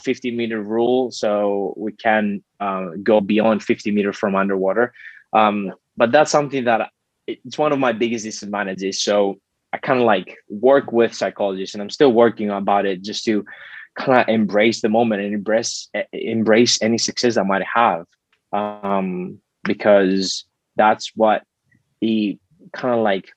50 0.00 0.30
meter 0.30 0.62
rule, 0.62 1.10
so 1.10 1.74
we 1.76 1.92
can 1.92 2.42
uh, 2.60 2.86
go 3.02 3.20
beyond 3.20 3.62
50 3.62 3.90
meter 3.90 4.10
from 4.10 4.34
underwater. 4.34 4.90
Um, 5.34 5.70
but 5.98 6.12
that's 6.12 6.30
something 6.30 6.64
that 6.64 6.88
it's 7.26 7.58
one 7.58 7.72
of 7.72 7.78
my 7.78 7.92
biggest 7.92 8.24
disadvantages. 8.24 9.02
So 9.02 9.36
I 9.74 9.78
kind 9.78 10.00
of 10.00 10.06
like 10.06 10.38
work 10.48 10.92
with 10.92 11.12
psychologists, 11.12 11.74
and 11.74 11.82
I'm 11.82 11.90
still 11.90 12.10
working 12.10 12.48
about 12.48 12.86
it 12.86 13.02
just 13.02 13.26
to 13.26 13.44
kind 13.98 14.20
of 14.20 14.28
embrace 14.28 14.80
the 14.80 14.88
moment 14.88 15.20
and 15.20 15.34
embrace 15.34 15.90
embrace 16.12 16.80
any 16.80 16.96
success 16.96 17.36
I 17.36 17.42
might 17.42 17.64
have, 17.74 18.06
um, 18.54 19.40
because 19.64 20.46
that's 20.76 21.12
what 21.14 21.42
the 22.00 22.38
kind 22.72 22.94
of 22.94 23.00
like 23.00 23.28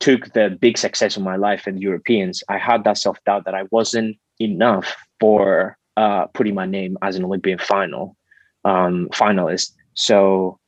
took 0.00 0.32
the 0.32 0.56
big 0.60 0.78
success 0.78 1.16
of 1.16 1.22
my 1.22 1.36
life 1.36 1.66
and 1.66 1.80
Europeans, 1.80 2.42
I 2.48 2.58
had 2.58 2.84
that 2.84 2.98
self 2.98 3.22
doubt 3.24 3.44
that 3.44 3.54
I 3.54 3.64
wasn't 3.70 4.16
enough 4.40 4.94
for 5.20 5.76
uh, 5.96 6.26
putting 6.28 6.54
my 6.54 6.66
name 6.66 6.96
as 7.02 7.16
an 7.16 7.24
Olympian 7.24 7.58
final 7.58 8.16
um, 8.64 9.08
finalist. 9.12 9.72
So 9.94 10.58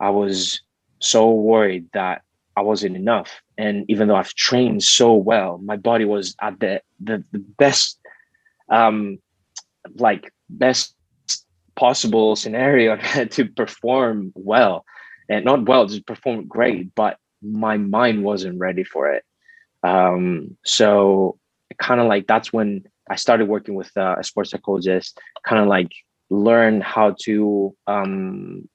I 0.00 0.10
was 0.10 0.60
so 1.00 1.30
worried 1.30 1.86
that 1.92 2.22
I 2.56 2.62
wasn't 2.62 2.96
enough. 2.96 3.40
And 3.56 3.84
even 3.88 4.08
though 4.08 4.16
I've 4.16 4.34
trained 4.34 4.82
so 4.82 5.14
well, 5.14 5.58
my 5.58 5.76
body 5.76 6.04
was 6.04 6.34
at 6.40 6.58
the 6.60 6.80
the, 7.00 7.22
the 7.32 7.38
best, 7.38 7.98
um, 8.68 9.18
like 9.96 10.32
best 10.48 10.94
possible 11.76 12.34
scenario 12.34 12.96
to 13.30 13.44
perform 13.46 14.32
well, 14.34 14.84
and 15.28 15.44
not 15.44 15.66
well, 15.68 15.86
just 15.86 16.06
perform 16.06 16.46
great. 16.46 16.94
But 16.94 17.18
my 17.42 17.76
mind 17.76 18.24
wasn't 18.24 18.58
ready 18.58 18.84
for 18.84 19.12
it. 19.12 19.24
Um, 19.82 20.56
so 20.64 21.38
kind 21.80 22.00
of 22.00 22.06
like 22.06 22.26
that's 22.26 22.52
when 22.52 22.84
I 23.08 23.16
started 23.16 23.48
working 23.48 23.74
with 23.74 23.90
uh, 23.96 24.16
a 24.18 24.24
sports 24.24 24.50
psychologist, 24.50 25.18
kind 25.44 25.62
of 25.62 25.68
like 25.68 25.92
learn 26.30 26.80
how 26.80 27.16
to 27.24 27.74
um, 27.86 28.68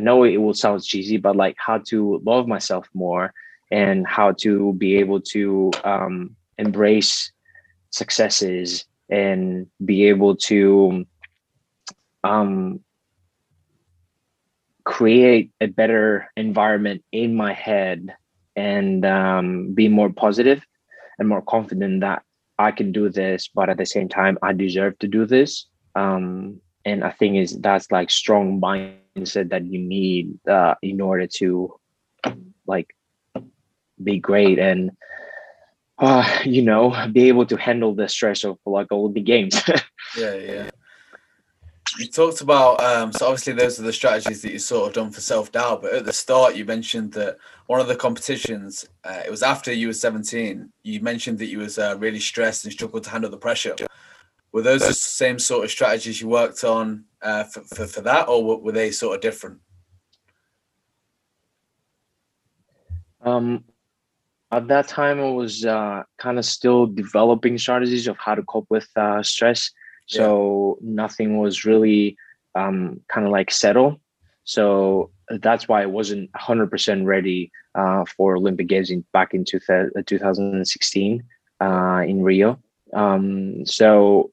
I 0.00 0.02
know 0.02 0.24
it 0.24 0.38
will 0.38 0.54
sound 0.54 0.82
cheesy, 0.82 1.18
but 1.18 1.36
like 1.36 1.56
how 1.58 1.76
to 1.88 2.22
love 2.24 2.48
myself 2.48 2.88
more 2.94 3.34
and 3.70 4.06
how 4.06 4.32
to 4.40 4.72
be 4.72 4.96
able 4.96 5.20
to 5.20 5.70
um, 5.84 6.36
embrace 6.56 7.30
successes 7.90 8.86
and 9.10 9.66
be 9.84 10.08
able 10.08 10.36
to 10.36 11.04
um, 12.24 12.80
create 14.90 15.52
a 15.60 15.68
better 15.68 16.28
environment 16.36 17.04
in 17.12 17.36
my 17.36 17.52
head 17.52 18.12
and 18.56 19.06
um, 19.06 19.72
be 19.72 19.86
more 19.86 20.10
positive 20.10 20.60
and 21.16 21.28
more 21.28 21.42
confident 21.42 22.00
that 22.00 22.24
I 22.58 22.72
can 22.72 22.90
do 22.90 23.08
this, 23.08 23.48
but 23.54 23.70
at 23.70 23.78
the 23.78 23.86
same 23.86 24.08
time, 24.08 24.36
I 24.42 24.52
deserve 24.52 24.98
to 24.98 25.06
do 25.06 25.26
this. 25.26 25.66
Um, 25.94 26.60
and 26.84 27.04
I 27.04 27.12
think 27.12 27.36
is 27.36 27.56
that's 27.60 27.92
like 27.92 28.10
strong 28.10 28.60
mindset 28.60 29.50
that 29.50 29.64
you 29.64 29.78
need 29.78 30.36
uh, 30.48 30.74
in 30.82 31.00
order 31.00 31.28
to 31.38 31.78
like 32.66 32.88
be 34.02 34.18
great 34.18 34.58
and 34.58 34.90
uh, 35.98 36.26
you 36.44 36.62
know 36.62 36.96
be 37.12 37.28
able 37.28 37.46
to 37.46 37.56
handle 37.56 37.94
the 37.94 38.08
stress 38.08 38.42
of 38.42 38.58
like 38.66 38.90
all 38.90 39.08
the 39.08 39.20
games 39.20 39.62
yeah 40.18 40.34
yeah 40.34 40.70
you 41.98 42.06
talked 42.06 42.40
about 42.40 42.80
um, 42.82 43.12
so 43.12 43.26
obviously 43.26 43.52
those 43.52 43.78
are 43.80 43.82
the 43.82 43.92
strategies 43.92 44.42
that 44.42 44.52
you 44.52 44.58
sort 44.58 44.88
of 44.88 44.94
done 44.94 45.10
for 45.10 45.20
self-doubt 45.20 45.82
but 45.82 45.92
at 45.92 46.04
the 46.04 46.12
start 46.12 46.54
you 46.54 46.64
mentioned 46.64 47.12
that 47.12 47.36
one 47.66 47.80
of 47.80 47.88
the 47.88 47.96
competitions 47.96 48.86
uh, 49.04 49.20
it 49.24 49.30
was 49.30 49.42
after 49.42 49.72
you 49.72 49.88
were 49.88 49.92
17 49.92 50.70
you 50.82 51.00
mentioned 51.00 51.38
that 51.38 51.46
you 51.46 51.58
was 51.58 51.78
uh, 51.78 51.96
really 51.98 52.20
stressed 52.20 52.64
and 52.64 52.72
struggled 52.72 53.04
to 53.04 53.10
handle 53.10 53.30
the 53.30 53.36
pressure. 53.36 53.74
Were 54.52 54.62
those 54.62 54.86
the 54.86 54.94
same 54.94 55.38
sort 55.38 55.64
of 55.64 55.70
strategies 55.70 56.20
you 56.20 56.28
worked 56.28 56.64
on 56.64 57.04
uh, 57.22 57.44
for, 57.44 57.62
for, 57.62 57.86
for 57.86 58.00
that 58.00 58.28
or 58.28 58.60
were 58.60 58.72
they 58.72 58.90
sort 58.90 59.16
of 59.16 59.20
different? 59.20 59.58
Um 63.22 63.64
at 64.52 64.66
that 64.66 64.88
time 64.88 65.20
i 65.20 65.30
was 65.30 65.64
uh, 65.64 66.02
kind 66.18 66.38
of 66.38 66.44
still 66.44 66.86
developing 66.86 67.56
strategies 67.56 68.08
of 68.08 68.16
how 68.18 68.34
to 68.34 68.42
cope 68.42 68.66
with 68.68 68.88
uh, 68.96 69.22
stress 69.22 69.70
so 70.10 70.78
yeah. 70.80 70.90
nothing 71.02 71.38
was 71.38 71.64
really 71.64 72.16
um, 72.54 73.00
kind 73.08 73.26
of 73.26 73.32
like 73.32 73.50
settled. 73.50 74.00
So 74.44 75.10
that's 75.38 75.68
why 75.68 75.82
i 75.82 75.86
wasn't 75.86 76.30
100% 76.32 77.04
ready 77.04 77.52
uh, 77.76 78.04
for 78.16 78.36
olympic 78.36 78.66
games 78.66 78.90
in, 78.90 79.04
back 79.12 79.32
in 79.32 79.44
two, 79.44 79.60
2016 80.06 81.22
uh, 81.60 82.02
in 82.04 82.22
rio. 82.22 82.58
Um, 82.92 83.64
so 83.64 84.32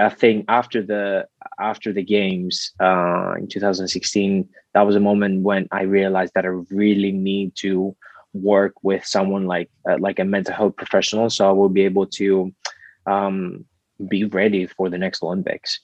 i 0.00 0.08
think 0.08 0.44
after 0.48 0.82
the 0.82 1.26
after 1.58 1.92
the 1.92 2.02
games 2.02 2.72
uh, 2.80 3.34
in 3.38 3.46
2016 3.48 4.48
that 4.74 4.82
was 4.82 4.96
a 4.96 5.00
moment 5.00 5.42
when 5.42 5.66
i 5.70 5.82
realized 5.82 6.32
that 6.34 6.44
i 6.44 6.54
really 6.82 7.12
need 7.12 7.54
to 7.54 7.96
work 8.34 8.74
with 8.82 9.06
someone 9.06 9.46
like 9.46 9.70
uh, 9.88 9.96
like 9.98 10.18
a 10.18 10.24
mental 10.24 10.54
health 10.54 10.76
professional. 10.76 11.30
So 11.30 11.48
i 11.48 11.52
will 11.52 11.68
be 11.68 11.82
able 11.82 12.06
to 12.18 12.52
um, 13.06 13.64
be 14.08 14.24
ready 14.24 14.66
for 14.66 14.90
the 14.90 14.98
next 14.98 15.22
olympics. 15.22 15.80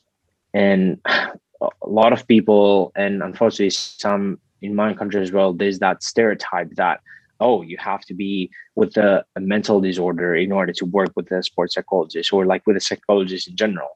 And 0.52 1.00
a 1.06 1.68
lot 1.86 2.12
of 2.12 2.26
people 2.26 2.92
and 2.96 3.22
unfortunately 3.22 3.70
some 3.70 4.38
in 4.62 4.74
my 4.74 4.94
country 4.94 5.20
as 5.22 5.32
well 5.32 5.52
there's 5.52 5.78
that 5.78 6.02
stereotype 6.02 6.70
that 6.76 7.00
oh 7.38 7.62
you 7.62 7.76
have 7.78 8.00
to 8.00 8.14
be 8.14 8.50
with 8.74 8.96
a, 8.96 9.24
a 9.36 9.40
mental 9.40 9.80
disorder 9.80 10.34
in 10.34 10.52
order 10.52 10.72
to 10.72 10.86
work 10.86 11.12
with 11.16 11.30
a 11.30 11.42
sports 11.42 11.74
psychologist 11.74 12.32
or 12.32 12.46
like 12.46 12.66
with 12.66 12.76
a 12.76 12.80
psychologist 12.80 13.48
in 13.48 13.56
general. 13.56 13.88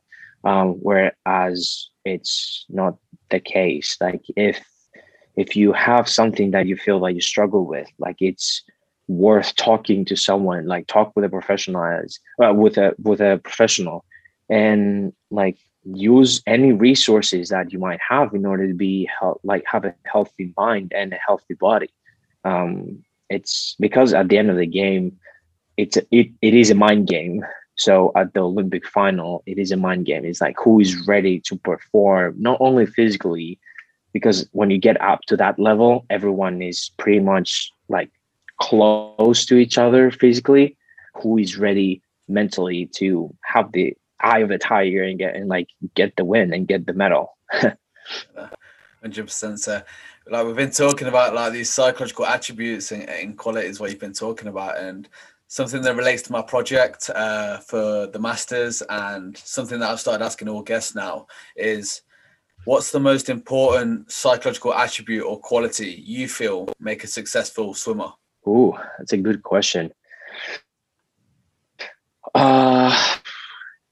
Um, 0.45 0.75
whereas 0.81 1.89
it's 2.05 2.67
not 2.69 2.99
the 3.31 3.41
case. 3.41 3.97
Like 4.01 4.23
if 4.37 4.63
if 5.37 5.57
you 5.57 5.73
have 5.73 6.09
something 6.09 6.53
that 6.53 6.67
you 6.67 6.77
feel 6.77 6.99
like 6.99 7.15
you 7.15 7.21
struggle 7.21 7.67
with, 7.67 7.89
like 7.99 8.17
it's 8.21 8.63
worth 9.09 9.55
talking 9.57 10.05
to 10.07 10.17
someone, 10.17 10.67
like 10.67 10.87
talk 10.87 11.13
with 11.15 11.25
a 11.25 11.29
professional 11.29 11.85
as 11.85 12.19
uh, 12.43 12.53
with 12.55 12.79
a 12.79 12.95
with 13.03 13.21
a 13.21 13.41
professional, 13.43 14.05
and 14.49 15.13
like 15.31 15.59
use 15.85 16.43
any 16.47 16.73
resources 16.73 17.51
that 17.51 17.73
you 17.73 17.79
might 17.79 18.01
have 18.07 18.35
in 18.35 18.47
order 18.47 18.67
to 18.67 18.75
be 18.75 19.09
like 19.43 19.65
have 19.67 19.85
a 19.85 19.95
healthy 20.05 20.53
mind 20.57 20.93
and 20.95 21.13
a 21.13 21.19
healthy 21.27 21.55
body. 21.55 21.91
Um, 22.45 23.05
it's 23.29 23.77
because 23.79 24.15
at 24.15 24.29
the 24.29 24.39
end 24.39 24.51
of 24.51 24.57
the 24.57 24.67
game, 24.67 25.19
it's 25.77 25.97
a, 25.97 26.03
it 26.11 26.29
it 26.41 26.55
is 26.55 26.71
a 26.71 26.75
mind 26.75 27.09
game. 27.09 27.45
So 27.77 28.13
at 28.15 28.33
the 28.35 28.41
Olympic 28.41 28.87
final, 28.87 29.43
it 29.47 29.59
is 29.59 29.73
a 29.73 29.77
mind 29.77 30.07
game. 30.07 30.25
It's 30.25 30.41
like 30.41 30.57
who 30.63 30.81
is 30.81 31.07
ready 31.09 31.41
to 31.41 31.57
perform 31.57 32.37
not 32.39 32.59
only 32.61 32.87
physically 32.87 33.59
because 34.13 34.49
when 34.53 34.71
you 34.71 34.79
get 34.79 35.01
up 35.01 35.23
to 35.27 35.37
that 35.37 35.59
level, 35.59 36.07
everyone 36.09 36.63
is 36.63 36.93
pretty 36.99 37.19
much 37.19 37.73
like 37.89 38.11
close 38.61 39.47
to 39.47 39.57
each 39.57 39.79
other 39.79 40.11
physically. 40.11 40.77
Who 41.23 41.39
is 41.39 41.57
ready 41.57 42.03
mentally 42.29 42.87
to 42.97 43.35
have 43.45 43.71
the 43.73 43.97
eye 44.21 44.41
of 44.41 44.49
the 44.49 44.59
tiger 44.59 45.03
and 45.03 45.19
get 45.19 45.37
and 45.37 45.49
like 45.49 45.69
get 45.95 46.17
the 46.17 46.25
win 46.25 46.53
and 46.53 46.67
get 46.67 46.87
the 46.87 46.95
medal. 46.95 47.37
Hundred 49.03 49.25
percent, 49.25 49.61
sir. 49.61 49.85
Like 50.27 50.47
we've 50.47 50.57
been 50.57 50.71
talking 50.71 51.09
about, 51.09 51.35
like 51.35 51.53
these 51.53 51.71
psychological 51.71 52.25
attributes 52.25 52.91
and, 52.91 53.09
and 53.09 53.37
qualities, 53.37 53.79
what 53.79 53.91
you've 53.91 54.01
been 54.01 54.15
talking 54.15 54.49
about, 54.49 54.79
and 54.79 55.09
something 55.49 55.83
that 55.83 55.95
relates 55.95 56.23
to 56.23 56.33
my 56.33 56.41
project 56.41 57.11
uh, 57.15 57.59
for 57.59 58.07
the 58.07 58.19
masters, 58.19 58.83
and 58.89 59.37
something 59.37 59.79
that 59.81 59.91
I've 59.91 60.01
started 60.01 60.25
asking 60.25 60.49
all 60.49 60.63
guests 60.63 60.95
now 60.95 61.27
is 61.57 62.01
What's 62.67 62.91
the 62.91 63.01
most 63.01 63.29
important 63.29 64.11
psychological 64.11 64.73
attribute 64.73 65.27
or 65.27 65.39
quality 65.39 66.03
you 66.03 66.27
feel 66.29 66.67
make 66.81 67.05
a 67.05 67.07
successful 67.07 67.75
swimmer? 67.75 68.11
Ooh, 68.47 68.75
that's 68.99 69.13
a 69.13 69.17
good 69.17 69.43
question. 69.43 69.93
Uh, 72.35 72.91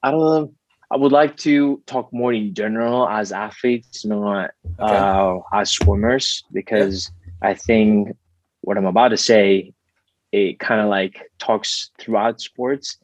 I 0.03 0.11
don't 0.11 0.21
know. 0.21 0.55
I 0.91 0.97
would 0.97 1.13
like 1.13 1.39
to 1.39 1.83
talk 1.87 2.13
more 2.13 2.35
in 2.35 2.53
general 2.53 3.09
as 3.09 3.33
athletes, 3.33 4.05
not 4.05 4.51
okay. 4.79 4.97
uh, 4.97 5.39
as 5.55 5.71
swimmers, 5.71 6.45
because 6.53 7.11
yeah. 7.43 7.51
I 7.51 7.55
think 7.55 8.15
what 8.61 8.77
I'm 8.77 8.85
about 8.85 9.09
to 9.09 9.17
say, 9.17 9.73
it 10.33 10.59
kind 10.59 10.83
of 10.83 10.89
like 10.89 11.31
talks 11.39 11.91
throughout 11.99 12.43
sports. 12.43 12.99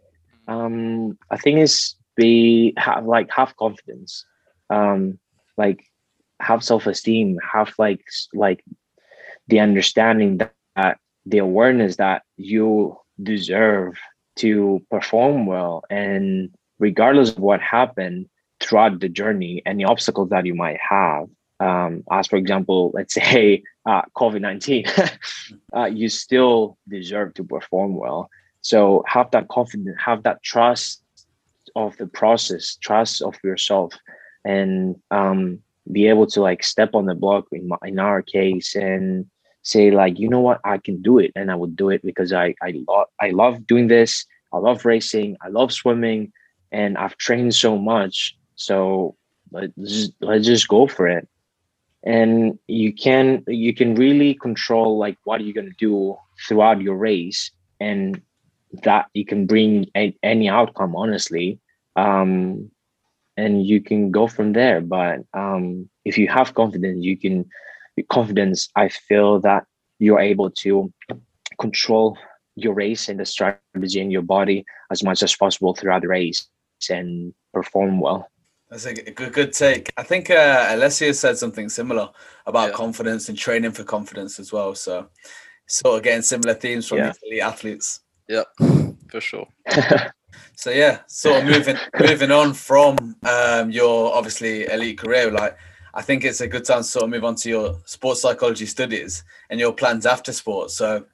Um, 0.48 1.16
I 1.30 1.38
think 1.38 1.60
is 1.60 1.94
be 2.14 2.74
have 2.76 3.06
like 3.06 3.30
have 3.30 3.56
confidence. 3.56 4.24
Um, 4.68 5.18
like 5.56 5.84
have 6.40 6.62
self-esteem 6.62 7.38
have 7.52 7.72
like 7.78 8.04
like 8.34 8.62
the 9.48 9.60
understanding 9.60 10.38
that 10.38 10.98
the 11.26 11.38
awareness 11.38 11.96
that 11.96 12.22
you 12.36 12.96
deserve 13.22 13.98
to 14.36 14.80
perform 14.90 15.46
well 15.46 15.82
and 15.90 16.50
regardless 16.78 17.30
of 17.30 17.38
what 17.38 17.60
happened 17.60 18.28
throughout 18.60 19.00
the 19.00 19.08
journey 19.08 19.62
and 19.66 19.78
the 19.78 19.84
obstacles 19.84 20.30
that 20.30 20.46
you 20.46 20.54
might 20.54 20.78
have 20.80 21.26
um, 21.60 22.04
as 22.12 22.26
for 22.26 22.36
example 22.36 22.92
let's 22.94 23.14
say 23.22 23.62
uh, 23.86 24.02
covid-19 24.16 25.16
uh, 25.76 25.84
you 25.86 26.08
still 26.08 26.78
deserve 26.88 27.34
to 27.34 27.44
perform 27.44 27.96
well. 27.96 28.30
So 28.60 29.04
have 29.06 29.30
that 29.32 29.48
confidence 29.48 29.96
have 30.04 30.22
that 30.24 30.42
trust 30.42 31.02
of 31.76 31.96
the 31.96 32.06
process 32.06 32.76
trust 32.76 33.22
of 33.22 33.36
yourself 33.44 33.94
and 34.44 34.96
um, 35.10 35.60
be 35.90 36.08
able 36.08 36.26
to 36.26 36.40
like 36.40 36.62
step 36.64 36.94
on 36.94 37.06
the 37.06 37.14
block 37.14 37.46
in, 37.52 37.68
my, 37.68 37.76
in 37.84 37.98
our 37.98 38.22
case 38.22 38.74
and 38.74 39.26
say 39.68 39.90
like 39.90 40.18
you 40.18 40.28
know 40.30 40.40
what? 40.40 40.60
I 40.64 40.78
can 40.78 41.02
do 41.02 41.18
it. 41.18 41.30
And 41.36 41.50
i 41.50 41.54
would 41.54 41.76
do 41.76 41.90
it 41.90 42.02
because 42.02 42.32
i 42.32 42.54
i 42.62 42.70
love 42.88 43.06
i 43.20 43.28
love 43.30 43.66
doing 43.66 43.88
this. 43.88 44.24
I 44.52 44.58
love 44.58 44.84
racing. 44.84 45.36
I 45.44 45.48
love 45.48 45.70
swimming. 45.72 46.32
And 46.72 46.96
i've 46.96 47.16
trained 47.18 47.54
so 47.54 47.76
much. 47.76 48.34
So 48.56 49.14
let's 49.52 49.74
just, 49.76 50.12
let's 50.20 50.46
just 50.46 50.68
go 50.68 50.86
for 50.86 51.06
it. 51.06 51.28
And 52.02 52.58
you 52.66 52.94
can 52.94 53.44
you 53.46 53.74
can 53.74 53.94
really 53.94 54.32
control 54.34 54.98
like 54.98 55.18
what 55.24 55.42
you're 55.42 55.60
going 55.60 55.72
to 55.74 55.86
do 55.88 56.16
throughout 56.46 56.80
your 56.80 56.96
race. 56.96 57.50
And 57.80 58.22
that 58.84 59.06
you 59.14 59.24
can 59.24 59.46
bring 59.46 59.86
a, 59.96 60.14
any 60.22 60.48
outcome 60.48 60.96
honestly. 60.96 61.60
Um 61.96 62.70
and 63.36 63.64
you 63.64 63.80
can 63.80 64.10
go 64.10 64.26
from 64.26 64.52
there. 64.52 64.80
But 64.80 65.20
um, 65.32 65.88
if 66.04 66.18
you 66.18 66.26
have 66.28 66.54
confidence 66.54 67.04
you 67.04 67.16
can 67.18 67.44
confidence 68.04 68.68
i 68.76 68.88
feel 68.88 69.40
that 69.40 69.64
you're 69.98 70.20
able 70.20 70.50
to 70.50 70.92
control 71.60 72.16
your 72.54 72.74
race 72.74 73.08
and 73.08 73.20
the 73.20 73.26
strategy 73.26 74.00
in 74.00 74.10
your 74.10 74.22
body 74.22 74.64
as 74.90 75.02
much 75.02 75.22
as 75.22 75.34
possible 75.34 75.74
throughout 75.74 76.02
the 76.02 76.08
race 76.08 76.48
and 76.90 77.32
perform 77.52 78.00
well 78.00 78.30
that's 78.70 78.84
a 78.84 78.92
good, 78.92 79.32
good 79.32 79.54
take. 79.54 79.90
I 79.96 80.02
think 80.02 80.28
uh, 80.28 80.66
Alessia 80.74 81.14
said 81.14 81.38
something 81.38 81.70
similar 81.70 82.10
about 82.44 82.68
yeah. 82.68 82.74
confidence 82.74 83.30
and 83.30 83.38
training 83.38 83.70
for 83.70 83.82
confidence 83.82 84.38
as 84.38 84.52
well. 84.52 84.74
So, 84.74 85.08
sort 85.66 85.96
of 85.96 86.02
getting 86.02 86.20
similar 86.20 86.52
themes 86.52 86.86
from 86.86 86.98
yeah. 86.98 87.12
elite 87.22 87.40
athletes. 87.40 88.00
Yeah, 88.28 88.42
for 89.10 89.22
sure. 89.22 89.48
So 90.58 90.70
yeah, 90.70 91.00
sort 91.06 91.42
of 91.42 91.48
moving 91.48 91.76
moving 92.00 92.32
on 92.32 92.52
from 92.52 93.16
um, 93.22 93.70
your 93.70 94.12
obviously 94.12 94.66
elite 94.66 94.98
career, 94.98 95.30
like 95.30 95.56
I 95.98 96.02
think 96.02 96.22
it's 96.22 96.40
a 96.40 96.46
good 96.46 96.64
time 96.64 96.82
to 96.82 96.84
sort 96.84 97.02
of 97.02 97.10
move 97.10 97.24
on 97.24 97.34
to 97.34 97.48
your 97.48 97.80
sports 97.84 98.22
psychology 98.22 98.66
studies 98.66 99.24
and 99.50 99.58
your 99.58 99.72
plans 99.72 100.06
after 100.06 100.32
sports. 100.32 100.74
So, 100.74 101.04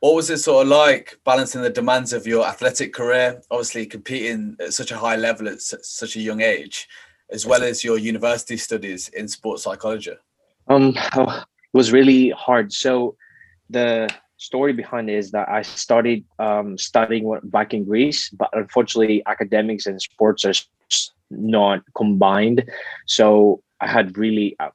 what 0.00 0.14
was 0.14 0.28
it 0.28 0.36
sort 0.36 0.66
of 0.66 0.68
like 0.68 1.18
balancing 1.24 1.62
the 1.62 1.70
demands 1.70 2.12
of 2.12 2.26
your 2.26 2.46
athletic 2.46 2.92
career, 2.92 3.40
obviously 3.50 3.86
competing 3.86 4.58
at 4.60 4.74
such 4.74 4.90
a 4.90 4.98
high 4.98 5.16
level 5.16 5.48
at 5.48 5.62
such 5.62 6.16
a 6.16 6.20
young 6.20 6.42
age, 6.42 6.86
as 7.30 7.46
well 7.46 7.62
as 7.62 7.82
your 7.82 7.96
university 7.96 8.58
studies 8.58 9.08
in 9.08 9.26
sports 9.26 9.62
psychology? 9.62 10.12
Um, 10.68 10.92
oh, 11.16 11.38
it 11.38 11.72
was 11.72 11.90
really 11.90 12.28
hard. 12.28 12.74
So, 12.74 13.16
the 13.70 14.06
story 14.36 14.74
behind 14.74 15.08
it 15.08 15.16
is 15.16 15.30
that 15.30 15.48
I 15.48 15.62
started 15.62 16.26
um, 16.38 16.76
studying 16.76 17.40
back 17.44 17.72
in 17.72 17.86
Greece, 17.86 18.28
but 18.28 18.50
unfortunately, 18.52 19.22
academics 19.24 19.86
and 19.86 19.98
sports 19.98 20.44
are 20.44 20.52
not 21.30 21.82
combined. 21.94 22.68
So 23.06 23.62
I 23.80 23.86
had 23.86 24.16
really, 24.16 24.56
uh, 24.60 24.70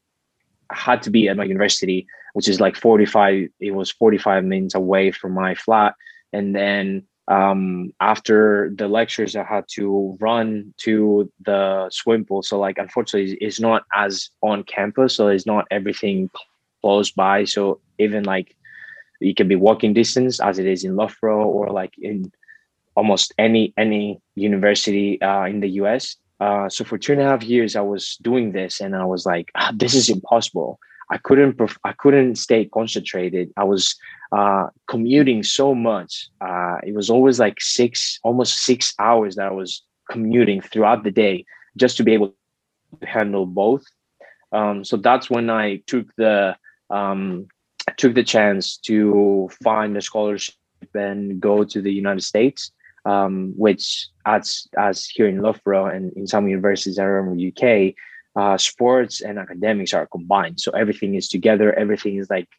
had 0.71 1.03
to 1.03 1.09
be 1.09 1.29
at 1.29 1.37
my 1.37 1.43
university, 1.43 2.07
which 2.33 2.47
is 2.47 2.59
like 2.59 2.75
45. 2.75 3.49
It 3.59 3.71
was 3.71 3.91
45 3.91 4.43
minutes 4.43 4.75
away 4.75 5.11
from 5.11 5.33
my 5.33 5.55
flat, 5.55 5.95
and 6.33 6.55
then 6.55 7.05
um, 7.27 7.91
after 7.99 8.71
the 8.75 8.87
lectures, 8.87 9.35
I 9.35 9.43
had 9.43 9.65
to 9.75 10.17
run 10.19 10.73
to 10.77 11.31
the 11.43 11.89
swim 11.91 12.25
pool. 12.25 12.43
So 12.43 12.59
like, 12.59 12.77
unfortunately, 12.77 13.37
it's 13.41 13.59
not 13.59 13.83
as 13.93 14.29
on 14.41 14.63
campus, 14.63 15.15
so 15.15 15.27
it's 15.29 15.45
not 15.45 15.65
everything 15.71 16.29
close 16.81 17.11
by. 17.11 17.45
So 17.45 17.81
even 17.97 18.23
like, 18.23 18.55
you 19.19 19.33
can 19.33 19.47
be 19.47 19.55
walking 19.55 19.93
distance 19.93 20.39
as 20.39 20.59
it 20.59 20.67
is 20.67 20.83
in 20.83 20.95
Loughborough 20.95 21.45
or 21.45 21.69
like 21.71 21.93
in 21.97 22.31
almost 22.95 23.33
any 23.37 23.73
any 23.77 24.21
university 24.35 25.19
uh, 25.21 25.45
in 25.45 25.61
the 25.61 25.69
US. 25.81 26.17
Uh, 26.39 26.67
so 26.69 26.83
for 26.83 26.97
two 26.97 27.13
and 27.13 27.21
a 27.21 27.25
half 27.25 27.43
years, 27.43 27.75
I 27.75 27.81
was 27.81 28.17
doing 28.21 28.51
this, 28.51 28.81
and 28.81 28.95
I 28.95 29.05
was 29.05 29.25
like, 29.25 29.51
ah, 29.55 29.71
"This 29.73 29.93
is 29.93 30.09
impossible." 30.09 30.79
I 31.11 31.17
couldn't 31.17 31.59
I 31.83 31.93
couldn't 31.93 32.35
stay 32.35 32.65
concentrated. 32.65 33.51
I 33.57 33.63
was 33.63 33.95
uh, 34.31 34.67
commuting 34.87 35.43
so 35.43 35.75
much. 35.75 36.27
Uh, 36.41 36.77
it 36.83 36.95
was 36.95 37.09
always 37.09 37.39
like 37.39 37.61
six, 37.61 38.19
almost 38.23 38.57
six 38.63 38.93
hours 38.99 39.35
that 39.35 39.47
I 39.47 39.51
was 39.51 39.83
commuting 40.09 40.61
throughout 40.61 41.03
the 41.03 41.11
day 41.11 41.45
just 41.77 41.97
to 41.97 42.03
be 42.03 42.13
able 42.13 42.33
to 42.99 43.05
handle 43.05 43.45
both. 43.45 43.83
Um, 44.51 44.83
so 44.83 44.97
that's 44.97 45.29
when 45.29 45.49
I 45.49 45.77
took 45.87 46.07
the 46.17 46.55
um, 46.89 47.47
took 47.97 48.15
the 48.15 48.23
chance 48.23 48.77
to 48.77 49.49
find 49.63 49.95
a 49.97 50.01
scholarship 50.01 50.55
and 50.93 51.39
go 51.39 51.63
to 51.63 51.81
the 51.81 51.91
United 51.91 52.21
States, 52.21 52.71
um, 53.05 53.53
which 53.55 54.07
as 54.25 54.67
as 54.77 55.05
here 55.05 55.27
in 55.27 55.41
Loughborough 55.41 55.87
and 55.87 56.11
in 56.13 56.27
some 56.27 56.47
universities 56.47 56.99
around 56.99 57.37
the 57.37 57.47
UK, 57.51 57.93
uh, 58.35 58.57
sports 58.57 59.21
and 59.21 59.39
academics 59.39 59.93
are 59.93 60.07
combined. 60.07 60.59
So 60.59 60.71
everything 60.71 61.15
is 61.15 61.29
together. 61.29 61.73
Everything 61.73 62.17
is 62.17 62.29
like 62.29 62.49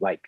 like 0.00 0.20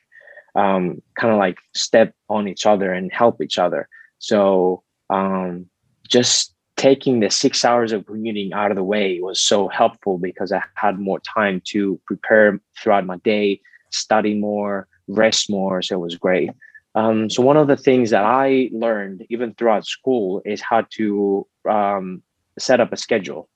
um, 0.54 1.02
kind 1.18 1.32
of 1.32 1.38
like 1.38 1.58
step 1.74 2.14
on 2.28 2.48
each 2.48 2.64
other 2.64 2.92
and 2.92 3.12
help 3.12 3.42
each 3.42 3.58
other. 3.58 3.88
So 4.18 4.82
um, 5.10 5.66
just 6.08 6.54
taking 6.76 7.20
the 7.20 7.30
six 7.30 7.64
hours 7.64 7.92
of 7.92 8.06
commuting 8.06 8.52
out 8.52 8.70
of 8.70 8.76
the 8.76 8.84
way 8.84 9.20
was 9.20 9.40
so 9.40 9.68
helpful 9.68 10.18
because 10.18 10.52
I 10.52 10.62
had 10.74 10.98
more 10.98 11.20
time 11.20 11.62
to 11.66 12.00
prepare 12.06 12.60
throughout 12.78 13.06
my 13.06 13.16
day, 13.18 13.60
study 13.90 14.34
more, 14.34 14.86
rest 15.08 15.50
more. 15.50 15.82
So 15.82 15.96
it 15.96 16.00
was 16.00 16.16
great. 16.16 16.50
Um, 16.96 17.28
so 17.28 17.42
one 17.42 17.58
of 17.58 17.68
the 17.68 17.76
things 17.76 18.10
that 18.10 18.24
I 18.24 18.70
learned 18.72 19.26
even 19.28 19.54
throughout 19.54 19.86
school 19.86 20.42
is 20.46 20.62
how 20.62 20.86
to 20.92 21.46
um, 21.68 22.22
set 22.58 22.80
up 22.80 22.92
a 22.92 22.96
schedule. 22.96 23.48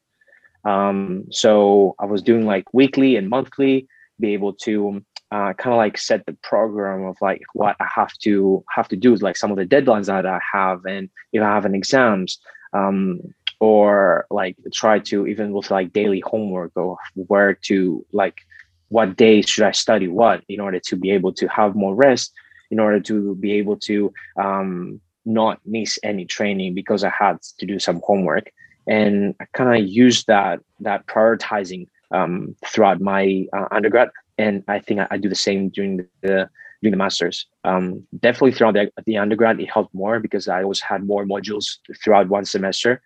Um, 0.64 1.24
so 1.30 1.94
I 1.98 2.04
was 2.04 2.22
doing 2.22 2.44
like 2.44 2.72
weekly 2.74 3.16
and 3.16 3.30
monthly, 3.30 3.88
be 4.20 4.34
able 4.34 4.52
to 4.52 5.02
uh, 5.32 5.54
kind 5.54 5.72
of 5.72 5.78
like 5.78 5.96
set 5.96 6.26
the 6.26 6.34
program 6.42 7.04
of 7.04 7.16
like 7.22 7.42
what 7.54 7.76
I 7.80 7.86
have 7.94 8.12
to 8.24 8.62
have 8.74 8.88
to 8.88 8.96
do, 8.96 9.14
like 9.16 9.38
some 9.38 9.50
of 9.50 9.56
the 9.56 9.64
deadlines 9.64 10.06
that 10.06 10.26
I 10.26 10.40
have, 10.52 10.84
and 10.84 11.08
if 11.32 11.42
I 11.42 11.46
have 11.46 11.64
an 11.64 11.74
exams, 11.74 12.38
um, 12.74 13.20
or 13.58 14.26
like 14.30 14.56
try 14.72 14.98
to 14.98 15.26
even 15.26 15.52
with 15.52 15.70
like 15.70 15.94
daily 15.94 16.20
homework 16.26 16.72
or 16.76 16.98
where 17.14 17.54
to 17.54 18.04
like 18.12 18.40
what 18.88 19.16
days 19.16 19.48
should 19.48 19.64
I 19.64 19.70
study 19.70 20.08
what 20.08 20.42
in 20.48 20.60
order 20.60 20.80
to 20.80 20.96
be 20.96 21.10
able 21.12 21.32
to 21.34 21.46
have 21.48 21.74
more 21.74 21.94
rest, 21.94 22.34
in 22.70 22.78
order 22.78 23.00
to 23.00 23.34
be 23.36 23.52
able 23.52 23.76
to 23.76 24.12
um, 24.40 25.00
not 25.24 25.60
miss 25.64 25.98
any 26.02 26.24
training 26.24 26.74
because 26.74 27.04
I 27.04 27.10
had 27.10 27.42
to 27.58 27.66
do 27.66 27.78
some 27.78 28.00
homework 28.04 28.50
and 28.86 29.34
I 29.40 29.46
kind 29.52 29.82
of 29.82 29.88
used 29.88 30.26
that 30.26 30.60
that 30.80 31.06
prioritizing 31.06 31.86
um, 32.10 32.56
throughout 32.66 33.00
my 33.00 33.46
uh, 33.56 33.66
undergrad, 33.70 34.10
and 34.36 34.64
I 34.68 34.80
think 34.80 35.00
I, 35.00 35.06
I, 35.12 35.16
do 35.16 35.28
the 35.28 35.34
same 35.34 35.68
during 35.68 36.08
the 36.22 36.48
during 36.82 36.90
the 36.90 36.96
masters. 36.96 37.46
Um, 37.64 38.06
definitely 38.18 38.52
throughout 38.52 38.74
the, 38.74 38.90
the 39.06 39.18
undergrad, 39.18 39.60
it 39.60 39.70
helped 39.70 39.94
more 39.94 40.18
because 40.18 40.48
I 40.48 40.62
always 40.62 40.80
had 40.80 41.06
more 41.06 41.24
modules 41.24 41.78
throughout 42.02 42.28
one 42.28 42.44
semester, 42.44 43.00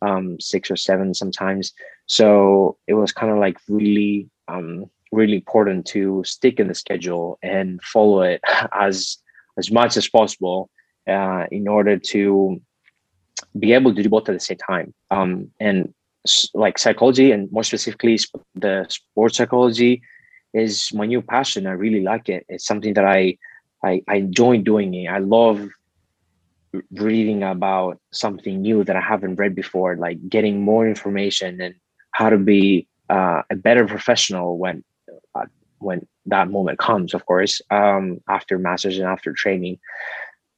um, 0.00 0.40
six 0.40 0.70
or 0.70 0.76
seven 0.76 1.12
sometimes. 1.12 1.72
So 2.06 2.78
it 2.86 2.94
was 2.94 3.12
kind 3.12 3.32
of 3.32 3.38
like 3.38 3.58
really 3.68 4.30
um, 4.48 4.86
really 5.12 5.36
important 5.36 5.86
to 5.86 6.22
stick 6.24 6.58
in 6.60 6.68
the 6.68 6.74
schedule 6.74 7.38
and 7.42 7.82
follow 7.82 8.22
it 8.22 8.40
as 8.72 9.18
as 9.58 9.70
much 9.70 9.96
as 9.96 10.08
possible 10.08 10.68
uh, 11.08 11.46
in 11.50 11.66
order 11.66 11.98
to 11.98 12.60
be 13.58 13.72
able 13.72 13.94
to 13.94 14.02
do 14.02 14.08
both 14.08 14.28
at 14.28 14.32
the 14.32 14.40
same 14.40 14.58
time. 14.58 14.92
Um, 15.10 15.50
and 15.60 15.94
like 16.54 16.78
psychology, 16.78 17.30
and 17.30 17.50
more 17.52 17.62
specifically, 17.62 18.18
the 18.54 18.86
sports 18.88 19.36
psychology, 19.36 20.02
is 20.52 20.92
my 20.92 21.06
new 21.06 21.22
passion. 21.22 21.66
I 21.66 21.72
really 21.72 22.02
like 22.02 22.28
it. 22.28 22.44
It's 22.48 22.66
something 22.66 22.94
that 22.94 23.04
I 23.04 23.38
I, 23.84 24.02
I 24.08 24.16
enjoy 24.16 24.58
doing 24.58 24.94
it. 24.94 25.06
I 25.08 25.18
love 25.18 25.68
reading 26.92 27.42
about 27.42 27.98
something 28.12 28.60
new 28.60 28.84
that 28.84 28.96
I 28.96 29.00
haven't 29.00 29.36
read 29.36 29.54
before, 29.54 29.96
like 29.96 30.28
getting 30.28 30.62
more 30.62 30.86
information 30.86 31.60
and 31.60 31.74
how 32.10 32.30
to 32.30 32.38
be 32.38 32.88
uh, 33.08 33.42
a 33.50 33.56
better 33.56 33.86
professional 33.86 34.58
when 34.58 34.82
when 35.86 36.06
that 36.26 36.50
moment 36.50 36.78
comes. 36.78 37.14
Of 37.14 37.24
course, 37.26 37.62
um, 37.70 38.20
after 38.28 38.58
masters 38.58 38.98
and 38.98 39.06
after 39.06 39.32
training. 39.32 39.78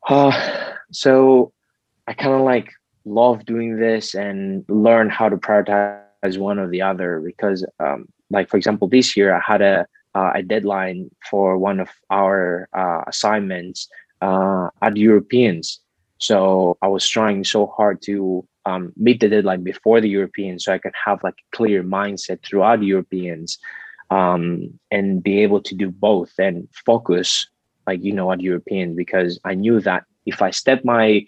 Uh, 0.08 0.32
so 0.90 1.52
I 2.06 2.14
kind 2.14 2.34
of 2.34 2.40
like 2.40 2.72
love 3.04 3.44
doing 3.44 3.76
this 3.76 4.14
and 4.14 4.64
learn 4.68 5.08
how 5.08 5.28
to 5.28 5.36
prioritize 5.36 6.38
one 6.38 6.58
or 6.58 6.68
the 6.68 6.82
other 6.82 7.20
because 7.20 7.64
um, 7.80 8.08
like 8.30 8.48
for 8.48 8.56
example 8.56 8.88
this 8.88 9.16
year 9.16 9.34
i 9.34 9.40
had 9.40 9.62
a 9.62 9.86
uh, 10.14 10.32
a 10.34 10.42
deadline 10.42 11.10
for 11.30 11.58
one 11.58 11.80
of 11.80 11.88
our 12.10 12.68
uh, 12.72 13.02
assignments 13.06 13.88
uh, 14.20 14.68
at 14.82 14.96
europeans 14.96 15.80
so 16.18 16.76
i 16.82 16.88
was 16.88 17.06
trying 17.08 17.44
so 17.44 17.66
hard 17.66 18.00
to 18.02 18.46
um, 18.66 18.92
meet 18.96 19.20
the 19.20 19.28
deadline 19.28 19.62
before 19.62 20.00
the 20.00 20.08
europeans 20.08 20.64
so 20.64 20.72
i 20.72 20.78
could 20.78 20.94
have 21.04 21.22
like 21.22 21.34
a 21.34 21.56
clear 21.56 21.82
mindset 21.82 22.42
throughout 22.44 22.82
europeans 22.82 23.58
um, 24.10 24.78
and 24.90 25.22
be 25.22 25.42
able 25.42 25.60
to 25.60 25.74
do 25.74 25.90
both 25.90 26.32
and 26.38 26.68
focus 26.86 27.46
like 27.86 28.02
you 28.02 28.12
know 28.12 28.30
at 28.32 28.40
europeans 28.40 28.96
because 28.96 29.38
i 29.44 29.54
knew 29.54 29.80
that 29.80 30.04
if 30.26 30.40
i 30.42 30.50
step 30.50 30.84
my 30.84 31.24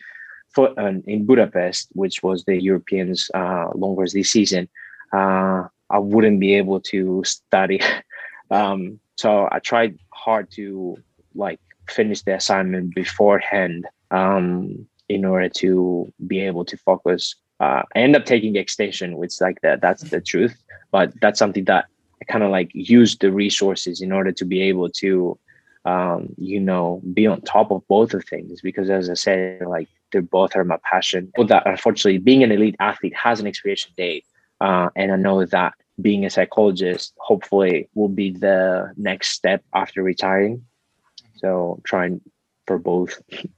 foot 0.55 0.77
in 1.07 1.27
Budapest, 1.27 1.89
which 1.93 2.23
was 2.23 2.45
the 2.45 2.61
Europeans' 2.61 3.31
uh, 3.35 3.69
longest 3.75 4.15
this 4.15 4.31
season, 4.31 4.69
uh, 5.13 5.65
I 5.91 5.99
wouldn't 5.99 6.41
be 6.41 6.55
able 6.55 6.81
to 6.93 7.23
study. 7.25 7.81
um, 8.51 9.01
so 9.17 9.49
I 9.51 9.59
tried 9.61 9.99
hard 10.13 10.51
to 10.53 10.97
like 11.35 11.61
finish 11.89 12.23
the 12.23 12.35
assignment 12.35 12.95
beforehand 12.95 13.87
um, 14.11 14.87
in 15.09 15.25
order 15.25 15.49
to 15.49 16.13
be 16.27 16.41
able 16.41 16.65
to 16.65 16.77
focus. 16.79 17.35
Uh, 17.59 17.83
I 17.95 17.99
end 17.99 18.17
up 18.17 18.25
taking 18.25 18.57
extension, 18.57 19.17
which 19.17 19.41
like 19.41 19.61
that. 19.63 19.81
That's 19.81 20.03
the 20.03 20.21
truth, 20.21 20.57
but 20.91 21.13
that's 21.21 21.39
something 21.39 21.65
that 21.65 21.87
kind 22.29 22.45
of 22.45 22.51
like 22.51 22.71
use 22.75 23.17
the 23.17 23.33
resources 23.33 24.01
in 24.01 24.13
order 24.13 24.33
to 24.33 24.45
be 24.45 24.63
able 24.63 24.89
to 24.91 25.39
um, 25.85 26.35
you 26.37 26.61
know, 26.61 27.01
be 27.15 27.27
on 27.27 27.41
top 27.43 27.71
of 27.71 27.87
both 27.89 28.13
of 28.13 28.25
things 28.25 28.61
because 28.61 28.91
as 28.91 29.09
I 29.09 29.15
said, 29.15 29.63
like 29.67 29.89
they're 30.13 30.23
both 30.23 30.55
are 30.57 30.65
my 30.65 30.79
passion. 30.85 31.33
But 31.37 31.49
that 31.49 31.67
unfortunately 31.67 32.19
being 32.19 32.43
an 32.43 32.53
elite 32.53 32.77
athlete 32.81 33.15
has 33.17 33.41
an 33.41 33.47
expiration 33.47 33.93
date. 33.97 34.25
Uh, 34.61 34.91
and 34.95 35.11
I 35.11 35.17
know 35.17 35.45
that 35.47 35.75
being 36.03 36.25
a 36.25 36.31
psychologist 36.31 37.15
hopefully 37.19 37.89
will 37.95 38.09
be 38.09 38.31
the 38.31 38.93
next 38.97 39.31
step 39.31 39.65
after 39.75 40.03
retiring. 40.03 40.65
So 41.37 41.81
trying 41.85 42.21
for 42.67 42.79
both. 42.79 43.21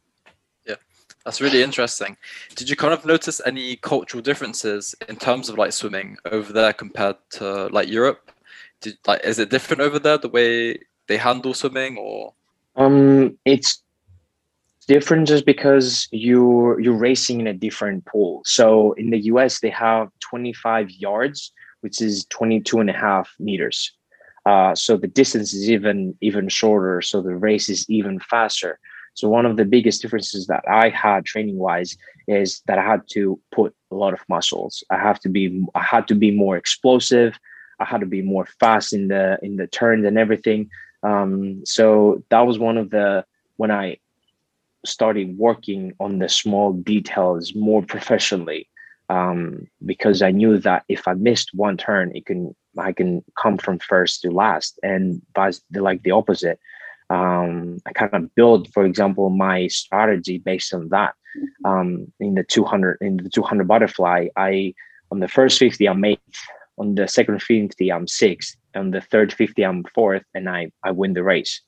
Yeah, 0.65 0.77
that's 1.25 1.41
really 1.41 1.61
interesting. 1.61 2.17
Did 2.55 2.71
you 2.71 2.77
kind 2.77 2.95
of 2.95 3.05
notice 3.05 3.41
any 3.45 3.75
cultural 3.75 4.23
differences 4.23 4.95
in 5.09 5.17
terms 5.17 5.49
of 5.49 5.59
like 5.59 5.73
swimming 5.73 6.19
over 6.31 6.53
there 6.53 6.73
compared 6.73 7.17
to 7.31 7.67
like 7.67 7.89
Europe? 7.89 8.32
Did 8.83 8.99
like 9.07 9.25
is 9.25 9.39
it 9.39 9.51
different 9.51 9.83
over 9.83 9.99
there 9.99 10.19
the 10.19 10.29
way 10.29 10.79
they 11.07 11.17
handle 11.17 11.55
swimming 11.55 11.97
or? 11.97 12.35
Um, 12.77 13.39
it's 13.45 13.83
different 14.87 15.29
just 15.29 15.47
because 15.47 16.09
you're 16.11 16.81
you're 16.81 16.99
racing 16.99 17.41
in 17.41 17.47
a 17.47 17.55
different 17.55 18.05
pool. 18.05 18.43
So 18.45 18.93
in 18.95 19.11
the 19.11 19.21
US, 19.33 19.61
they 19.61 19.71
have 19.71 20.09
25 20.21 20.91
yards, 20.91 21.53
which 21.81 22.01
is 22.01 22.25
22 22.27 22.81
and 22.81 22.91
a 22.91 22.93
half 22.93 23.31
meters. 23.39 23.93
Uh, 24.45 24.75
so 24.75 24.97
the 24.97 25.07
distance 25.07 25.55
is 25.55 25.71
even 25.71 26.15
even 26.21 26.49
shorter. 26.49 27.01
So 27.01 27.23
the 27.23 27.37
race 27.37 27.69
is 27.69 27.89
even 27.89 28.19
faster. 28.19 28.79
So 29.15 29.29
one 29.29 29.47
of 29.47 29.57
the 29.57 29.65
biggest 29.65 30.01
differences 30.03 30.47
that 30.47 30.65
I 30.69 30.89
had 30.89 31.25
training 31.25 31.59
wise 31.59 31.97
is 32.29 32.63
that 32.67 32.79
I 32.79 32.83
had 32.83 33.03
to 33.11 33.39
put 33.53 33.75
a 33.91 33.95
lot 33.95 34.15
of 34.15 34.21
muscles. 34.29 34.83
I 34.91 34.99
have 34.99 35.21
to 35.21 35.29
be 35.29 35.65
I 35.75 35.83
had 35.83 36.09
to 36.09 36.15
be 36.15 36.31
more 36.31 36.57
explosive. 36.57 37.39
I 37.83 37.85
had 37.85 38.01
to 38.01 38.07
be 38.07 38.23
more 38.23 38.47
fast 38.61 38.89
in 38.93 39.09
the 39.09 39.25
in 39.43 39.57
the 39.57 39.67
turns 39.67 40.05
and 40.07 40.19
everything. 40.25 40.71
Um, 41.03 41.37
so 41.77 41.85
that 42.31 42.47
was 42.49 42.59
one 42.59 42.79
of 42.83 42.91
the 42.91 43.25
when 43.61 43.71
I 43.71 43.99
started 44.85 45.39
working 45.39 45.83
on 46.05 46.19
the 46.19 46.29
small 46.29 46.73
details 46.73 47.55
more 47.55 47.83
professionally. 47.95 48.63
um, 49.13 49.69
because 49.85 50.23
I 50.23 50.31
knew 50.31 50.59
that 50.59 50.85
if 50.89 51.07
I 51.07 51.15
missed 51.15 51.51
one 51.53 51.77
turn, 51.77 52.13
it 52.15 52.25
can 52.25 52.55
I 52.79 52.93
can 52.93 53.23
come 53.41 53.59
from 53.59 53.79
first 53.79 54.23
to 54.23 54.31
last, 54.31 54.79
and 54.83 55.21
vice 55.35 55.61
like 55.75 56.03
the 56.03 56.13
opposite. 56.13 56.59
Um, 57.11 57.79
I 57.85 57.93
kind 57.93 58.15
of 58.15 58.35
build, 58.35 58.73
for 58.73 58.85
example, 58.87 59.29
my 59.29 59.67
strategy 59.69 60.39
based 60.39 60.73
on 60.73 60.89
that. 60.89 61.15
Um, 61.65 62.13
in 62.21 62.35
the 62.35 62.45
200 62.45 62.99
in 63.01 63.19
the 63.19 63.29
200 63.29 63.69
butterfly, 63.69 64.29
I 64.37 64.75
on 65.11 65.21
the 65.21 65.29
first 65.29 65.59
50 65.59 65.87
I'm 65.87 66.05
eighth, 66.05 66.43
on 66.79 66.95
the 66.95 67.07
second 67.09 67.43
50 67.43 67.93
I'm 67.93 68.09
sixth, 68.09 68.57
on 68.75 68.91
the 68.91 69.01
third 69.01 69.33
50 69.33 69.63
I'm 69.63 69.85
fourth, 69.95 70.25
and 70.35 70.49
I 70.49 70.71
I 70.83 70.91
win 70.91 71.15
the 71.15 71.23
race. 71.23 71.61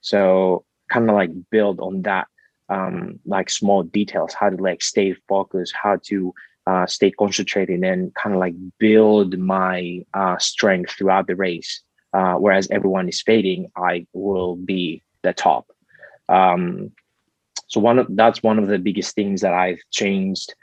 So 0.00 0.64
kind 0.90 1.08
of 1.08 1.16
like 1.16 1.30
build 1.50 1.80
on 1.80 2.02
that 2.02 2.26
um, 2.68 3.20
like 3.26 3.50
small 3.50 3.82
details, 3.82 4.34
how 4.34 4.50
to 4.50 4.56
like 4.56 4.82
stay 4.82 5.14
focused, 5.28 5.74
how 5.80 5.98
to 6.04 6.34
uh, 6.66 6.86
stay 6.86 7.10
concentrated, 7.10 7.82
and 7.82 8.14
kind 8.14 8.34
of 8.34 8.40
like 8.40 8.54
build 8.78 9.38
my 9.38 10.04
uh, 10.14 10.38
strength 10.38 10.92
throughout 10.92 11.26
the 11.26 11.36
race. 11.36 11.82
Uh, 12.12 12.34
whereas 12.34 12.68
everyone 12.70 13.08
is 13.08 13.22
fading, 13.22 13.70
I 13.76 14.06
will 14.12 14.56
be 14.56 15.02
the 15.22 15.32
top. 15.32 15.66
Um, 16.28 16.92
so 17.66 17.80
one 17.80 17.98
of 17.98 18.06
that's 18.10 18.42
one 18.42 18.58
of 18.58 18.68
the 18.68 18.78
biggest 18.78 19.14
things 19.14 19.40
that 19.40 19.52
I've 19.52 19.80
changed 19.90 20.54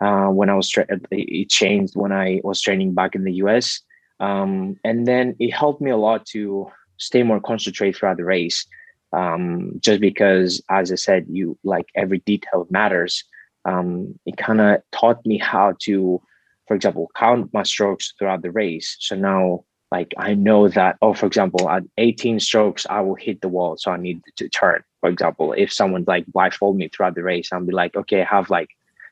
uh, 0.00 0.28
when 0.28 0.50
I 0.50 0.54
was 0.54 0.68
tra- 0.68 0.86
it 1.10 1.48
changed 1.48 1.96
when 1.96 2.12
I 2.12 2.40
was 2.44 2.60
training 2.60 2.94
back 2.94 3.14
in 3.14 3.24
the 3.24 3.34
US, 3.44 3.80
um, 4.20 4.76
and 4.84 5.06
then 5.06 5.36
it 5.38 5.52
helped 5.52 5.80
me 5.80 5.90
a 5.90 5.96
lot 5.96 6.26
to 6.26 6.70
stay 6.98 7.22
more 7.22 7.40
concentrated 7.40 7.96
throughout 7.96 8.16
the 8.16 8.24
race 8.24 8.66
um, 9.12 9.72
just 9.80 10.00
because, 10.00 10.62
as 10.68 10.92
I 10.92 10.96
said, 10.96 11.26
you 11.28 11.58
like 11.64 11.86
every 11.94 12.18
detail 12.20 12.66
matters. 12.70 13.24
Um, 13.64 14.18
it 14.26 14.36
kind 14.36 14.60
of 14.60 14.82
taught 14.92 15.24
me 15.24 15.38
how 15.38 15.74
to, 15.80 16.20
for 16.66 16.74
example, 16.74 17.10
count 17.16 17.52
my 17.52 17.62
strokes 17.62 18.12
throughout 18.18 18.42
the 18.42 18.50
race. 18.50 18.96
So 19.00 19.16
now, 19.16 19.64
like, 19.90 20.12
I 20.18 20.34
know 20.34 20.68
that, 20.68 20.96
oh, 21.00 21.14
for 21.14 21.26
example, 21.26 21.68
at 21.70 21.82
18 21.96 22.40
strokes, 22.40 22.86
I 22.88 23.00
will 23.00 23.14
hit 23.14 23.40
the 23.40 23.48
wall. 23.48 23.76
So 23.78 23.90
I 23.90 23.96
need 23.96 24.20
to 24.36 24.48
turn. 24.48 24.82
For 25.00 25.08
example, 25.08 25.52
if 25.52 25.72
someone 25.72 26.04
like 26.06 26.26
blindfold 26.26 26.76
me 26.76 26.88
throughout 26.88 27.14
the 27.14 27.22
race, 27.22 27.52
I'll 27.52 27.64
be 27.64 27.72
like, 27.72 27.96
okay, 27.96 28.22
I 28.22 28.24
have 28.24 28.50
like 28.50 28.68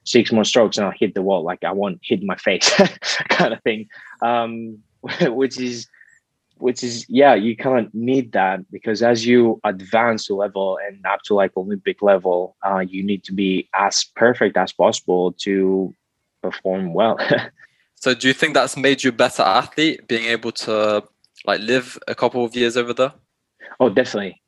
six 0.06 0.32
more 0.32 0.44
strokes 0.44 0.78
and 0.78 0.86
I'll 0.86 0.92
hit 0.92 1.14
the 1.14 1.22
wall. 1.22 1.42
Like, 1.42 1.62
I 1.64 1.72
won't 1.72 2.00
hit 2.02 2.22
my 2.22 2.36
face, 2.36 2.70
kind 3.28 3.52
of 3.52 3.62
thing. 3.62 3.88
Um, 4.22 4.78
which 5.22 5.60
is 5.60 5.86
which 6.58 6.82
is 6.82 7.04
yeah 7.08 7.34
you 7.34 7.56
kind 7.56 7.86
of 7.86 7.94
need 7.94 8.32
that 8.32 8.60
because 8.70 9.02
as 9.02 9.26
you 9.26 9.60
advance 9.64 10.26
to 10.26 10.34
level 10.34 10.78
and 10.86 11.04
up 11.06 11.20
to 11.22 11.34
like 11.34 11.54
olympic 11.56 12.00
level 12.02 12.56
uh, 12.64 12.78
you 12.78 13.02
need 13.02 13.22
to 13.24 13.32
be 13.32 13.68
as 13.74 14.04
perfect 14.16 14.56
as 14.56 14.72
possible 14.72 15.32
to 15.32 15.94
perform 16.42 16.94
well 16.94 17.18
so 17.94 18.14
do 18.14 18.28
you 18.28 18.34
think 18.34 18.54
that's 18.54 18.76
made 18.76 19.02
you 19.02 19.10
a 19.10 19.12
better 19.12 19.42
athlete 19.42 20.06
being 20.08 20.24
able 20.24 20.52
to 20.52 21.02
like 21.46 21.60
live 21.60 21.98
a 22.08 22.14
couple 22.14 22.44
of 22.44 22.56
years 22.56 22.76
over 22.76 22.94
there 22.94 23.12
oh 23.80 23.90
definitely 23.90 24.40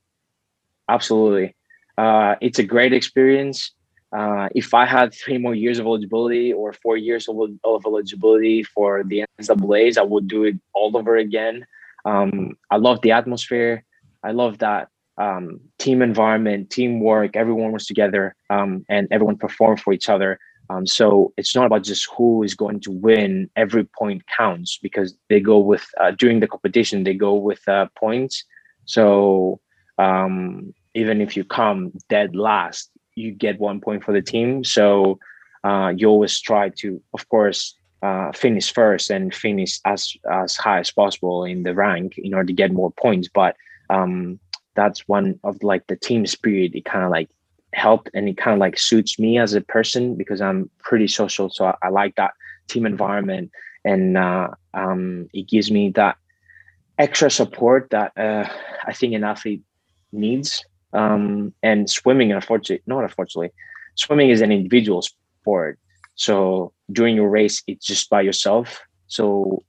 absolutely 0.88 1.54
uh, 1.98 2.36
it's 2.40 2.60
a 2.60 2.64
great 2.64 2.92
experience 2.92 3.72
uh, 4.12 4.48
if 4.54 4.72
I 4.72 4.86
had 4.86 5.12
three 5.12 5.38
more 5.38 5.54
years 5.54 5.78
of 5.78 5.86
eligibility 5.86 6.52
or 6.52 6.72
four 6.72 6.96
years 6.96 7.28
of, 7.28 7.36
of 7.64 7.82
eligibility 7.84 8.62
for 8.62 9.04
the 9.04 9.24
NCAA's, 9.40 9.98
I 9.98 10.02
would 10.02 10.28
do 10.28 10.44
it 10.44 10.56
all 10.72 10.96
over 10.96 11.16
again. 11.16 11.66
Um, 12.04 12.56
I 12.70 12.76
love 12.76 13.02
the 13.02 13.12
atmosphere. 13.12 13.84
I 14.22 14.32
love 14.32 14.58
that 14.58 14.88
um, 15.18 15.60
team 15.78 16.00
environment, 16.00 16.70
teamwork. 16.70 17.36
Everyone 17.36 17.72
was 17.72 17.86
together 17.86 18.34
um, 18.50 18.84
and 18.88 19.08
everyone 19.10 19.36
performed 19.36 19.80
for 19.80 19.92
each 19.92 20.08
other. 20.08 20.38
Um, 20.70 20.86
so 20.86 21.32
it's 21.36 21.54
not 21.54 21.66
about 21.66 21.82
just 21.82 22.08
who 22.16 22.42
is 22.42 22.54
going 22.54 22.80
to 22.80 22.90
win. 22.90 23.50
Every 23.56 23.84
point 23.84 24.22
counts 24.34 24.78
because 24.82 25.16
they 25.28 25.40
go 25.40 25.58
with 25.58 25.86
uh, 26.00 26.12
during 26.12 26.40
the 26.40 26.46
competition. 26.46 27.04
They 27.04 27.14
go 27.14 27.34
with 27.34 27.66
uh, 27.68 27.86
points. 27.98 28.44
So 28.84 29.60
um, 29.98 30.72
even 30.94 31.20
if 31.20 31.36
you 31.36 31.44
come 31.44 31.92
dead 32.08 32.36
last, 32.36 32.90
you 33.18 33.32
get 33.32 33.58
one 33.58 33.80
point 33.80 34.04
for 34.04 34.12
the 34.12 34.22
team. 34.22 34.64
So 34.64 35.18
uh, 35.64 35.92
you 35.96 36.08
always 36.08 36.40
try 36.40 36.70
to, 36.80 37.02
of 37.14 37.28
course, 37.28 37.74
uh, 38.02 38.30
finish 38.32 38.72
first 38.72 39.10
and 39.10 39.34
finish 39.34 39.80
as 39.84 40.14
as 40.30 40.56
high 40.56 40.78
as 40.78 40.90
possible 40.90 41.44
in 41.44 41.64
the 41.64 41.74
rank 41.74 42.14
in 42.16 42.32
order 42.32 42.46
to 42.46 42.52
get 42.52 42.72
more 42.72 42.92
points. 42.92 43.28
But 43.32 43.56
um, 43.90 44.38
that's 44.74 45.08
one 45.08 45.38
of 45.42 45.62
like 45.62 45.86
the 45.88 45.96
team 45.96 46.26
spirit. 46.26 46.74
It 46.74 46.84
kind 46.84 47.04
of 47.04 47.10
like 47.10 47.30
helped 47.72 48.10
and 48.14 48.28
it 48.28 48.36
kind 48.36 48.54
of 48.54 48.60
like 48.60 48.78
suits 48.78 49.18
me 49.18 49.38
as 49.38 49.54
a 49.54 49.60
person 49.60 50.14
because 50.14 50.40
I'm 50.40 50.70
pretty 50.78 51.08
social. 51.08 51.50
So 51.50 51.66
I, 51.66 51.74
I 51.82 51.88
like 51.88 52.14
that 52.16 52.32
team 52.68 52.86
environment 52.86 53.50
and 53.84 54.16
uh, 54.16 54.48
um, 54.74 55.28
it 55.32 55.48
gives 55.48 55.70
me 55.70 55.90
that 55.90 56.16
extra 56.98 57.30
support 57.30 57.90
that 57.90 58.12
uh, 58.16 58.48
I 58.86 58.92
think 58.92 59.14
an 59.14 59.24
athlete 59.24 59.62
needs. 60.12 60.64
Um, 60.92 61.52
and 61.62 61.88
swimming, 61.88 62.32
unfortunately, 62.32 62.82
not 62.86 63.02
unfortunately, 63.02 63.52
swimming 63.94 64.30
is 64.30 64.40
an 64.40 64.52
individual 64.52 65.02
sport. 65.02 65.78
So 66.14 66.72
during 66.90 67.14
your 67.16 67.28
race, 67.28 67.62
it's 67.66 67.86
just 67.86 68.10
by 68.10 68.22
yourself. 68.22 68.80
So 69.06 69.62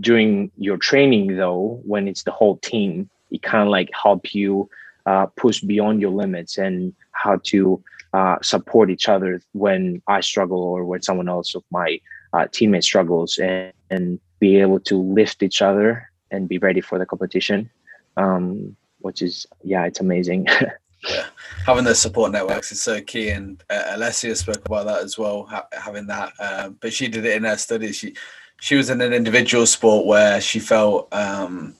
during 0.00 0.50
your 0.56 0.76
training, 0.76 1.36
though, 1.36 1.80
when 1.84 2.08
it's 2.08 2.24
the 2.24 2.30
whole 2.30 2.56
team, 2.58 3.08
it 3.30 3.42
kind 3.42 3.62
of 3.62 3.68
like 3.68 3.90
help 3.92 4.34
you 4.34 4.68
uh, 5.06 5.26
push 5.36 5.60
beyond 5.60 6.00
your 6.00 6.10
limits 6.10 6.58
and 6.58 6.94
how 7.12 7.40
to 7.44 7.82
uh, 8.12 8.36
support 8.42 8.90
each 8.90 9.08
other 9.08 9.40
when 9.52 10.02
I 10.06 10.20
struggle 10.20 10.62
or 10.62 10.84
when 10.84 11.02
someone 11.02 11.28
else 11.28 11.54
of 11.54 11.62
my 11.70 12.00
uh, 12.32 12.46
teammates 12.50 12.86
struggles 12.86 13.38
and, 13.38 13.72
and 13.90 14.20
be 14.40 14.56
able 14.56 14.80
to 14.80 15.00
lift 15.00 15.42
each 15.42 15.62
other 15.62 16.10
and 16.30 16.48
be 16.48 16.58
ready 16.58 16.80
for 16.80 16.98
the 16.98 17.06
competition. 17.06 17.70
Um, 18.16 18.76
which 19.00 19.22
is 19.22 19.46
yeah, 19.62 19.84
it's 19.84 20.00
amazing. 20.00 20.46
yeah, 21.08 21.26
having 21.66 21.84
the 21.84 21.94
support 21.94 22.32
networks 22.32 22.72
is 22.72 22.80
so 22.80 23.00
key, 23.00 23.30
and 23.30 23.62
uh, 23.70 23.96
Alessia 23.96 24.36
spoke 24.36 24.64
about 24.66 24.86
that 24.86 25.02
as 25.02 25.18
well. 25.18 25.44
Ha- 25.44 25.68
having 25.72 26.06
that, 26.06 26.32
um, 26.40 26.76
but 26.80 26.92
she 26.92 27.08
did 27.08 27.24
it 27.24 27.36
in 27.36 27.44
her 27.44 27.56
studies. 27.56 27.96
She 27.96 28.14
she 28.60 28.74
was 28.74 28.90
in 28.90 29.00
an 29.00 29.12
individual 29.12 29.66
sport 29.66 30.06
where 30.06 30.40
she 30.40 30.58
felt 30.58 31.12
um, 31.12 31.74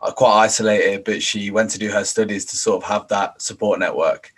uh, 0.00 0.12
quite 0.12 0.44
isolated, 0.44 1.04
but 1.04 1.22
she 1.22 1.50
went 1.50 1.70
to 1.70 1.78
do 1.78 1.90
her 1.90 2.04
studies 2.04 2.44
to 2.46 2.56
sort 2.56 2.82
of 2.82 2.88
have 2.88 3.08
that 3.08 3.40
support 3.40 3.78
network. 3.78 4.32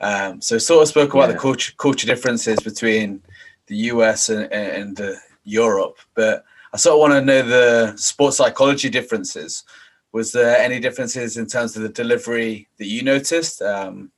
Um, 0.00 0.40
so 0.40 0.58
sort 0.58 0.82
of 0.82 0.88
spoke 0.88 1.14
about 1.14 1.28
yeah. 1.28 1.32
the 1.32 1.38
culture 1.38 1.72
culture 1.76 2.06
differences 2.06 2.60
between 2.60 3.22
the 3.66 3.76
US 3.92 4.28
and, 4.28 4.50
and 4.52 5.00
uh, 5.00 5.14
Europe, 5.44 5.98
but 6.14 6.44
I 6.72 6.76
sort 6.76 6.94
of 6.94 7.00
want 7.00 7.12
to 7.14 7.20
know 7.20 7.42
the 7.42 7.96
sports 7.96 8.36
psychology 8.36 8.90
differences 8.90 9.64
was 10.12 10.32
there 10.32 10.56
any 10.56 10.80
differences 10.80 11.36
in 11.36 11.46
terms 11.46 11.76
of 11.76 11.82
the 11.82 11.88
delivery 11.88 12.68
that 12.78 12.86
you 12.86 13.02
noticed 13.02 13.60
um, 13.62 14.10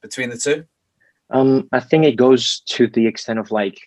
between 0.00 0.30
the 0.30 0.38
two? 0.38 0.64
Um, 1.30 1.68
I 1.72 1.80
think 1.80 2.04
it 2.04 2.16
goes 2.16 2.60
to 2.66 2.86
the 2.88 3.06
extent 3.06 3.38
of 3.38 3.50
like 3.50 3.78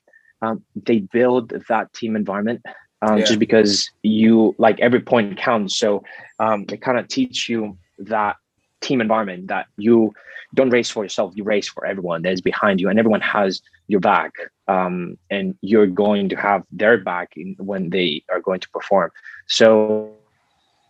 um, 0.41 0.63
they 0.75 0.99
build 0.99 1.53
that 1.69 1.93
team 1.93 2.15
environment 2.15 2.61
um, 3.01 3.17
yeah. 3.17 3.25
just 3.25 3.39
because 3.39 3.89
you 4.01 4.55
like 4.57 4.79
every 4.79 5.01
point 5.01 5.37
counts. 5.37 5.77
So 5.77 6.03
um, 6.39 6.65
they 6.65 6.77
kind 6.77 6.97
of 6.97 7.07
teach 7.07 7.49
you 7.49 7.77
that 7.99 8.37
team 8.81 9.01
environment 9.01 9.47
that 9.47 9.67
you 9.77 10.13
don't 10.53 10.69
race 10.69 10.89
for 10.89 11.03
yourself, 11.03 11.33
you 11.35 11.43
race 11.43 11.67
for 11.67 11.85
everyone 11.85 12.21
that 12.21 12.33
is 12.33 12.41
behind 12.41 12.79
you, 12.79 12.89
and 12.89 12.99
everyone 12.99 13.21
has 13.21 13.61
your 13.87 13.99
back, 13.99 14.31
um, 14.67 15.17
and 15.29 15.55
you're 15.61 15.87
going 15.87 16.29
to 16.29 16.35
have 16.35 16.63
their 16.71 16.97
back 16.97 17.33
in, 17.35 17.55
when 17.57 17.89
they 17.89 18.23
are 18.29 18.39
going 18.39 18.59
to 18.59 18.69
perform. 18.69 19.11
So 19.47 20.13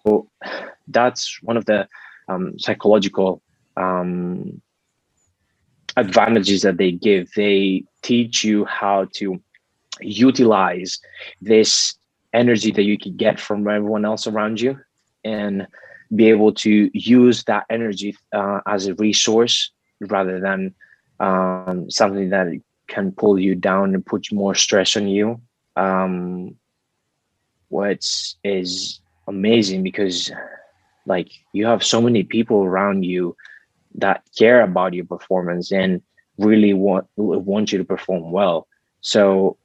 so 0.06 0.30
that's 0.88 1.39
one 1.41 1.58
of 1.58 1.66
the 1.66 1.88
um, 2.28 2.58
psychological 2.60 3.41
um, 3.78 4.62
advantages 5.97 6.62
that 6.64 6.78
they 6.78 6.91
give. 6.91 7.32
They 7.36 7.84
teach 8.01 8.43
you 8.43 8.66
how 8.66 9.08
to 9.14 9.41
utilize 10.01 10.99
this 11.41 11.95
energy 12.34 12.72
that 12.72 12.84
you 12.84 12.97
can 12.97 13.16
get 13.16 13.39
from 13.39 13.68
everyone 13.68 14.06
else 14.06 14.28
around 14.28 14.60
you 14.60 14.80
and 15.24 15.68
be 16.16 16.30
able 16.30 16.51
to 16.54 16.89
use 16.93 17.43
that 17.45 17.66
energy 17.70 18.16
uh, 18.34 18.60
as 18.68 18.88
a 18.88 18.95
resource 18.95 19.72
rather 20.01 20.39
than 20.39 20.74
um, 21.20 21.89
something 21.89 22.30
that 22.30 22.47
can 22.88 23.12
pull 23.12 23.39
you 23.39 23.56
down 23.56 23.93
and 23.93 24.06
put 24.06 24.32
more 24.32 24.56
stress 24.56 24.97
on 24.97 25.08
you. 25.08 25.39
Um, 25.76 26.56
which 27.74 28.36
is 28.43 29.01
amazing 29.28 29.84
because 29.84 30.32
like 31.06 31.32
you 31.54 31.66
have 31.66 31.84
so 31.84 32.02
many 32.02 32.24
people 32.24 32.64
around 32.64 33.04
you 33.04 33.36
that 33.96 34.24
care 34.38 34.62
about 34.62 34.94
your 34.94 35.06
performance 35.06 35.72
and 35.72 36.02
really 36.38 36.74
want 36.74 37.06
want 37.16 37.72
you 37.72 37.78
to 37.78 37.84
perform 37.84 38.32
well 38.32 38.68
so 39.02 39.58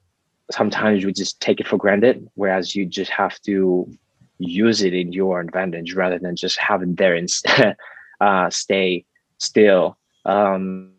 sometimes 0.51 1.05
we 1.05 1.13
just 1.13 1.41
take 1.41 1.61
it 1.61 1.67
for 1.67 1.77
granted 1.77 2.29
whereas 2.35 2.75
you 2.75 2.85
just 2.85 3.11
have 3.11 3.41
to 3.41 3.91
use 4.39 4.83
it 4.83 4.95
in 4.95 5.13
your 5.13 5.41
advantage 5.41 5.95
rather 5.95 6.19
than 6.19 6.37
just 6.37 6.59
have 6.59 6.83
it 6.83 6.97
there 6.97 7.15
and 7.15 7.29
uh, 8.21 8.51
stay 8.51 9.05
still 9.39 9.97
um, 10.25 10.93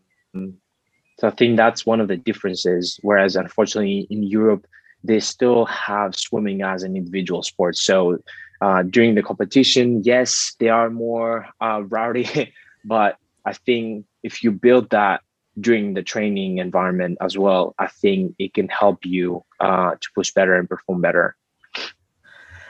so 1.19 1.27
I 1.27 1.31
think 1.31 1.57
that's 1.57 1.85
one 1.85 1.99
of 1.99 2.07
the 2.07 2.15
differences. 2.15 2.97
Whereas 3.01 3.35
unfortunately 3.35 4.07
in 4.09 4.23
Europe, 4.23 4.65
they 5.03 5.19
still 5.19 5.65
have 5.65 6.15
swimming 6.15 6.61
as 6.61 6.83
an 6.83 6.95
individual 6.95 7.43
sport. 7.43 7.75
So 7.77 8.19
uh, 8.61 8.83
during 8.83 9.15
the 9.15 9.23
competition, 9.23 10.03
yes, 10.03 10.55
they 10.59 10.69
are 10.69 10.89
more 10.89 11.47
uh, 11.61 11.81
rowdy, 11.87 12.53
but 12.85 13.17
I 13.45 13.53
think 13.53 14.05
if 14.23 14.43
you 14.43 14.51
build 14.51 14.89
that 14.89 15.21
during 15.59 15.93
the 15.93 16.03
training 16.03 16.57
environment 16.59 17.17
as 17.21 17.37
well, 17.37 17.75
I 17.79 17.87
think 17.87 18.35
it 18.39 18.53
can 18.53 18.67
help 18.67 19.05
you 19.05 19.43
uh, 19.59 19.91
to 19.91 20.07
push 20.15 20.31
better 20.31 20.55
and 20.55 20.69
perform 20.69 21.01
better. 21.01 21.35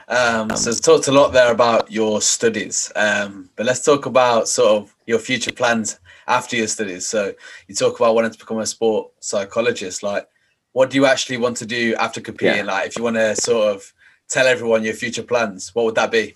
Um, 0.07 0.49
so 0.55 0.71
it's 0.71 0.79
talked 0.79 1.07
a 1.07 1.11
lot 1.11 1.33
there 1.33 1.51
about 1.51 1.91
your 1.91 2.19
studies, 2.19 2.91
um, 2.95 3.49
but 3.55 3.67
let's 3.67 3.85
talk 3.85 4.07
about 4.07 4.47
sort 4.47 4.71
of 4.71 4.95
your 5.05 5.19
future 5.19 5.51
plans 5.51 5.99
after 6.27 6.55
your 6.55 6.67
studies. 6.67 7.05
So 7.05 7.33
you 7.67 7.75
talk 7.75 7.99
about 7.99 8.15
wanting 8.15 8.31
to 8.31 8.39
become 8.39 8.57
a 8.57 8.65
sport 8.65 9.11
psychologist. 9.19 10.01
Like, 10.01 10.27
what 10.71 10.89
do 10.89 10.95
you 10.95 11.05
actually 11.05 11.37
want 11.37 11.57
to 11.57 11.65
do 11.67 11.93
after 11.99 12.21
competing? 12.21 12.65
Yeah. 12.65 12.71
Like, 12.71 12.87
if 12.87 12.97
you 12.97 13.03
want 13.03 13.17
to 13.17 13.35
sort 13.35 13.75
of 13.75 13.93
tell 14.29 14.47
everyone 14.47 14.83
your 14.83 14.93
future 14.93 15.23
plans, 15.23 15.73
what 15.73 15.85
would 15.85 15.95
that 15.95 16.11
be? 16.11 16.35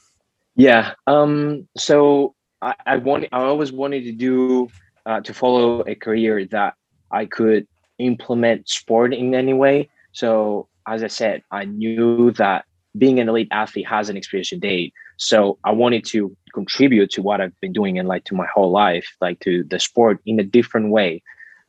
Yeah. 0.55 0.93
Um. 1.07 1.67
So 1.77 2.35
I, 2.61 2.75
I 2.85 2.97
want. 2.97 3.25
I 3.31 3.41
always 3.41 3.71
wanted 3.71 4.03
to 4.03 4.11
do 4.11 4.69
uh, 5.05 5.21
to 5.21 5.33
follow 5.33 5.81
a 5.81 5.95
career 5.95 6.45
that 6.51 6.75
I 7.11 7.25
could 7.25 7.67
implement 7.99 8.69
sport 8.69 9.13
in 9.13 9.33
any 9.35 9.53
way. 9.53 9.89
So 10.11 10.67
as 10.87 11.03
I 11.03 11.07
said, 11.07 11.43
I 11.51 11.65
knew 11.65 12.31
that 12.31 12.65
being 12.97 13.19
an 13.19 13.29
elite 13.29 13.47
athlete 13.51 13.87
has 13.87 14.09
an 14.09 14.17
expiration 14.17 14.59
date. 14.59 14.93
So 15.17 15.57
I 15.63 15.71
wanted 15.71 16.05
to 16.05 16.35
contribute 16.53 17.09
to 17.11 17.21
what 17.21 17.41
I've 17.41 17.59
been 17.61 17.73
doing 17.73 17.97
and 17.97 18.07
like 18.07 18.23
to 18.25 18.35
my 18.35 18.47
whole 18.53 18.71
life, 18.71 19.07
like 19.21 19.39
to 19.41 19.63
the 19.63 19.79
sport 19.79 20.19
in 20.25 20.39
a 20.39 20.43
different 20.43 20.89
way. 20.89 21.23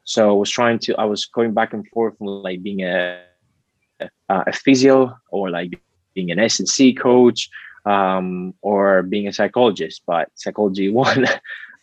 So 0.04 0.28
I 0.28 0.32
was 0.32 0.50
trying 0.50 0.78
to, 0.80 0.94
I 0.96 1.04
was 1.04 1.24
going 1.24 1.54
back 1.54 1.72
and 1.72 1.86
forth 1.88 2.18
from 2.18 2.26
like 2.26 2.62
being 2.62 2.82
a, 2.82 3.22
a, 4.00 4.08
a 4.28 4.52
physio 4.52 5.16
or 5.30 5.50
like 5.50 5.80
being 6.14 6.30
an 6.30 6.38
S&C 6.38 6.94
coach 6.94 7.48
um, 7.86 8.54
or 8.62 9.02
being 9.02 9.28
a 9.28 9.32
psychologist, 9.32 10.02
but 10.06 10.28
psychology 10.34 10.88
won 11.00 11.26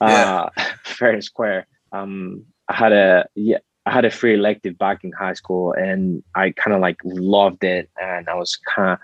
uh, 0.01 0.49
fair 0.84 1.11
and 1.11 1.23
square. 1.23 1.67
Um, 1.91 2.45
I 2.67 2.75
had 2.75 2.91
a, 2.93 3.27
yeah, 3.36 3.59
I 3.86 3.91
had 3.91 4.05
a 4.05 4.11
free 4.11 4.34
elective 4.36 4.77
back 4.77 5.03
in 5.03 5.11
high 5.11 5.34
school 5.34 5.73
and 5.73 6.23
I 6.36 6.51
kind 6.51 6.73
of 6.73 6.82
like 6.82 6.97
loved 7.03 7.63
it. 7.63 7.89
And 8.01 8.29
I 8.29 8.36
was 8.36 8.57
kind 8.57 8.91
of, 8.93 8.99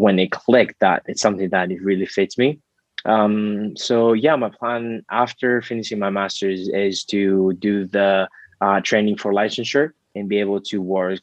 when 0.00 0.18
it 0.18 0.30
clicked 0.32 0.80
that 0.80 1.02
it's 1.06 1.22
something 1.22 1.48
that 1.50 1.70
it 1.70 1.82
really 1.82 2.06
fits 2.06 2.36
me. 2.36 2.60
Um, 3.06 3.76
so 3.76 4.12
yeah, 4.12 4.36
my 4.36 4.50
plan 4.50 5.04
after 5.10 5.62
finishing 5.62 5.98
my 5.98 6.10
master's 6.10 6.68
is 6.68 7.04
to 7.04 7.52
do 7.54 7.86
the 7.86 8.28
uh, 8.60 8.80
training 8.80 9.16
for 9.16 9.32
licensure 9.32 9.92
and 10.14 10.28
be 10.28 10.38
able 10.38 10.60
to 10.62 10.82
work 10.82 11.22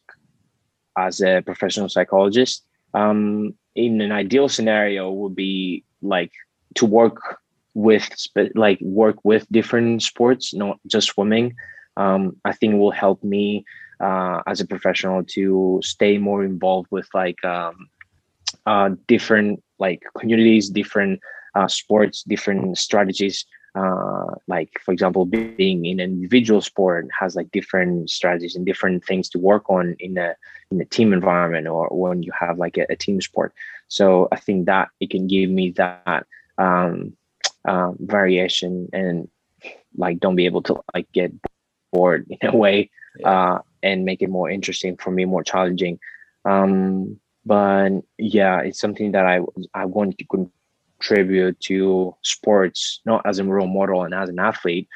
as 0.97 1.21
a 1.21 1.41
professional 1.41 1.89
psychologist. 1.89 2.65
Um, 2.93 3.55
in 3.75 4.01
an 4.01 4.11
ideal 4.11 4.49
scenario, 4.49 5.11
would 5.11 5.35
be 5.35 5.83
like 6.01 6.31
to 6.75 6.85
work 6.85 7.39
with 7.73 8.07
like 8.55 8.79
work 8.81 9.17
with 9.23 9.47
different 9.51 10.03
sports, 10.03 10.53
not 10.53 10.79
just 10.87 11.09
swimming. 11.09 11.55
Um, 11.97 12.37
I 12.45 12.53
think 12.53 12.75
will 12.75 12.91
help 12.91 13.23
me 13.23 13.65
uh, 13.99 14.41
as 14.47 14.61
a 14.61 14.67
professional 14.67 15.23
to 15.23 15.79
stay 15.83 16.17
more 16.17 16.43
involved 16.43 16.87
with 16.91 17.07
like 17.13 17.43
um, 17.43 17.87
uh, 18.65 18.91
different 19.07 19.63
like 19.79 20.01
communities, 20.17 20.69
different 20.69 21.19
uh, 21.55 21.67
sports, 21.67 22.23
different 22.23 22.77
strategies. 22.77 23.45
Uh, 23.75 24.35
like 24.47 24.79
for 24.83 24.91
example, 24.91 25.25
being 25.25 25.85
in 25.85 25.99
an 25.99 26.11
individual 26.11 26.61
sport 26.61 27.07
has 27.17 27.35
like 27.35 27.51
different 27.51 28.09
strategies 28.09 28.55
and 28.55 28.65
different 28.65 29.03
things 29.03 29.29
to 29.29 29.39
work 29.39 29.69
on 29.69 29.95
in 29.99 30.17
a 30.17 30.35
in 30.71 30.79
a 30.79 30.85
team 30.85 31.11
environment 31.11 31.67
or 31.67 31.87
when 31.89 32.21
you 32.21 32.31
have 32.37 32.57
like 32.59 32.77
a, 32.77 32.85
a 32.89 32.95
team 32.95 33.19
sport. 33.19 33.53
So 33.87 34.27
I 34.31 34.37
think 34.37 34.67
that 34.67 34.89
it 34.99 35.09
can 35.09 35.27
give 35.27 35.49
me 35.49 35.71
that 35.71 36.25
um, 36.57 37.17
uh, 37.65 37.91
variation 37.99 38.89
and 38.93 39.27
like 39.97 40.19
don't 40.19 40.35
be 40.35 40.45
able 40.45 40.61
to 40.63 40.79
like 40.93 41.11
get 41.11 41.31
bored 41.91 42.27
in 42.41 42.49
a 42.49 42.55
way 42.55 42.91
yeah. 43.19 43.53
uh, 43.53 43.61
and 43.81 44.05
make 44.05 44.21
it 44.21 44.29
more 44.29 44.49
interesting 44.49 44.97
for 44.97 45.11
me, 45.11 45.25
more 45.25 45.43
challenging. 45.43 45.99
Um, 46.45 47.19
but 47.45 47.89
yeah 48.17 48.61
it's 48.61 48.79
something 48.79 49.11
that 49.11 49.25
i 49.25 49.39
i 49.73 49.85
want 49.85 50.17
to 50.17 50.25
contribute 51.03 51.59
to 51.59 52.15
sports 52.21 53.01
not 53.05 53.21
as 53.25 53.39
a 53.39 53.43
role 53.43 53.67
model 53.67 54.03
and 54.03 54.13
as 54.13 54.29
an 54.29 54.39
athlete 54.39 54.87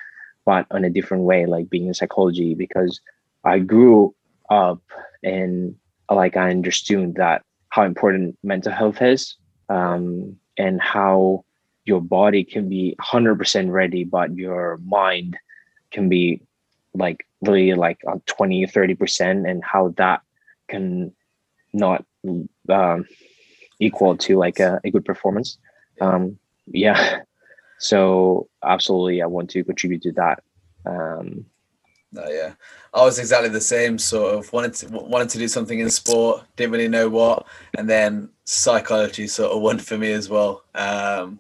but 0.45 0.66
in 0.74 0.86
a 0.86 0.89
different 0.89 1.24
way 1.24 1.45
like 1.45 1.70
being 1.70 1.88
in 1.88 1.93
psychology 1.93 2.55
because 2.55 3.01
i 3.43 3.60
grew 3.60 4.14
up 4.49 4.82
and 5.24 5.76
like 6.10 6.38
i 6.38 6.49
understood 6.49 7.16
that 7.16 7.43
how 7.70 7.84
important 7.84 8.38
mental 8.43 8.72
health 8.72 9.01
is 9.01 9.36
um, 9.70 10.36
and 10.58 10.82
how 10.82 11.43
your 11.84 12.01
body 12.01 12.43
can 12.43 12.70
be 12.70 12.95
100% 13.01 13.72
ready 13.72 14.03
but 14.03 14.34
your 14.36 14.80
mind 14.86 15.38
can 15.91 16.08
be 16.10 16.41
like 16.93 17.26
really 17.41 17.74
like 17.74 17.99
on 18.08 18.22
20 18.26 18.66
30% 18.66 19.49
and 19.49 19.64
how 19.64 19.93
that 19.97 20.22
can 20.70 21.12
not 21.74 22.05
um, 22.70 23.05
equal 23.80 24.18
to 24.18 24.38
like 24.38 24.60
a, 24.60 24.80
a 24.84 24.91
good 24.91 25.05
performance. 25.05 25.58
Um, 26.02 26.38
yeah. 26.68 27.22
So 27.80 28.48
absolutely, 28.64 29.22
I 29.22 29.28
want 29.28 29.50
to 29.52 29.64
contribute 29.64 30.02
to 30.04 30.12
that. 30.14 30.43
Um, 30.86 31.45
no, 32.12 32.26
yeah, 32.30 32.54
I 32.93 33.04
was 33.04 33.20
exactly 33.20 33.50
the 33.50 33.62
same. 33.62 33.98
Sort 33.98 34.34
of 34.36 34.52
wanted 34.54 34.74
to 34.76 34.88
wanted 34.89 35.30
to 35.30 35.38
do 35.38 35.48
something 35.48 35.80
in 35.80 35.89
sport, 35.89 36.43
didn't 36.56 36.72
really 36.72 36.88
know 36.88 37.10
what, 37.10 37.45
and 37.78 37.89
then 37.89 38.30
psychology 38.45 39.28
sort 39.28 39.52
of 39.52 39.62
won 39.62 39.78
for 39.78 39.98
me 39.98 40.12
as 40.14 40.30
well. 40.30 40.64
Um, 40.74 41.39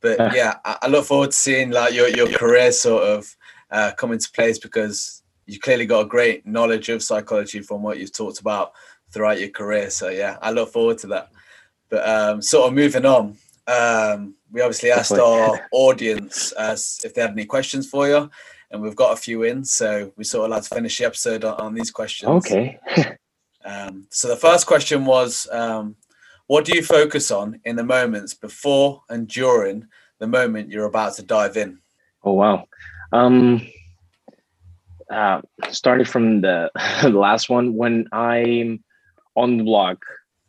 but 0.00 0.18
yeah, 0.34 0.56
I, 0.64 0.78
I 0.82 0.86
look 0.88 1.06
forward 1.06 1.30
to 1.30 1.36
seeing 1.36 1.70
like 1.70 1.94
your 1.94 2.08
your 2.08 2.28
career 2.28 2.72
sort 2.72 3.04
of 3.04 3.36
uh, 3.70 3.92
come 3.96 4.12
into 4.12 4.30
place 4.32 4.58
because 4.58 5.22
you 5.46 5.58
clearly 5.58 5.86
got 5.86 6.00
a 6.00 6.08
great 6.08 6.46
knowledge 6.46 6.88
of 6.88 7.02
psychology 7.02 7.60
from 7.60 7.82
what 7.82 7.98
you've 7.98 8.12
talked 8.12 8.40
about 8.40 8.72
throughout 9.10 9.40
your 9.40 9.48
career. 9.48 9.88
So 9.88 10.08
yeah, 10.08 10.36
I 10.42 10.50
look 10.50 10.70
forward 10.70 10.98
to 10.98 11.06
that. 11.08 11.30
But 11.88 12.06
um, 12.06 12.42
sort 12.42 12.68
of 12.68 12.74
moving 12.74 13.06
on, 13.06 13.38
um, 13.68 14.34
we 14.50 14.62
obviously 14.62 14.90
asked 14.90 15.12
our 15.12 15.68
audience 15.72 16.52
as 16.52 17.00
if 17.04 17.14
they 17.14 17.20
had 17.20 17.32
any 17.32 17.44
questions 17.44 17.88
for 17.88 18.08
you, 18.08 18.30
and 18.70 18.82
we've 18.82 18.96
got 18.96 19.12
a 19.12 19.16
few 19.16 19.42
in. 19.42 19.64
So 19.64 20.12
we 20.16 20.24
sort 20.24 20.46
of 20.46 20.50
like 20.50 20.62
to 20.62 20.74
finish 20.74 20.98
the 20.98 21.04
episode 21.04 21.44
on, 21.44 21.60
on 21.60 21.74
these 21.74 21.90
questions. 21.90 22.30
Okay. 22.46 22.78
um, 23.64 24.06
so 24.10 24.28
the 24.28 24.36
first 24.36 24.66
question 24.66 25.04
was, 25.04 25.46
um, 25.52 25.96
what 26.46 26.64
do 26.64 26.74
you 26.74 26.82
focus 26.82 27.30
on 27.30 27.60
in 27.64 27.76
the 27.76 27.84
moments 27.84 28.32
before 28.32 29.02
and 29.10 29.28
during 29.28 29.86
the 30.18 30.26
moment 30.26 30.70
you're 30.70 30.86
about 30.86 31.14
to 31.16 31.22
dive 31.22 31.58
in? 31.58 31.78
Oh 32.24 32.32
wow. 32.32 32.66
Um, 33.12 33.66
uh, 35.10 35.42
starting 35.70 36.06
from 36.06 36.40
the, 36.40 36.70
the 37.02 37.10
last 37.10 37.50
one, 37.50 37.74
when 37.74 38.06
I'm 38.12 38.82
on 39.36 39.58
the 39.58 39.64
block, 39.64 40.02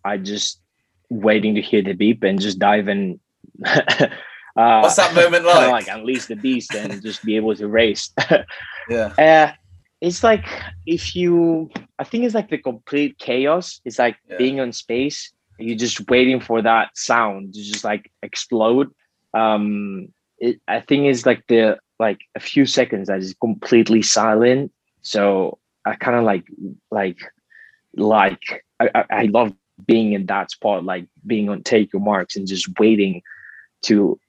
I 0.06 0.18
just 0.18 0.59
waiting 1.10 1.56
to 1.56 1.62
hear 1.62 1.82
the 1.82 1.94
beep 1.94 2.24
and 2.24 2.40
just 2.40 2.60
dive 2.60 2.88
in. 2.88 3.20
uh, 3.66 4.08
What's 4.56 4.96
that 4.96 5.14
moment 5.14 5.46
like? 5.46 5.72
Like 5.72 5.88
unleash 5.88 6.26
the 6.26 6.36
beast 6.36 6.74
and 6.74 7.02
just 7.02 7.24
be 7.24 7.36
able 7.36 7.56
to 7.56 7.68
race. 7.68 8.12
yeah. 8.90 9.14
Uh, 9.18 9.52
it's 10.02 10.24
like 10.24 10.46
if 10.86 11.16
you, 11.16 11.70
I 11.98 12.04
think 12.04 12.24
it's 12.24 12.36
like 12.36 12.50
the 12.50 12.58
complete 12.58 13.18
chaos. 13.18 13.82
It's 13.86 14.00
like 14.00 14.18
yeah. 14.30 14.38
being 14.38 14.60
on 14.60 14.72
space. 14.72 15.32
You're 15.58 15.78
just 15.78 16.10
waiting 16.10 16.40
for 16.40 16.62
that 16.62 16.98
sound 16.98 17.54
to 17.54 17.62
just 17.62 17.84
like 17.84 18.10
explode. 18.24 18.94
Um, 19.34 20.14
it, 20.38 20.62
I 20.70 20.80
think 20.80 21.06
it's 21.06 21.26
like 21.26 21.46
the 21.48 21.78
like 22.00 22.20
a 22.36 22.40
few 22.40 22.66
seconds 22.66 23.10
that 23.10 23.20
is 23.20 23.36
completely 23.42 24.02
silent. 24.02 24.72
So 25.02 25.60
I 25.86 25.96
kind 25.96 26.18
of 26.18 26.24
like 26.24 26.46
like 26.92 27.18
like 27.96 28.64
I, 28.80 29.04
I 29.10 29.24
love 29.24 29.54
being 29.86 30.14
in 30.14 30.26
that 30.28 30.52
spot, 30.52 30.84
like 30.84 31.08
being 31.26 31.50
on 31.50 31.64
take 31.64 31.94
your 31.94 32.02
marks 32.02 32.36
and 32.36 32.48
just 32.48 32.68
waiting 32.80 33.22
to 33.84 34.20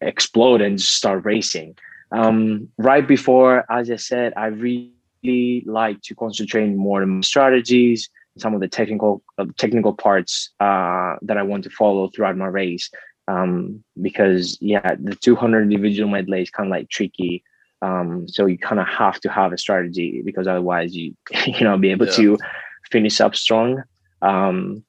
explode 0.00 0.60
and 0.60 0.78
just 0.78 0.96
start 0.96 1.24
racing. 1.24 1.76
Um, 2.10 2.68
right 2.76 3.06
before, 3.06 3.64
as 3.70 3.90
I 3.90 3.96
said, 3.96 4.34
I 4.36 4.46
really 4.46 5.64
like 5.66 6.02
to 6.02 6.14
concentrate 6.14 6.68
more 6.68 7.02
on 7.02 7.22
strategies, 7.22 8.10
some 8.38 8.54
of 8.54 8.60
the 8.60 8.68
technical 8.68 9.22
uh, 9.38 9.46
technical 9.56 9.94
parts 9.94 10.50
uh, 10.60 11.16
that 11.22 11.38
I 11.38 11.42
want 11.42 11.64
to 11.64 11.70
follow 11.70 12.08
throughout 12.08 12.36
my 12.36 12.46
race. 12.46 12.90
Um, 13.28 13.82
because 14.00 14.58
yeah, 14.60 14.96
the 15.00 15.14
200 15.14 15.62
individual 15.62 16.10
medley 16.10 16.42
is 16.42 16.50
kind 16.50 16.68
of 16.68 16.70
like 16.70 16.90
tricky. 16.90 17.42
Um, 17.80 18.28
so 18.28 18.46
you 18.46 18.58
kind 18.58 18.80
of 18.80 18.86
have 18.88 19.20
to 19.20 19.30
have 19.30 19.52
a 19.52 19.58
strategy 19.58 20.22
because 20.24 20.46
otherwise 20.46 20.94
you 20.94 21.16
you 21.46 21.64
know 21.64 21.78
be 21.78 21.90
able 21.90 22.06
yeah. 22.06 22.12
to 22.12 22.38
finish 22.90 23.20
up 23.20 23.34
strong. 23.34 23.82
Um, 24.22 24.84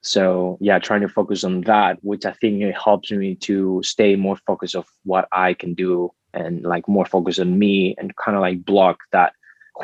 so 0.00 0.58
yeah, 0.60 0.78
trying 0.78 1.00
to 1.00 1.08
focus 1.08 1.42
on 1.42 1.62
that, 1.62 1.98
which 2.02 2.24
I 2.24 2.32
think 2.32 2.62
it 2.62 2.76
helps 2.76 3.10
me 3.10 3.34
to 3.36 3.82
stay 3.84 4.14
more 4.14 4.36
focused 4.46 4.76
of 4.76 4.86
what 5.04 5.26
I 5.32 5.54
can 5.54 5.74
do 5.74 6.12
and 6.32 6.62
like 6.62 6.86
more 6.86 7.06
focus 7.06 7.38
on 7.38 7.58
me 7.58 7.96
and 7.98 8.14
kind 8.16 8.36
of 8.36 8.42
like 8.42 8.64
block 8.64 8.98
that 9.12 9.32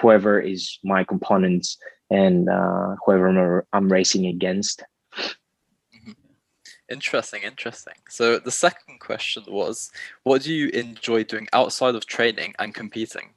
whoever 0.01 0.41
is 0.41 0.79
my 0.85 1.03
components 1.05 1.79
and 2.11 2.49
uh, 2.49 2.97
whoever 3.05 3.29
I'm, 3.29 3.63
I'm 3.73 3.93
racing 3.93 4.27
against. 4.27 4.85
Interesting, 6.91 7.43
interesting. 7.43 7.95
So 8.11 8.39
the 8.39 8.51
second 8.51 9.01
question 9.01 9.45
was, 9.49 9.91
what 10.23 10.43
do 10.43 10.53
you 10.53 10.69
enjoy 10.69 11.25
doing 11.25 11.49
outside 11.53 11.95
of 11.95 12.05
training 12.07 12.55
and 12.59 12.75
competing? 12.75 13.31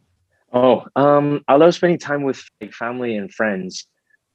Oh, 0.51 0.85
um, 0.95 1.43
I 1.47 1.55
love 1.55 1.73
spending 1.73 1.97
time 1.97 2.23
with 2.23 2.43
like, 2.59 2.73
family 2.73 3.15
and 3.15 3.33
friends. 3.33 3.87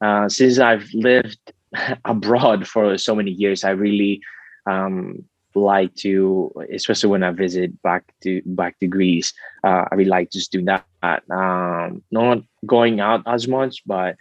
Uh, 0.03 0.27
since 0.27 0.59
I've 0.59 0.89
lived 0.93 1.53
abroad 2.05 2.67
for 2.67 2.97
so 2.97 3.15
many 3.15 3.31
years, 3.31 3.63
I 3.63 3.69
really 3.69 4.21
um, 4.69 5.23
like 5.55 5.95
to, 5.95 6.51
especially 6.73 7.09
when 7.09 7.23
I 7.23 7.31
visit 7.31 7.81
back 7.83 8.03
to 8.23 8.41
back 8.45 8.79
to 8.79 8.87
Greece. 8.87 9.33
Uh, 9.63 9.85
I 9.89 9.95
really 9.95 10.09
like 10.09 10.29
just 10.29 10.51
doing 10.51 10.65
that. 10.65 10.85
Um, 11.31 12.03
not 12.11 12.39
going 12.65 12.99
out 12.99 13.23
as 13.25 13.47
much, 13.47 13.81
but 13.85 14.17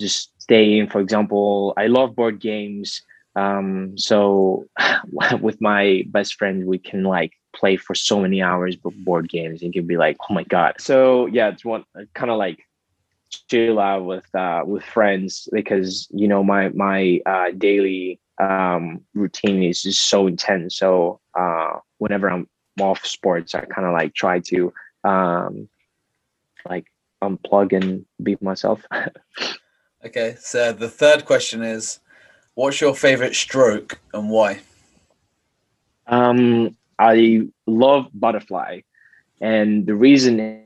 just 0.00 0.32
staying. 0.40 0.88
For 0.88 1.00
example, 1.00 1.74
I 1.76 1.88
love 1.88 2.16
board 2.16 2.40
games. 2.40 3.02
Um, 3.34 3.98
so 3.98 4.64
with 5.40 5.60
my 5.60 6.04
best 6.08 6.36
friend, 6.36 6.66
we 6.66 6.78
can 6.78 7.04
like 7.04 7.32
play 7.54 7.76
for 7.76 7.94
so 7.94 8.20
many 8.20 8.40
hours 8.40 8.76
board 8.76 9.28
games. 9.28 9.62
It 9.62 9.74
can 9.74 9.86
be 9.86 9.98
like, 9.98 10.16
oh 10.30 10.34
my 10.34 10.44
god. 10.44 10.76
So 10.78 11.26
yeah, 11.26 11.48
it's 11.48 11.64
one 11.64 11.84
kind 12.14 12.30
of 12.30 12.38
like 12.38 12.65
chill 13.30 13.78
out 13.78 14.04
with 14.04 14.34
uh, 14.34 14.62
with 14.66 14.82
friends 14.84 15.48
because 15.52 16.08
you 16.10 16.28
know 16.28 16.42
my 16.42 16.68
my 16.70 17.20
uh, 17.26 17.50
daily 17.56 18.20
um, 18.40 19.00
routine 19.14 19.62
is 19.62 19.82
just 19.82 20.08
so 20.08 20.26
intense. 20.26 20.78
So 20.78 21.20
uh, 21.38 21.78
whenever 21.98 22.30
I'm 22.30 22.48
off 22.80 23.04
sports, 23.04 23.54
I 23.54 23.64
kind 23.64 23.86
of 23.86 23.92
like 23.92 24.14
try 24.14 24.40
to 24.40 24.72
um, 25.04 25.68
like 26.68 26.86
unplug 27.22 27.72
and 27.72 28.04
be 28.22 28.36
myself. 28.40 28.82
okay, 30.04 30.36
so 30.38 30.72
the 30.72 30.88
third 30.88 31.24
question 31.24 31.62
is 31.62 32.00
What's 32.56 32.80
your 32.80 32.94
favorite 32.94 33.34
stroke 33.34 34.00
and 34.14 34.30
why? 34.30 34.60
Um, 36.06 36.74
I 36.98 37.42
love 37.66 38.08
butterfly, 38.14 38.80
and 39.42 39.84
the 39.84 39.94
reason 39.94 40.62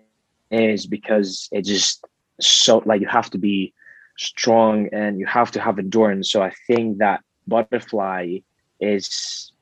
is 0.52 0.86
because 0.86 1.48
it 1.50 1.64
just 1.64 2.04
so 2.40 2.82
like 2.86 3.00
you 3.00 3.08
have 3.08 3.30
to 3.30 3.38
be 3.38 3.72
strong 4.18 4.88
and 4.92 5.18
you 5.18 5.26
have 5.26 5.50
to 5.52 5.60
have 5.60 5.78
endurance. 5.78 6.30
So 6.30 6.42
I 6.42 6.52
think 6.66 6.98
that 6.98 7.22
butterfly 7.46 8.38
is 8.80 9.52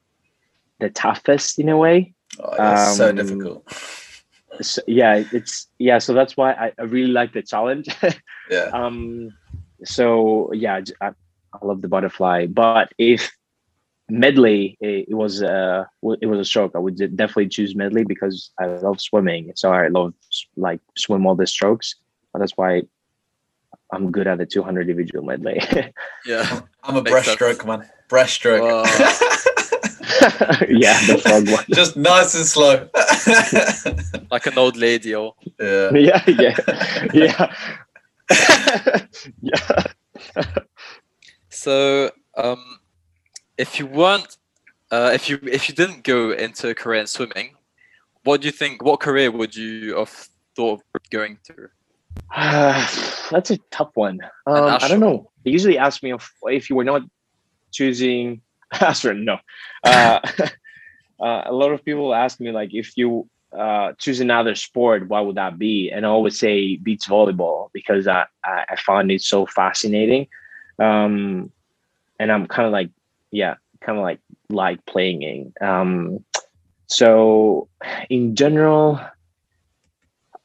the 0.81 0.91
toughest 0.91 1.59
in 1.59 1.69
a 1.69 1.77
way. 1.77 2.15
Oh, 2.41 2.65
um, 2.65 2.95
so 2.95 3.13
difficult. 3.13 3.65
So, 4.61 4.83
yeah, 4.87 5.23
it's 5.33 5.69
yeah. 5.79 5.99
So 5.99 6.15
that's 6.15 6.37
why 6.37 6.53
I, 6.53 6.73
I 6.79 6.83
really 6.83 7.13
like 7.13 7.33
the 7.33 7.43
challenge. 7.43 7.89
yeah. 8.51 8.71
Um. 8.73 9.33
So 9.85 10.53
yeah, 10.53 10.81
I, 11.01 11.09
I 11.53 11.65
love 11.65 11.83
the 11.83 11.89
butterfly. 11.89 12.47
But 12.47 12.93
if 12.99 13.31
medley 14.11 14.79
it, 14.81 15.07
it, 15.09 15.15
was 15.15 15.43
uh 15.43 15.85
it 16.23 16.25
was 16.25 16.41
a 16.41 16.45
stroke 16.45 16.73
i 16.75 16.79
would 16.79 16.97
definitely 17.15 17.47
choose 17.47 17.75
medley 17.75 18.05
because 18.05 18.51
i 18.59 18.65
love 18.65 18.99
swimming 18.99 19.53
so 19.55 19.71
i 19.71 19.89
love 19.89 20.15
like 20.57 20.81
swim 20.97 21.27
all 21.27 21.35
the 21.35 21.47
strokes 21.47 21.95
that's 22.35 22.53
why 22.57 22.83
i'm 23.93 24.11
good 24.11 24.27
at 24.27 24.39
the 24.39 24.47
200 24.47 24.89
individual 24.89 25.25
medley. 25.25 25.61
Yeah. 26.27 26.61
I'm 26.83 26.97
a 26.97 27.03
breaststroke 27.03 27.67
man. 27.67 27.89
Breaststroke. 28.09 28.87
Yeah 30.69 30.99
the 31.07 31.19
frog 31.19 31.49
one. 31.49 31.65
Just 31.75 31.97
nice 31.97 32.35
and 32.35 32.45
slow. 32.47 32.89
Like 34.31 34.47
an 34.47 34.59
old 34.59 34.77
lady 34.77 35.15
or 35.15 35.35
yeah. 35.61 35.91
Yeah 35.95 36.23
yeah. 36.27 36.57
Yeah. 37.13 37.55
Yeah. 39.41 39.83
So, 41.59 42.13
um, 42.37 42.79
if 43.57 43.81
you 43.81 43.87
weren't, 43.87 44.37
uh, 44.93 45.11
if 45.13 45.29
you 45.29 45.41
if 45.43 45.69
you 45.69 45.75
didn't 45.75 46.05
go 46.05 46.31
into 46.31 46.69
a 46.69 46.75
career 46.75 47.01
in 47.01 47.09
swimming, 47.09 47.57
what 48.23 48.41
do 48.41 48.47
you 48.47 48.53
think? 48.53 48.85
What 48.85 49.01
career 49.01 49.33
would 49.33 49.57
you 49.57 49.97
have 49.97 50.29
thought 50.55 50.83
of 50.95 51.11
going 51.11 51.39
to? 51.49 51.69
Uh, 52.35 52.73
that's 53.31 53.51
a 53.51 53.59
tough 53.71 53.91
one. 53.95 54.21
Um, 54.47 54.79
I 54.81 54.89
don't 54.89 55.01
know. 55.01 55.31
They 55.45 55.51
usually 55.51 55.79
ask 55.79 56.03
me 56.03 56.13
if 56.13 56.31
if 56.45 56.71
you 56.71 56.77
were 56.77 56.85
not 56.85 57.03
choosing 57.73 58.43
astronaut. 58.73 59.41
No, 59.85 59.91
uh, 59.91 60.21
uh, 61.21 61.43
a 61.47 61.53
lot 61.53 61.73
of 61.73 61.85
people 61.85 62.15
ask 62.15 62.41
me 62.41 62.51
like 62.51 62.75
if 62.75 62.97
you 62.97 63.29
uh, 63.57 63.93
choose 63.99 64.21
another 64.21 64.55
sport, 64.55 65.09
what 65.09 65.27
would 65.27 65.37
that 65.37 65.59
be? 65.59 65.91
And 65.91 66.05
I 66.05 66.09
always 66.09 66.39
say 66.39 66.77
beach 66.77 67.07
volleyball 67.09 67.71
because 67.73 68.07
I 68.07 68.27
I, 68.45 68.65
I 68.71 68.77
find 68.77 69.11
it 69.11 69.23
so 69.23 69.47
fascinating 69.47 70.29
um, 70.79 71.51
and 72.19 72.33
I'm 72.33 72.47
kind 72.47 72.67
of 72.67 72.73
like, 72.73 72.91
yeah, 73.31 73.55
kind 73.81 73.99
of 73.99 74.03
like 74.03 74.21
like 74.51 74.85
playing. 74.87 75.53
Um, 75.61 76.25
so 76.87 77.69
in 78.09 78.35
general, 78.35 79.01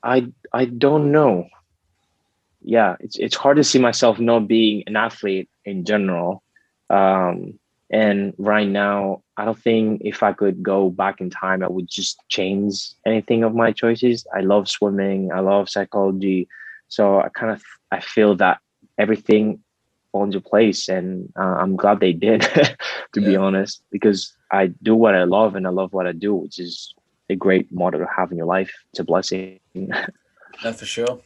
I 0.02 0.28
I 0.52 0.66
don't 0.66 1.12
know. 1.12 1.48
Yeah, 2.64 2.96
it's 3.00 3.18
it's 3.18 3.36
hard 3.36 3.58
to 3.58 3.64
see 3.64 3.80
myself 3.80 4.20
not 4.20 4.48
being 4.48 4.84
an 4.88 4.96
athlete 4.96 5.50
in 5.66 5.86
general. 5.86 6.44
Um, 6.90 7.60
and 7.90 8.34
right 8.38 8.68
now, 8.68 9.22
I 9.38 9.46
don't 9.46 9.60
think 9.60 10.02
if 10.04 10.24
I 10.24 10.34
could 10.34 10.64
go 10.64 10.90
back 10.90 11.22
in 11.22 11.30
time, 11.30 11.62
I 11.64 11.68
would 11.68 11.88
just 11.88 12.18
change 12.28 12.90
anything 13.06 13.44
of 13.44 13.54
my 13.54 13.72
choices. 13.72 14.26
I 14.36 14.42
love 14.42 14.68
swimming. 14.68 15.32
I 15.32 15.42
love 15.42 15.70
psychology. 15.70 16.48
So 16.88 17.20
I 17.20 17.30
kind 17.30 17.52
of 17.52 17.62
I 17.92 18.00
feel 18.00 18.36
that 18.38 18.60
everything 18.98 19.60
fall 20.12 20.24
into 20.24 20.40
place 20.40 20.88
and 20.88 21.34
uh, 21.38 21.56
i'm 21.62 21.76
glad 21.76 22.00
they 22.00 22.14
did 22.14 22.42
to 23.14 23.22
yeah. 23.22 23.28
be 23.28 23.36
honest 23.36 23.84
because 23.92 24.34
i 24.52 24.68
do 24.84 24.96
what 24.96 25.16
i 25.16 25.24
love 25.24 25.56
and 25.56 25.66
i 25.66 25.70
love 25.70 25.92
what 25.92 26.08
i 26.08 26.12
do 26.12 26.34
which 26.34 26.60
is 26.60 26.94
a 27.30 27.36
great 27.36 27.68
motto 27.72 27.98
to 27.98 28.08
have 28.16 28.32
in 28.32 28.38
your 28.38 28.46
life 28.46 28.72
it's 28.92 29.00
a 29.00 29.04
blessing 29.04 29.60
no 29.74 30.74
for 30.74 30.86
sure 30.86 31.20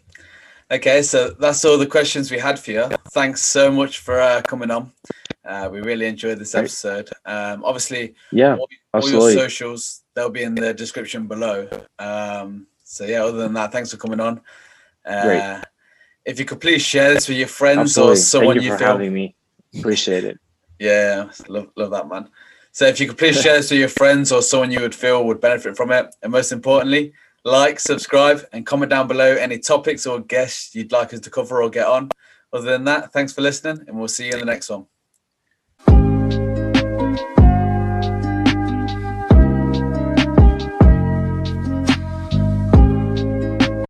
okay 0.72 1.02
so 1.02 1.30
that's 1.40 1.64
all 1.66 1.78
the 1.78 1.88
questions 1.88 2.32
we 2.32 2.40
had 2.40 2.60
for 2.60 2.72
you. 2.72 2.90
Thanks 3.12 3.42
so 3.44 3.72
much 3.72 4.00
for 4.00 4.20
uh, 4.20 4.42
coming 4.42 4.72
on. 4.72 4.92
Uh, 5.46 5.70
we 5.72 5.80
really 5.80 6.06
enjoyed 6.06 6.40
this 6.40 6.56
episode. 6.56 7.10
Um, 7.26 7.64
obviously 7.64 8.16
yeah 8.32 8.56
all, 8.56 8.70
all 8.94 9.10
your 9.10 9.32
socials 9.32 10.04
they'll 10.14 10.30
be 10.30 10.44
in 10.44 10.56
the 10.56 10.74
description 10.74 11.28
below. 11.28 11.68
Um, 12.00 12.68
so 12.84 13.06
yeah 13.06 13.24
other 13.24 13.38
than 13.38 13.54
that 13.54 13.72
thanks 13.72 13.92
for 13.92 13.98
coming 13.98 14.20
on. 14.20 14.42
Uh, 15.06 15.24
Great 15.24 15.64
if 16.28 16.38
you 16.38 16.46
could 16.46 16.60
please 16.60 16.82
share 16.82 17.14
this 17.14 17.28
with 17.28 17.38
your 17.38 17.48
friends 17.48 17.98
Absolutely. 17.98 18.14
or 18.14 18.16
someone 18.18 18.56
Thank 18.56 18.66
you, 18.66 18.72
you 18.72 18.76
for 18.76 18.80
feel 18.80 18.88
having 18.88 19.14
me. 19.14 19.36
Appreciate 19.80 20.26
it. 20.26 20.38
yeah, 20.78 21.30
love 21.48 21.70
love 21.76 21.92
that 21.92 22.08
man. 22.08 22.30
So 22.74 22.86
if 22.86 23.00
you 23.00 23.08
could 23.08 23.18
please 23.18 23.42
share 23.42 23.56
this 23.56 23.72
with 23.72 23.80
your 23.80 23.90
friends 23.90 24.32
or 24.32 24.42
someone 24.42 24.70
you 24.70 24.82
would 24.82 24.94
feel 24.94 25.26
would 25.26 25.40
benefit 25.40 25.76
from 25.76 25.92
it, 25.92 26.14
and 26.22 26.32
most 26.32 26.52
importantly, 26.52 27.14
like, 27.48 27.80
subscribe, 27.80 28.46
and 28.52 28.66
comment 28.66 28.90
down 28.90 29.08
below 29.08 29.36
any 29.36 29.58
topics 29.58 30.06
or 30.06 30.20
guests 30.20 30.76
you'd 30.76 30.92
like 30.92 31.14
us 31.14 31.22
to 31.22 31.30
cover 31.30 31.64
or 31.64 31.70
get 31.70 31.88
on. 31.88 32.10
Other 32.52 32.72
than 32.72 32.84
that, 32.86 33.14
thanks 33.14 33.34
for 33.34 33.42
listening, 33.42 33.86
and 33.88 33.98
we'll 33.98 34.08
see 34.08 34.28
you 34.28 34.34
in 34.34 34.40
the 34.40 34.46
next 34.46 34.70
one. 34.70 34.86